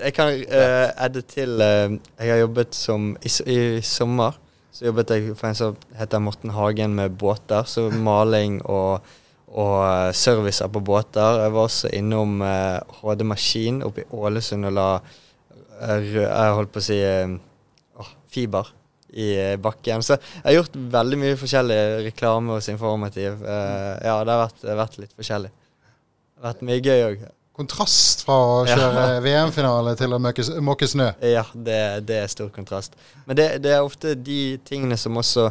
Jeg 0.00 0.16
kan 0.16 0.34
uh, 0.36 0.86
edde 1.06 1.24
til 1.28 1.56
uh, 1.60 1.96
Jeg 2.20 2.34
har 2.34 2.44
jobbet 2.44 2.76
som 2.76 3.10
i, 3.24 3.32
i 3.48 3.58
sommer 3.84 4.36
så 4.70 4.86
jobbet 4.86 5.10
jeg 5.12 5.32
for 5.36 5.48
en 5.48 5.56
som 5.58 5.80
heter 5.98 6.22
Morten 6.22 6.52
Hagen 6.54 6.94
med 6.96 7.16
båter. 7.18 7.66
Så 7.68 7.88
maling 7.90 8.60
og 8.64 9.02
og 9.50 9.76
eh, 9.82 10.10
servicer 10.14 10.70
på 10.70 10.82
båter. 10.84 11.40
Jeg 11.44 11.54
var 11.54 11.66
også 11.66 11.90
innom 11.96 12.42
eh, 12.46 12.98
HD 13.00 13.24
Maskin 13.26 13.80
oppe 13.86 14.04
i 14.04 14.10
Ålesund 14.14 14.68
og 14.68 14.76
la 14.76 14.90
uh, 15.00 15.96
jeg 16.04 16.54
holdt 16.58 16.72
på 16.74 16.82
å 16.82 16.84
si 16.84 16.98
oh, 17.00 18.12
fiber 18.30 18.68
i 19.10 19.32
bakken. 19.58 20.04
Så 20.06 20.14
jeg 20.20 20.44
har 20.44 20.58
gjort 20.60 20.78
veldig 20.92 21.18
mye 21.18 21.40
forskjellig 21.40 21.80
reklame 22.06 22.54
hos 22.54 22.68
Informativ. 22.70 23.40
ja, 23.42 24.20
det 24.22 24.30
har 24.30 24.42
vært, 24.44 24.62
vært, 24.84 24.98
litt 25.02 25.16
forskjellig. 25.16 25.50
Det 25.50 26.44
har 26.44 26.52
vært 26.52 26.66
mye 26.68 26.84
gøy 26.84 27.06
òg. 27.08 27.24
Kontrast 27.60 28.22
fra 28.28 28.36
å 28.36 28.60
kjøre 28.68 29.08
ja. 29.16 29.18
VM-finale 29.24 29.96
til 29.98 30.14
å 30.14 30.20
måke 30.22 30.86
snø? 30.86 31.10
Ja, 31.26 31.42
det, 31.54 31.80
det, 32.06 32.22
er 32.22 32.30
stor 32.30 32.52
kontrast. 32.54 32.94
Men 33.26 33.40
det, 33.40 33.48
det 33.64 33.74
er 33.74 33.82
ofte 33.82 34.14
de 34.14 34.60
tingene 34.68 35.00
som 35.00 35.18
også 35.18 35.48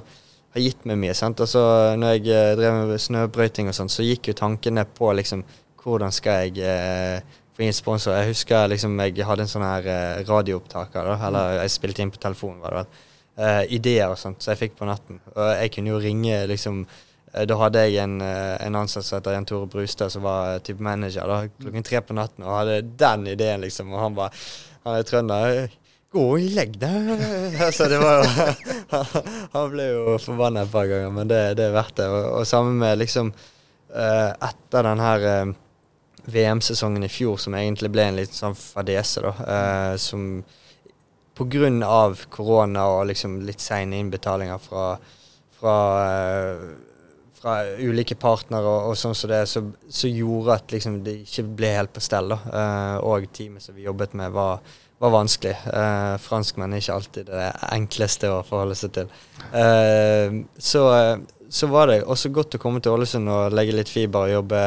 har 0.55 0.63
gitt 0.63 0.85
meg 0.89 0.99
mye. 1.01 1.15
sant? 1.17 1.41
Altså, 1.43 1.61
når 1.99 2.15
jeg 2.17 2.29
eh, 2.33 2.53
drev 2.57 2.77
med 2.89 3.01
snøbrøyting 3.01 3.69
og 3.69 3.77
sånn, 3.77 3.91
så 3.91 4.05
gikk 4.05 4.31
jo 4.31 4.37
tankene 4.37 4.85
på 4.85 5.11
liksom 5.19 5.43
hvordan 5.79 6.13
skal 6.13 6.47
jeg 6.47 6.63
eh, 6.65 7.35
få 7.55 7.65
inn 7.65 7.75
sponsor. 7.75 8.15
Jeg 8.17 8.33
husker 8.33 8.71
liksom 8.71 8.97
jeg 9.03 9.27
hadde 9.27 9.45
en 9.45 9.51
sånn 9.51 9.67
her 9.67 9.91
eh, 9.91 10.23
radioopptaker, 10.27 11.11
da, 11.11 11.19
eller 11.27 11.59
jeg 11.61 11.75
spilte 11.75 12.03
inn 12.05 12.13
på 12.13 12.21
telefonen, 12.21 12.63
var 12.63 12.75
det 12.75 12.81
vel. 12.81 13.05
Eh, 13.39 13.61
ideer 13.77 14.11
og 14.11 14.19
sånt 14.19 14.41
som 14.43 14.53
jeg 14.53 14.65
fikk 14.65 14.79
på 14.79 14.87
natten. 14.89 15.21
Og 15.35 15.53
jeg 15.61 15.73
kunne 15.75 15.93
jo 15.93 16.01
ringe 16.03 16.41
liksom 16.51 16.81
eh, 16.85 17.45
da 17.47 17.59
hadde 17.61 17.85
jeg 17.85 18.01
en, 18.03 18.17
en 18.21 18.79
ansatt 18.81 19.07
som 19.07 19.19
heter 19.19 19.37
Jan 19.37 19.47
Tore 19.47 19.69
Brustad, 19.71 20.11
som 20.11 20.25
var 20.25 20.63
type 20.65 20.83
manager 20.83 21.29
da, 21.29 21.43
klokken 21.61 21.87
tre 21.87 22.01
på 22.03 22.17
natten, 22.17 22.47
og 22.47 22.57
hadde 22.57 22.81
den 22.99 23.29
ideen, 23.35 23.63
liksom. 23.63 23.93
Og 23.93 24.03
han 24.07 24.17
bare 24.17 24.33
Han 24.85 24.95
er 24.95 25.03
trønder. 25.03 25.65
Gå 26.09 26.23
og 26.25 26.41
legg 26.55 26.73
deg. 26.81 27.09
altså, 27.67 27.85
det 27.89 27.99
var 28.01 28.23
jo 28.23 28.45
Han 29.55 29.73
ble 29.73 29.87
jo 29.91 30.17
forbanna 30.21 30.65
et 30.65 30.71
par 30.73 30.89
ganger, 30.89 31.11
men 31.13 31.29
det, 31.29 31.41
det 31.59 31.67
er 31.67 31.75
verdt 31.75 31.99
det. 32.01 32.07
Og, 32.09 32.23
og 32.39 32.47
sammen 32.49 32.79
med 32.81 32.97
liksom 32.97 33.29
uh, 33.29 34.31
Etter 34.33 34.89
den 34.89 35.03
her 35.05 35.27
uh, 35.27 35.51
VM-sesongen 36.29 37.05
i 37.05 37.11
fjor, 37.13 37.37
som 37.41 37.57
egentlig 37.57 37.91
ble 37.93 38.07
en 38.09 38.17
liten 38.17 38.37
sånn 38.37 38.57
fadese, 38.57 39.21
da, 39.25 39.35
uh, 39.37 39.93
som 40.01 40.41
av 41.39 42.17
korona 42.27 42.81
og 42.91 43.05
liksom 43.07 43.37
litt 43.47 43.61
seine 43.63 43.95
innbetalinger 44.01 44.57
fra, 44.59 44.89
fra, 45.55 45.75
fra 47.37 47.53
ulike 47.79 48.17
partnere 48.19 48.67
og, 48.67 48.89
og, 48.89 48.97
sånn 48.99 49.15
som 49.15 49.31
det, 49.31 49.45
så, 49.47 49.61
så 49.87 50.11
gjorde 50.11 50.57
at 50.57 50.75
liksom 50.75 50.97
det 51.05 51.13
ikke 51.21 51.45
ble 51.61 51.69
helt 51.77 51.93
på 51.95 52.03
stell. 52.03 52.33
da, 52.33 52.41
Og 53.07 53.29
teamet 53.31 53.63
som 53.63 53.77
vi 53.77 53.87
jobbet 53.87 54.17
med, 54.19 54.35
var 54.35 54.59
var 54.99 55.13
vanskelig. 55.15 55.55
Eh, 55.73 56.15
franskmenn 56.21 56.75
er 56.75 56.83
ikke 56.83 56.95
alltid 56.99 57.29
det 57.31 57.49
enkleste 57.71 58.31
å 58.33 58.39
forholde 58.47 58.77
seg 58.77 58.95
til. 58.97 59.11
Eh, 59.55 60.39
så, 60.59 60.85
så, 61.49 61.69
var 61.71 61.91
det 61.91 62.01
også 62.03 62.31
godt 62.35 62.57
å 62.57 62.61
komme 62.61 62.83
til 62.83 62.97
Ålesund 62.97 63.31
og 63.31 63.55
legge 63.55 63.77
litt 63.77 63.91
fiber 63.91 64.27
og 64.27 64.35
jobbe 64.41 64.63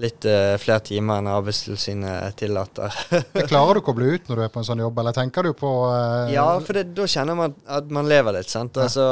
litt 0.00 0.26
eh, 0.28 0.54
flere 0.62 0.82
timer 0.86 1.18
enn 1.18 1.30
Arbeidstilsynet 1.30 2.36
tillater. 2.38 2.94
klarer 3.50 3.78
du 3.78 3.82
ikke 3.82 3.94
å 3.94 3.98
bli 3.98 4.12
ut 4.14 4.28
når 4.30 4.38
du 4.38 4.44
er 4.44 4.52
på 4.52 4.62
en 4.62 4.68
sånn 4.68 4.82
jobb, 4.82 5.00
eller 5.02 5.16
tenker 5.16 5.46
du 5.46 5.54
på 5.58 5.72
uh, 5.90 6.30
Ja, 6.30 6.46
for 6.62 6.78
det, 6.78 6.92
da 6.94 7.08
kjenner 7.10 7.38
man 7.38 7.56
at 7.66 7.90
man 7.94 8.10
lever 8.10 8.38
litt, 8.38 8.50
sant. 8.50 8.78
Altså, 8.78 9.02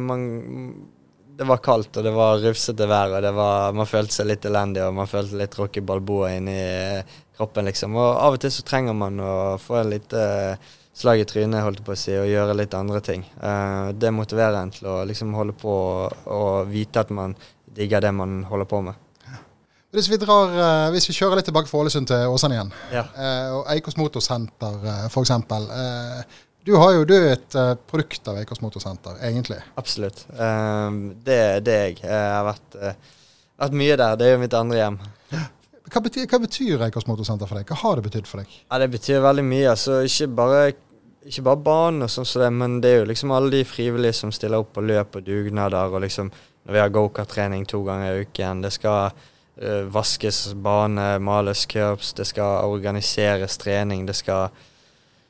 man, 0.00 0.26
det 1.36 1.48
var 1.48 1.62
kaldt, 1.64 1.96
og 1.96 2.04
det 2.04 2.12
var 2.16 2.40
rufsete 2.44 2.88
vær, 2.88 3.16
og 3.16 3.24
det 3.24 3.32
var, 3.36 3.72
man 3.76 3.88
følte 3.88 4.18
seg 4.18 4.28
litt 4.32 4.48
elendig, 4.48 4.84
og 4.84 4.96
man 4.96 5.08
følte 5.08 5.40
litt 5.40 5.56
Rocky 5.60 5.84
Balboa 5.84 6.34
inni 6.36 6.60
kroppen, 7.36 7.68
liksom. 7.68 7.96
Og 7.96 8.08
av 8.16 8.36
og 8.36 8.42
til 8.42 8.52
så 8.52 8.64
trenger 8.66 8.96
man 8.96 9.20
å 9.20 9.32
få 9.60 9.80
en 9.80 9.92
lite 9.92 10.26
uh, 10.56 10.76
slag 10.96 11.22
i 11.22 11.26
trynet, 11.28 11.62
holdt 11.64 11.82
jeg 11.82 11.88
på 11.88 11.94
å 11.94 12.00
si, 12.00 12.14
og 12.16 12.30
gjøre 12.30 12.56
litt 12.56 12.76
andre 12.76 13.02
ting. 13.04 13.26
Uh, 13.40 13.92
det 13.96 14.14
motiverer 14.14 14.58
en 14.60 14.72
til 14.72 14.88
å 14.90 15.00
liksom 15.08 15.34
holde 15.36 15.56
på 15.60 15.74
og 16.36 16.70
vite 16.70 17.04
at 17.04 17.12
man 17.14 17.36
digger 17.76 18.04
det 18.04 18.14
man 18.16 18.40
holder 18.48 18.70
på 18.70 18.80
med. 18.88 19.02
Hvis 19.96 20.10
vi, 20.12 20.18
drar, 20.20 20.50
uh, 20.52 20.88
hvis 20.92 21.06
vi 21.08 21.14
kjører 21.16 21.40
litt 21.40 21.46
tilbake 21.48 21.70
fra 21.70 21.80
Ålesund 21.84 22.08
til 22.10 22.32
Åsane 22.32 22.56
igjen, 22.56 22.72
ja. 22.92 23.04
og 23.56 23.70
Eikås 23.72 23.96
Motorsenter 23.96 25.06
f.eks. 25.06 25.32
Du 26.66 26.74
har 26.74 26.96
jo 26.96 27.04
du 27.06 27.14
et 27.14 27.54
produkt 27.86 28.26
av 28.28 28.40
Eikås 28.40 28.58
Motorsenter, 28.60 29.20
egentlig. 29.24 29.60
Absolutt. 29.78 30.24
det 31.24 31.36
er 31.38 31.62
det 31.62 31.76
jeg. 31.78 32.00
Jeg 32.02 32.32
har 32.32 32.42
vært, 32.48 32.78
vært 33.62 33.78
mye 33.78 33.98
der. 34.00 34.18
Det 34.18 34.26
er 34.26 34.34
jo 34.34 34.42
mitt 34.42 34.56
andre 34.58 34.80
hjem. 34.80 34.98
Hva 35.86 36.02
betyr, 36.02 36.26
hva 36.26 36.40
betyr 36.42 36.82
Eikås 36.88 37.06
Motorsenter 37.06 37.46
for 37.46 37.60
deg? 37.60 37.68
Hva 37.70 37.78
har 37.82 37.98
det 37.98 38.08
betydd 38.08 38.26
for 38.26 38.42
deg? 38.42 38.50
Ja, 38.70 38.78
Det 38.78 38.90
betyr 38.90 39.22
veldig 39.22 39.44
mye. 39.44 39.70
altså 39.70 40.02
Ikke 40.02 40.26
bare, 40.28 40.72
ikke 41.24 41.42
bare 41.46 41.62
banen, 41.62 42.02
og 42.02 42.10
sånn 42.10 42.58
men 42.58 42.80
det 42.80 42.90
er 42.90 42.98
jo 43.00 43.10
liksom 43.12 43.30
alle 43.30 43.50
de 43.50 43.64
frivillige 43.64 44.18
som 44.18 44.32
stiller 44.32 44.58
opp 44.58 44.76
og 44.76 45.24
dugnader. 45.24 45.94
og 45.94 46.00
liksom 46.02 46.30
Når 46.66 46.72
vi 46.72 46.78
har 46.78 46.88
gokarttrening 46.88 47.66
to 47.66 47.84
ganger 47.84 48.12
i 48.12 48.20
uken. 48.26 48.62
Det 48.62 48.72
skal 48.72 49.12
uh, 49.62 49.84
vaskes 49.86 50.54
bane, 50.54 51.18
males 51.18 51.66
curbs, 51.66 52.12
det 52.12 52.26
skal 52.26 52.66
organiseres 52.66 53.56
trening. 53.56 54.06
det 54.06 54.16
skal 54.16 54.50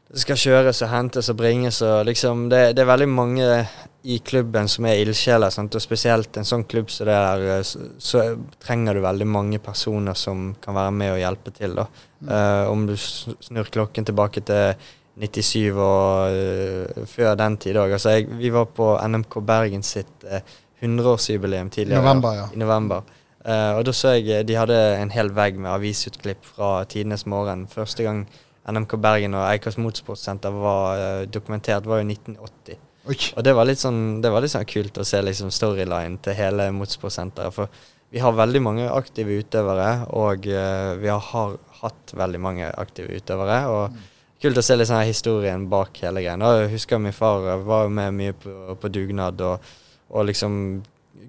det 0.08 0.20
skal 0.20 0.36
kjøres 0.36 0.82
og 0.82 0.88
hentes 0.88 1.28
og 1.28 1.36
bringes. 1.36 1.82
og 1.82 2.06
liksom, 2.06 2.48
det, 2.48 2.76
det 2.76 2.82
er 2.82 2.92
veldig 2.92 3.08
mange 3.08 3.68
i 4.06 4.18
klubben 4.18 4.68
som 4.68 4.86
er 4.86 5.00
ildsjeler. 5.02 5.50
Og 5.50 5.82
spesielt 5.82 6.36
en 6.38 6.46
sånn 6.46 6.64
klubb 6.70 6.90
som 6.94 7.08
det 7.08 7.16
der, 7.16 7.46
eh, 7.56 7.62
så, 7.66 7.88
så, 7.98 8.22
trenger 8.62 8.94
du 8.94 9.02
veldig 9.02 9.26
mange 9.26 9.58
personer 9.62 10.14
som 10.18 10.52
kan 10.62 10.76
være 10.78 10.92
med 10.94 11.14
og 11.16 11.18
hjelpe 11.22 11.54
til. 11.56 11.74
da. 11.74 11.88
Mm. 12.20 12.30
Uh, 12.30 12.70
om 12.72 12.86
du 12.88 12.94
snur 12.96 13.68
klokken 13.72 14.06
tilbake 14.06 14.40
til 14.46 14.86
97 15.20 15.74
og 15.74 16.38
uh, 16.38 17.02
før 17.10 17.34
den 17.40 17.58
tid 17.60 17.80
òg. 17.82 17.96
Altså, 17.98 18.14
vi 18.38 18.52
var 18.54 18.70
på 18.78 18.94
NMK 19.02 19.36
Bergen 19.48 19.84
sitt 19.84 20.24
uh, 20.24 20.40
100-årsjubileum 20.80 21.72
tidligere. 21.74 22.00
November, 22.04 22.40
ja. 22.40 22.48
I 22.52 22.62
november. 22.62 23.14
og 23.46 23.84
da 23.86 23.92
så 23.94 24.16
jeg 24.16 24.42
de 24.42 24.56
hadde 24.58 24.76
en 24.98 25.10
hel 25.14 25.28
vegg 25.30 25.58
med 25.58 25.70
avisutklipp 25.70 26.44
fra 26.44 26.84
tidenes 26.84 27.24
morgen. 27.26 27.66
Første 27.70 28.02
gang 28.02 28.24
NMK 28.66 28.96
Bergen 28.98 29.34
og 29.38 29.46
Eikas 29.46 29.78
Motorsportsenter 29.78 30.50
var 30.50 31.24
dokumentert, 31.30 31.86
var 31.86 32.02
jo 32.02 32.08
1980. 32.10 32.82
Oi. 33.06 33.18
Og 33.36 33.44
det 33.46 33.52
var 33.54 33.68
litt 33.68 33.80
sånn 33.80 34.18
det 34.22 34.32
var 34.34 34.42
litt 34.42 34.52
sånn 34.52 34.66
kult 34.66 34.98
å 34.98 35.06
se 35.06 35.20
liksom 35.22 35.52
storyline 35.54 36.18
til 36.24 36.34
hele 36.38 36.68
motorsportsenteret. 36.74 37.54
For 37.54 37.70
vi 38.10 38.22
har 38.22 38.34
veldig 38.34 38.62
mange 38.62 38.88
aktive 38.90 39.38
utøvere, 39.42 39.90
og 40.16 40.46
uh, 40.50 40.94
vi 40.98 41.10
har, 41.10 41.56
hatt 41.76 42.12
veldig 42.16 42.40
mange 42.40 42.68
aktive 42.80 43.18
utøvere. 43.18 43.58
og 43.70 43.94
mm. 43.94 44.04
Kult 44.42 44.58
å 44.60 44.62
se 44.64 44.76
litt 44.76 44.88
sånn 44.88 45.06
historien 45.06 45.64
bak 45.70 45.96
hele 46.04 46.22
greia. 46.24 46.52
Jeg 46.60 46.72
husker 46.74 47.00
min 47.00 47.14
far 47.16 47.46
var 47.64 47.88
med 47.88 48.14
mye 48.16 48.34
på, 48.36 48.52
på 48.80 48.90
dugnad 48.92 49.40
og, 49.44 49.70
og 50.12 50.26
liksom 50.28 50.58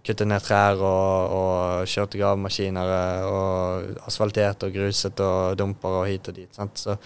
kutte 0.04 0.28
ned 0.28 0.44
trær 0.44 0.80
og, 0.80 1.36
og 1.38 1.88
kjørte 1.88 2.20
gravemaskiner 2.20 2.92
eh, 2.98 3.30
og 3.32 4.04
asfalterte 4.10 4.68
og 4.68 4.76
gruset 4.76 5.24
og 5.24 5.56
dumper 5.60 6.02
og 6.02 6.10
hit 6.10 6.28
og 6.32 6.36
dit. 6.36 6.60
Så 6.76 6.98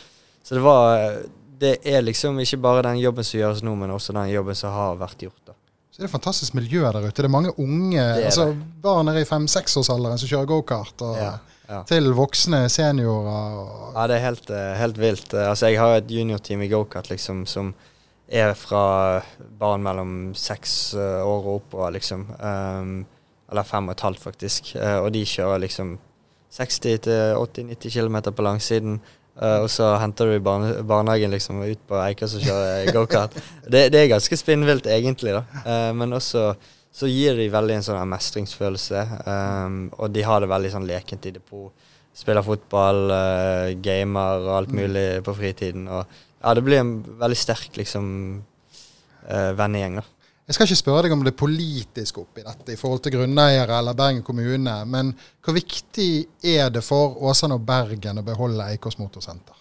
så 0.43 0.57
det 0.57 0.63
var 0.65 1.21
Det 1.61 1.75
er 1.85 2.01
liksom 2.01 2.39
ikke 2.41 2.57
bare 2.63 2.85
den 2.89 3.01
jobben 3.01 3.27
som 3.27 3.37
gjøres 3.39 3.61
nå, 3.65 3.75
men 3.77 3.93
også 3.93 4.15
den 4.17 4.31
jobben 4.31 4.57
som 4.57 4.73
har 4.73 4.97
vært 4.99 5.27
gjort. 5.27 5.41
da. 5.45 5.57
Så 5.91 5.99
det 5.99 6.05
er 6.05 6.09
et 6.09 6.15
fantastisk 6.15 6.55
miljø 6.55 6.81
der 6.87 7.03
ute. 7.03 7.17
Det 7.19 7.27
er 7.27 7.33
mange 7.33 7.51
unge 7.59 7.99
er 7.99 8.25
altså 8.25 8.47
det. 8.49 8.67
barn 8.81 9.09
nede 9.09 9.21
i 9.21 9.27
fem-seksårsalderen 9.27 10.21
som 10.21 10.29
kjører 10.31 10.49
gokart. 10.49 11.03
Ja, 11.19 11.33
ja. 11.67 11.81
Til 11.87 12.11
voksne 12.15 12.63
seniorer. 12.71 13.57
Ja, 13.95 14.05
det 14.07 14.17
er 14.17 14.25
helt, 14.25 14.49
eh, 14.49 14.73
helt 14.79 14.99
vilt. 14.99 15.33
Altså, 15.33 15.67
jeg 15.67 15.79
har 15.79 15.97
et 15.99 16.11
juniorteam 16.11 16.63
i 16.63 16.69
gokart 16.71 17.11
liksom, 17.11 17.45
som 17.45 17.73
er 18.31 18.53
fra 18.55 19.21
barn 19.59 19.83
mellom 19.83 20.13
seks 20.35 20.93
eh, 20.95 21.19
år 21.27 21.43
og 21.43 21.55
oppover, 21.59 21.91
liksom. 21.97 22.23
Um, 22.39 22.93
eller 23.51 23.67
fem 23.67 23.89
og 23.91 23.97
et 23.97 24.05
halvt, 24.07 24.23
faktisk. 24.23 24.73
Uh, 24.79 25.03
og 25.03 25.11
de 25.11 25.25
kjører 25.27 25.59
liksom 25.65 25.97
60-80-90 26.55 27.91
km 27.91 28.17
på 28.31 28.47
langsiden. 28.47 29.01
Eh, 29.41 29.57
og 29.63 29.69
så 29.73 29.95
henter 30.01 30.29
du 30.29 30.35
i 30.35 30.43
barne 30.43 30.75
barnehagen 30.85 31.33
liksom 31.33 31.63
ut 31.65 31.81
på 31.89 31.97
Eika 32.03 32.29
og 32.29 32.43
kjører 32.45 32.91
gokart. 32.93 33.39
det, 33.65 33.87
det 33.93 34.03
er 34.03 34.13
ganske 34.13 34.37
spinnvilt 34.37 34.89
egentlig, 34.89 35.33
da. 35.39 35.63
Uh, 35.65 35.89
men 35.97 36.13
også 36.17 36.51
så 36.91 37.07
gir 37.07 37.37
de 37.39 37.47
veldig 37.51 37.77
en 37.77 37.85
sånn 37.85 38.11
mestringsfølelse. 38.11 39.01
Um, 39.23 39.77
og 39.95 40.11
de 40.11 40.25
har 40.27 40.43
det 40.43 40.51
veldig 40.51 40.73
sånn 40.73 40.87
lekent 40.89 41.27
i 41.29 41.33
depot. 41.37 41.71
Spiller 42.11 42.43
fotball, 42.43 43.05
uh, 43.07 43.67
gamer 43.79 44.43
og 44.43 44.55
alt 44.57 44.73
mulig 44.75 45.05
på 45.23 45.35
fritiden. 45.37 45.87
Og 45.87 46.03
ja, 46.03 46.55
det 46.57 46.65
blir 46.67 46.81
en 46.81 46.97
veldig 47.21 47.39
sterk 47.39 47.79
liksom 47.79 48.09
uh, 48.41 49.51
vennegjeng, 49.55 50.01
da. 50.01 50.09
Jeg 50.47 50.55
skal 50.55 50.67
ikke 50.67 50.79
spørre 50.79 51.03
deg 51.05 51.13
om 51.15 51.23
det 51.23 51.35
politiske 51.37 52.19
oppi 52.23 52.43
dette 52.43 52.73
i 52.73 52.79
forhold 52.79 53.03
til 53.05 53.13
grunneiere 53.15 53.77
eller 53.77 53.95
Bergen 53.95 54.23
kommune, 54.25 54.73
men 54.89 55.13
hvor 55.43 55.55
viktig 55.55 56.09
er 56.43 56.71
det 56.73 56.83
for 56.83 57.19
Åsane 57.29 57.55
og 57.55 57.65
Bergen 57.67 58.19
å 58.19 58.25
beholde 58.25 58.65
Eikås 58.73 58.97
motorsenter? 58.99 59.55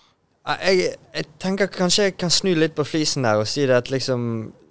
Jeg, 0.64 0.96
jeg, 1.14 1.28
tenker 1.38 1.68
kanskje 1.70 2.08
jeg 2.08 2.16
kan 2.18 2.32
snu 2.32 2.54
litt 2.56 2.74
på 2.74 2.86
flisen 2.88 3.28
der 3.28 3.38
og 3.38 3.46
si 3.46 3.68
det 3.68 3.76
at 3.76 3.92
liksom 3.92 4.22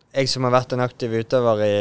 jeg 0.09 0.27
som 0.31 0.47
har 0.47 0.55
vært 0.57 0.73
en 0.73 0.83
aktiv 0.83 1.13
utøver 1.21 1.63
i 1.63 1.71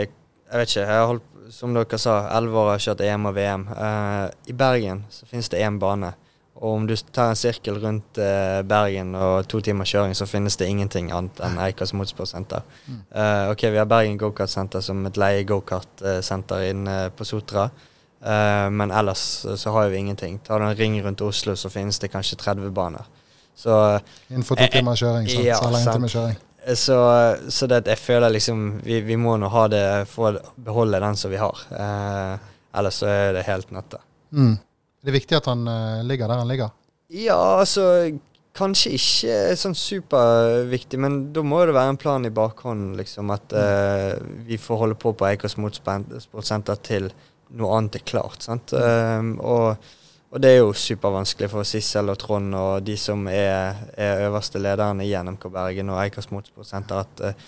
jeg 0.48 0.60
vet 0.60 0.70
ikke. 0.70 0.80
Jeg 0.80 0.96
har 0.96 1.10
holdt, 1.10 1.26
som 1.52 1.74
dere 1.76 1.98
sa, 2.00 2.14
elleve 2.36 2.62
år 2.62 2.70
har 2.72 2.82
kjørt 2.84 3.02
EM 3.04 3.28
og 3.28 3.34
VM. 3.36 3.66
Uh, 3.68 4.28
I 4.48 4.54
Bergen 4.56 5.04
så 5.12 5.28
finnes 5.28 5.50
det 5.52 5.60
én 5.64 5.76
bane. 5.80 6.14
Og 6.58 6.74
om 6.74 6.86
du 6.88 6.94
tar 6.96 7.32
en 7.32 7.38
sirkel 7.38 7.78
rundt 7.82 8.18
eh, 8.18 8.60
Bergen 8.66 9.14
og 9.14 9.46
to 9.50 9.60
timer 9.64 9.86
kjøring, 9.86 10.16
så 10.18 10.26
finnes 10.26 10.58
det 10.58 10.66
ingenting 10.70 11.12
annet 11.14 11.38
enn 11.46 11.60
Eikas 11.62 11.94
motorsportsenter. 11.94 12.64
Mm. 12.88 12.96
Uh, 13.14 13.44
ok, 13.52 13.68
vi 13.70 13.78
har 13.78 13.86
Bergen 13.90 14.18
gokartsenter 14.18 14.82
som 14.82 15.06
et 15.06 15.20
leie 15.20 15.44
gokartsenter 15.46 16.66
inne 16.72 16.98
på 17.14 17.26
Sotra. 17.28 17.68
men 18.70 18.90
ellers 18.90 19.46
så 19.56 19.70
har 19.70 19.88
vi 19.88 19.96
ingenting. 19.96 20.38
Tar 20.38 20.58
du 20.58 20.64
en 20.66 20.74
ring 20.74 20.96
rundt 21.04 21.20
Oslo, 21.22 21.54
så 21.56 21.70
finnes 21.70 21.98
det 21.98 22.08
kanskje 22.10 22.36
30 22.36 22.70
baner. 22.74 23.06
Så 23.54 24.00
Innenfor 24.28 24.56
to 24.56 24.66
timer 24.70 24.94
kjøring, 24.98 25.28
sant? 25.30 25.44
Ja, 25.46 25.56
så 25.58 25.82
sant. 25.82 26.10
Kjøring. 26.10 26.36
Så, 26.74 26.96
så 27.48 27.66
det, 27.66 27.80
jeg 27.88 27.98
føler 27.98 28.30
liksom 28.34 28.80
vi, 28.84 29.00
vi, 29.06 29.16
må 29.16 29.36
nå 29.40 29.48
ha 29.50 29.64
det 29.72 29.84
for 30.10 30.36
å 30.36 30.52
beholde 30.62 31.00
den 31.02 31.16
som 31.16 31.32
vi 31.32 31.40
har. 31.40 31.62
Uh, 31.72 32.36
ellers 32.78 33.00
så 33.02 33.08
er 33.10 33.32
det 33.38 33.46
helt 33.48 33.72
nøtte. 33.74 33.98
Mm. 34.30 34.58
Det 35.02 35.12
er 35.12 35.18
viktig 35.18 35.38
at 35.38 35.48
han 35.50 35.68
uh, 35.68 36.00
ligger 36.06 36.30
der 36.30 36.42
han 36.42 36.50
ligger? 36.50 36.74
Ja, 37.14 37.38
altså 37.60 37.84
Kanskje 38.58 38.96
ikke 38.96 39.34
sånn 39.60 39.76
superviktig, 39.78 40.98
men 40.98 41.18
da 41.30 41.44
må 41.46 41.60
det 41.62 41.76
være 41.76 41.92
en 41.92 42.00
plan 42.00 42.24
i 42.26 42.32
bakhånden. 42.34 42.96
liksom, 42.98 43.30
At 43.30 43.54
uh, 43.54 44.16
vi 44.48 44.58
får 44.58 44.80
holde 44.80 44.96
på 44.98 45.12
på 45.14 45.28
Eikers 45.28 45.54
Motorsportsenter 45.62 46.80
til 46.82 47.06
noe 47.54 47.76
annet 47.76 48.00
er 48.00 48.04
klart. 48.08 48.42
sant? 48.42 48.74
Um, 48.74 49.36
og 49.38 49.78
og 50.28 50.42
det 50.44 50.50
er 50.50 50.58
jo 50.60 50.74
supervanskelig 50.76 51.48
for 51.48 51.64
Sissel 51.64 52.12
og 52.12 52.18
Trond 52.20 52.52
og 52.56 52.82
de 52.84 52.98
som 53.00 53.22
er, 53.32 53.78
er 53.96 54.26
øverste 54.26 54.60
lederne 54.60 55.06
i 55.06 55.14
NMK 55.16 55.46
Bergen 55.52 55.92
og 55.94 56.02
Eikers 56.02 56.28
Motorsportsenter, 56.34 57.00
at, 57.00 57.22
eh, 57.24 57.46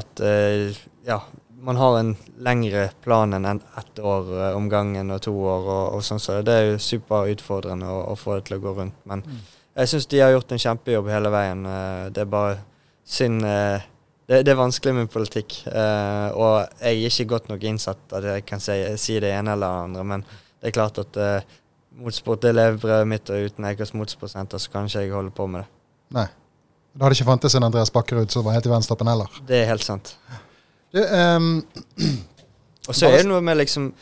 at 0.00 0.22
uh, 0.24 0.78
ja, 1.04 1.18
man 1.62 1.78
har 1.78 1.98
en 1.98 2.16
lengre 2.42 2.88
plan 3.04 3.32
enn 3.32 3.46
ett 3.78 3.98
år 3.98 4.30
eh, 4.40 4.56
om 4.56 4.68
gangen 4.68 5.10
og 5.14 5.22
to 5.22 5.32
år. 5.32 5.62
og, 5.68 5.94
og 5.96 6.04
sånn, 6.04 6.20
så 6.20 6.40
Det 6.42 6.52
er 6.58 6.68
jo 6.72 6.82
superutfordrende 6.82 7.86
å, 7.86 8.02
å, 8.12 8.18
få 8.18 8.38
det 8.38 8.48
til 8.48 8.58
å 8.58 8.62
gå 8.64 8.74
rundt. 8.80 8.98
Men 9.06 9.22
mm. 9.22 9.40
jeg 9.80 9.92
syns 9.92 10.10
de 10.10 10.20
har 10.24 10.34
gjort 10.34 10.52
en 10.52 10.64
kjempejobb 10.66 11.10
hele 11.12 11.32
veien. 11.32 11.64
Det 12.10 12.24
er 12.24 12.30
bare 12.34 12.58
synd 13.06 13.42
det, 13.44 14.42
det, 14.42 14.50
er 14.50 14.58
vanskelig 14.58 14.94
med 14.96 15.10
politikk. 15.12 15.62
og 15.68 16.52
jeg 16.80 16.98
er 16.98 17.08
ikke 17.08 17.30
godt 17.34 17.48
nok 17.50 17.64
innsatt 17.68 18.14
at 18.16 18.28
jeg 18.30 18.44
kan 18.48 18.62
si, 18.62 18.76
si 18.96 19.18
det 19.20 19.32
ene 19.34 19.56
eller 19.56 19.66
det 19.66 19.88
andre, 19.88 20.04
men 20.14 20.26
det 20.26 20.70
er 20.70 20.76
klart 20.76 21.00
at 21.02 21.18
motorsport 21.98 22.46
er 22.48 22.54
levebrødet 22.56 23.08
mitt, 23.08 23.32
og 23.32 23.50
uten 23.50 23.66
Eikers 23.68 23.92
motorsportsenter 23.96 24.62
så 24.62 24.72
kan 24.72 24.86
ikke 24.88 25.02
jeg 25.04 25.12
holde 25.12 25.34
på 25.34 25.48
med 25.50 25.64
det. 25.64 25.68
Nei. 26.16 26.28
Da 26.92 27.06
hadde 27.06 27.16
ikke 27.16 27.30
fantes 27.30 27.54
en 27.56 27.66
Andreas 27.66 27.92
Bakkerud 27.92 28.32
som 28.32 28.44
var 28.46 28.56
helt 28.56 28.68
i 28.68 28.72
verdenstoppen 28.72 29.08
heller. 29.08 29.42
Det 29.48 29.62
er 29.62 29.70
helt 29.70 29.84
sant. 29.84 30.14
Du, 30.92 31.00
um, 31.00 31.62
og 32.88 32.96
så 32.96 33.08
er 33.08 33.22
det 33.22 33.28
noe 33.30 33.44
med 33.44 33.62
liksom 33.62 33.92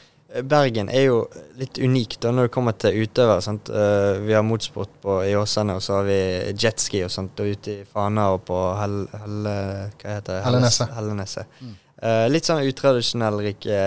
Bergen 0.46 0.86
er 0.94 1.08
jo 1.08 1.22
litt 1.58 1.80
unikt 1.82 2.20
da 2.22 2.30
når 2.30 2.46
det 2.46 2.52
kommer 2.54 2.74
til 2.78 3.00
utøvere. 3.02 3.42
Sant? 3.42 3.66
Uh, 3.66 4.20
vi 4.22 4.34
har 4.36 4.44
motorsport 4.46 4.92
på, 5.02 5.16
i 5.26 5.32
Åsane, 5.34 5.74
og 5.74 5.82
så 5.82 5.96
har 5.98 6.04
vi 6.06 6.18
jetski 6.54 7.00
og 7.02 7.10
sånt, 7.10 7.40
og 7.42 7.50
ute 7.50 7.80
i 7.80 7.86
Fana 7.88 8.28
og 8.36 8.44
på 8.46 8.58
Hell, 8.78 9.00
Hell 9.10 9.40
hva 9.48 9.88
heter 10.04 10.36
det? 10.36 10.42
Helleneset. 10.44 10.92
Helleneset. 10.94 11.56
Mm. 11.58 11.72
Uh, 12.00 12.26
litt 12.30 12.46
sånn 12.46 12.62
utradisjonelle, 12.62 13.42
rike 13.48 13.80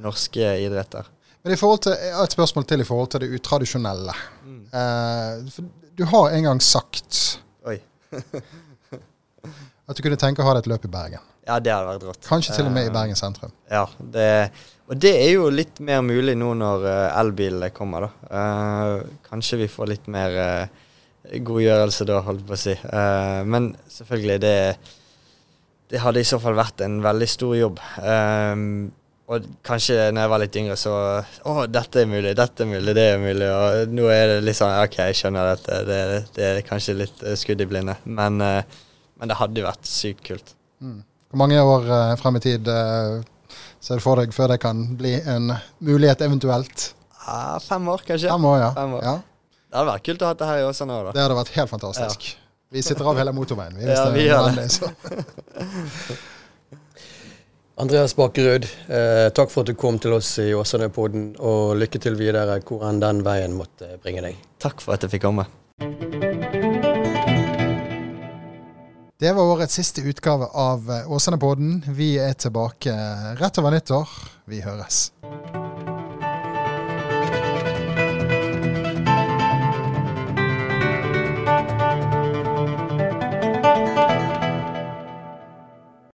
norske 0.00 0.54
idretter. 0.64 1.12
Men 1.44 1.52
i 1.52 1.60
forhold 1.60 1.84
til, 1.84 1.98
et 2.24 2.38
spørsmål 2.38 2.66
til 2.70 2.80
i 2.80 2.88
forhold 2.88 3.12
til 3.12 3.26
det 3.26 3.28
utradisjonelle. 3.36 4.16
Mm. 4.48 4.64
for 5.52 5.68
du 5.96 6.04
har 6.08 6.30
en 6.30 6.46
gang 6.46 6.60
sagt 6.64 7.18
Oi. 7.68 7.76
at 9.88 9.96
du 9.96 10.02
kunne 10.04 10.16
tenke 10.16 10.40
å 10.42 10.46
ha 10.48 10.56
deg 10.56 10.64
et 10.64 10.72
løp 10.72 10.88
i 10.88 10.92
Bergen. 10.92 11.31
Ja, 11.42 11.58
det 11.58 11.72
hadde 11.74 11.88
vært 11.88 12.06
rått. 12.06 12.28
Kanskje 12.28 12.54
til 12.54 12.68
og 12.68 12.74
med 12.74 12.86
i 12.86 12.90
eh, 12.90 12.94
Bergen 12.94 13.18
sentrum. 13.18 13.52
Ja, 13.70 13.82
det, 14.14 14.26
og 14.86 14.98
det 15.02 15.10
er 15.24 15.32
jo 15.32 15.48
litt 15.50 15.80
mer 15.82 16.02
mulig 16.06 16.36
nå 16.38 16.52
når 16.58 16.86
uh, 16.86 17.18
elbilene 17.18 17.72
kommer, 17.74 18.06
da. 18.06 18.30
Uh, 18.30 19.20
kanskje 19.26 19.64
vi 19.64 19.70
får 19.72 19.90
litt 19.90 20.10
mer 20.12 20.38
godgjørelse 21.32 22.06
da, 22.06 22.20
holdt 22.26 22.46
på 22.46 22.54
å 22.54 22.58
si. 22.58 22.72
Men 23.46 23.68
selvfølgelig, 23.90 24.38
det, 24.42 24.56
det 25.92 26.00
hadde 26.02 26.22
i 26.22 26.26
så 26.26 26.40
fall 26.42 26.58
vært 26.58 26.82
en 26.82 26.96
veldig 27.04 27.28
stor 27.30 27.52
jobb. 27.54 27.78
Og 29.30 29.46
kanskje 29.64 30.08
når 30.10 30.26
jeg 30.26 30.32
var 30.32 30.42
litt 30.42 30.58
yngre, 30.58 30.76
så 30.76 30.96
Å, 31.22 31.54
dette 31.70 32.02
er 32.02 32.10
mulig, 32.10 32.34
dette 32.36 32.66
er 32.66 32.68
mulig, 32.72 32.96
det 32.98 33.06
er 33.12 33.22
mulig. 33.22 33.48
Og 33.54 33.94
nå 33.94 34.10
er 34.10 34.34
det 34.34 34.42
litt 34.48 34.58
sånn 34.58 34.74
OK, 34.82 34.98
jeg 34.98 35.20
skjønner 35.22 35.52
dette. 35.54 35.78
Det, 35.88 36.00
det 36.34 36.48
er 36.48 36.60
kanskje 36.66 36.98
litt 37.04 37.24
skudd 37.38 37.62
i 37.62 37.70
blinde. 37.70 37.96
Men, 38.02 38.42
men, 38.42 39.30
det 39.30 39.38
hadde 39.38 39.62
jo 39.62 39.70
vært 39.70 39.88
sykt 39.88 40.26
kult. 40.26 40.54
Mm. 40.82 41.00
Hvor 41.32 41.40
mange 41.40 41.60
år 41.64 41.86
uh, 41.88 42.14
frem 42.20 42.36
i 42.36 42.42
tid 42.44 42.66
uh, 42.68 43.22
ser 43.80 43.96
du 43.96 44.04
for 44.04 44.20
deg 44.20 44.34
før 44.36 44.52
det 44.52 44.58
kan 44.60 44.82
bli 45.00 45.14
en 45.16 45.48
mulighet, 45.80 46.20
eventuelt? 46.28 46.90
Ja, 47.24 47.56
fem 47.64 47.88
år, 47.88 48.04
kanskje. 48.04 48.28
Fem 48.28 48.44
år, 48.50 48.58
ja. 48.60 48.72
Fem 48.76 48.98
år. 48.98 49.06
ja. 49.06 49.14
Det 49.72 49.80
hadde 49.80 49.88
vært 49.88 50.04
kult 50.04 50.22
å 50.22 50.28
ha 50.28 50.36
det 50.36 50.50
her 50.50 50.60
i 50.60 50.68
Åsane 50.68 50.92
òg, 50.92 51.06
da. 51.06 51.16
Det 51.16 51.24
hadde 51.24 51.38
vært 51.38 51.54
helt 51.56 51.72
fantastisk. 51.72 52.28
Ja. 52.28 52.38
Vi 52.76 52.84
sitter 52.84 53.08
av 53.08 53.16
hele 53.16 53.32
motorveien, 53.32 53.80
vi, 53.80 53.88
ja, 53.88 54.04
vi 54.12 54.28
det 54.28 54.68
er. 54.68 56.20
Andreas 57.82 58.12
Bakkerud, 58.16 58.68
eh, 58.92 59.30
takk 59.32 59.48
for 59.48 59.64
at 59.64 59.72
du 59.72 59.78
kom 59.80 59.96
til 59.96 60.12
oss 60.18 60.34
i 60.44 60.50
Åsane-podden, 60.52 61.30
og 61.40 61.78
lykke 61.80 62.04
til 62.04 62.20
videre 62.20 62.60
hvor 62.68 62.84
enn 62.90 63.00
den 63.00 63.24
veien 63.24 63.56
måtte 63.56 63.94
bringe 64.04 64.28
deg. 64.28 64.36
Takk 64.60 64.84
for 64.84 64.92
at 64.98 65.08
jeg 65.08 65.16
fikk 65.16 65.30
komme. 65.30 65.48
Det 69.22 69.32
var 69.32 69.42
årets 69.42 69.74
siste 69.74 70.00
utgave 70.00 70.46
av 70.46 70.88
Åsane-podden. 71.06 71.82
Vi 71.94 72.16
er 72.18 72.32
tilbake 72.34 72.90
rett 73.38 73.58
over 73.62 73.70
nyttår. 73.70 74.08
Vi 74.50 74.64
høres. 74.66 75.12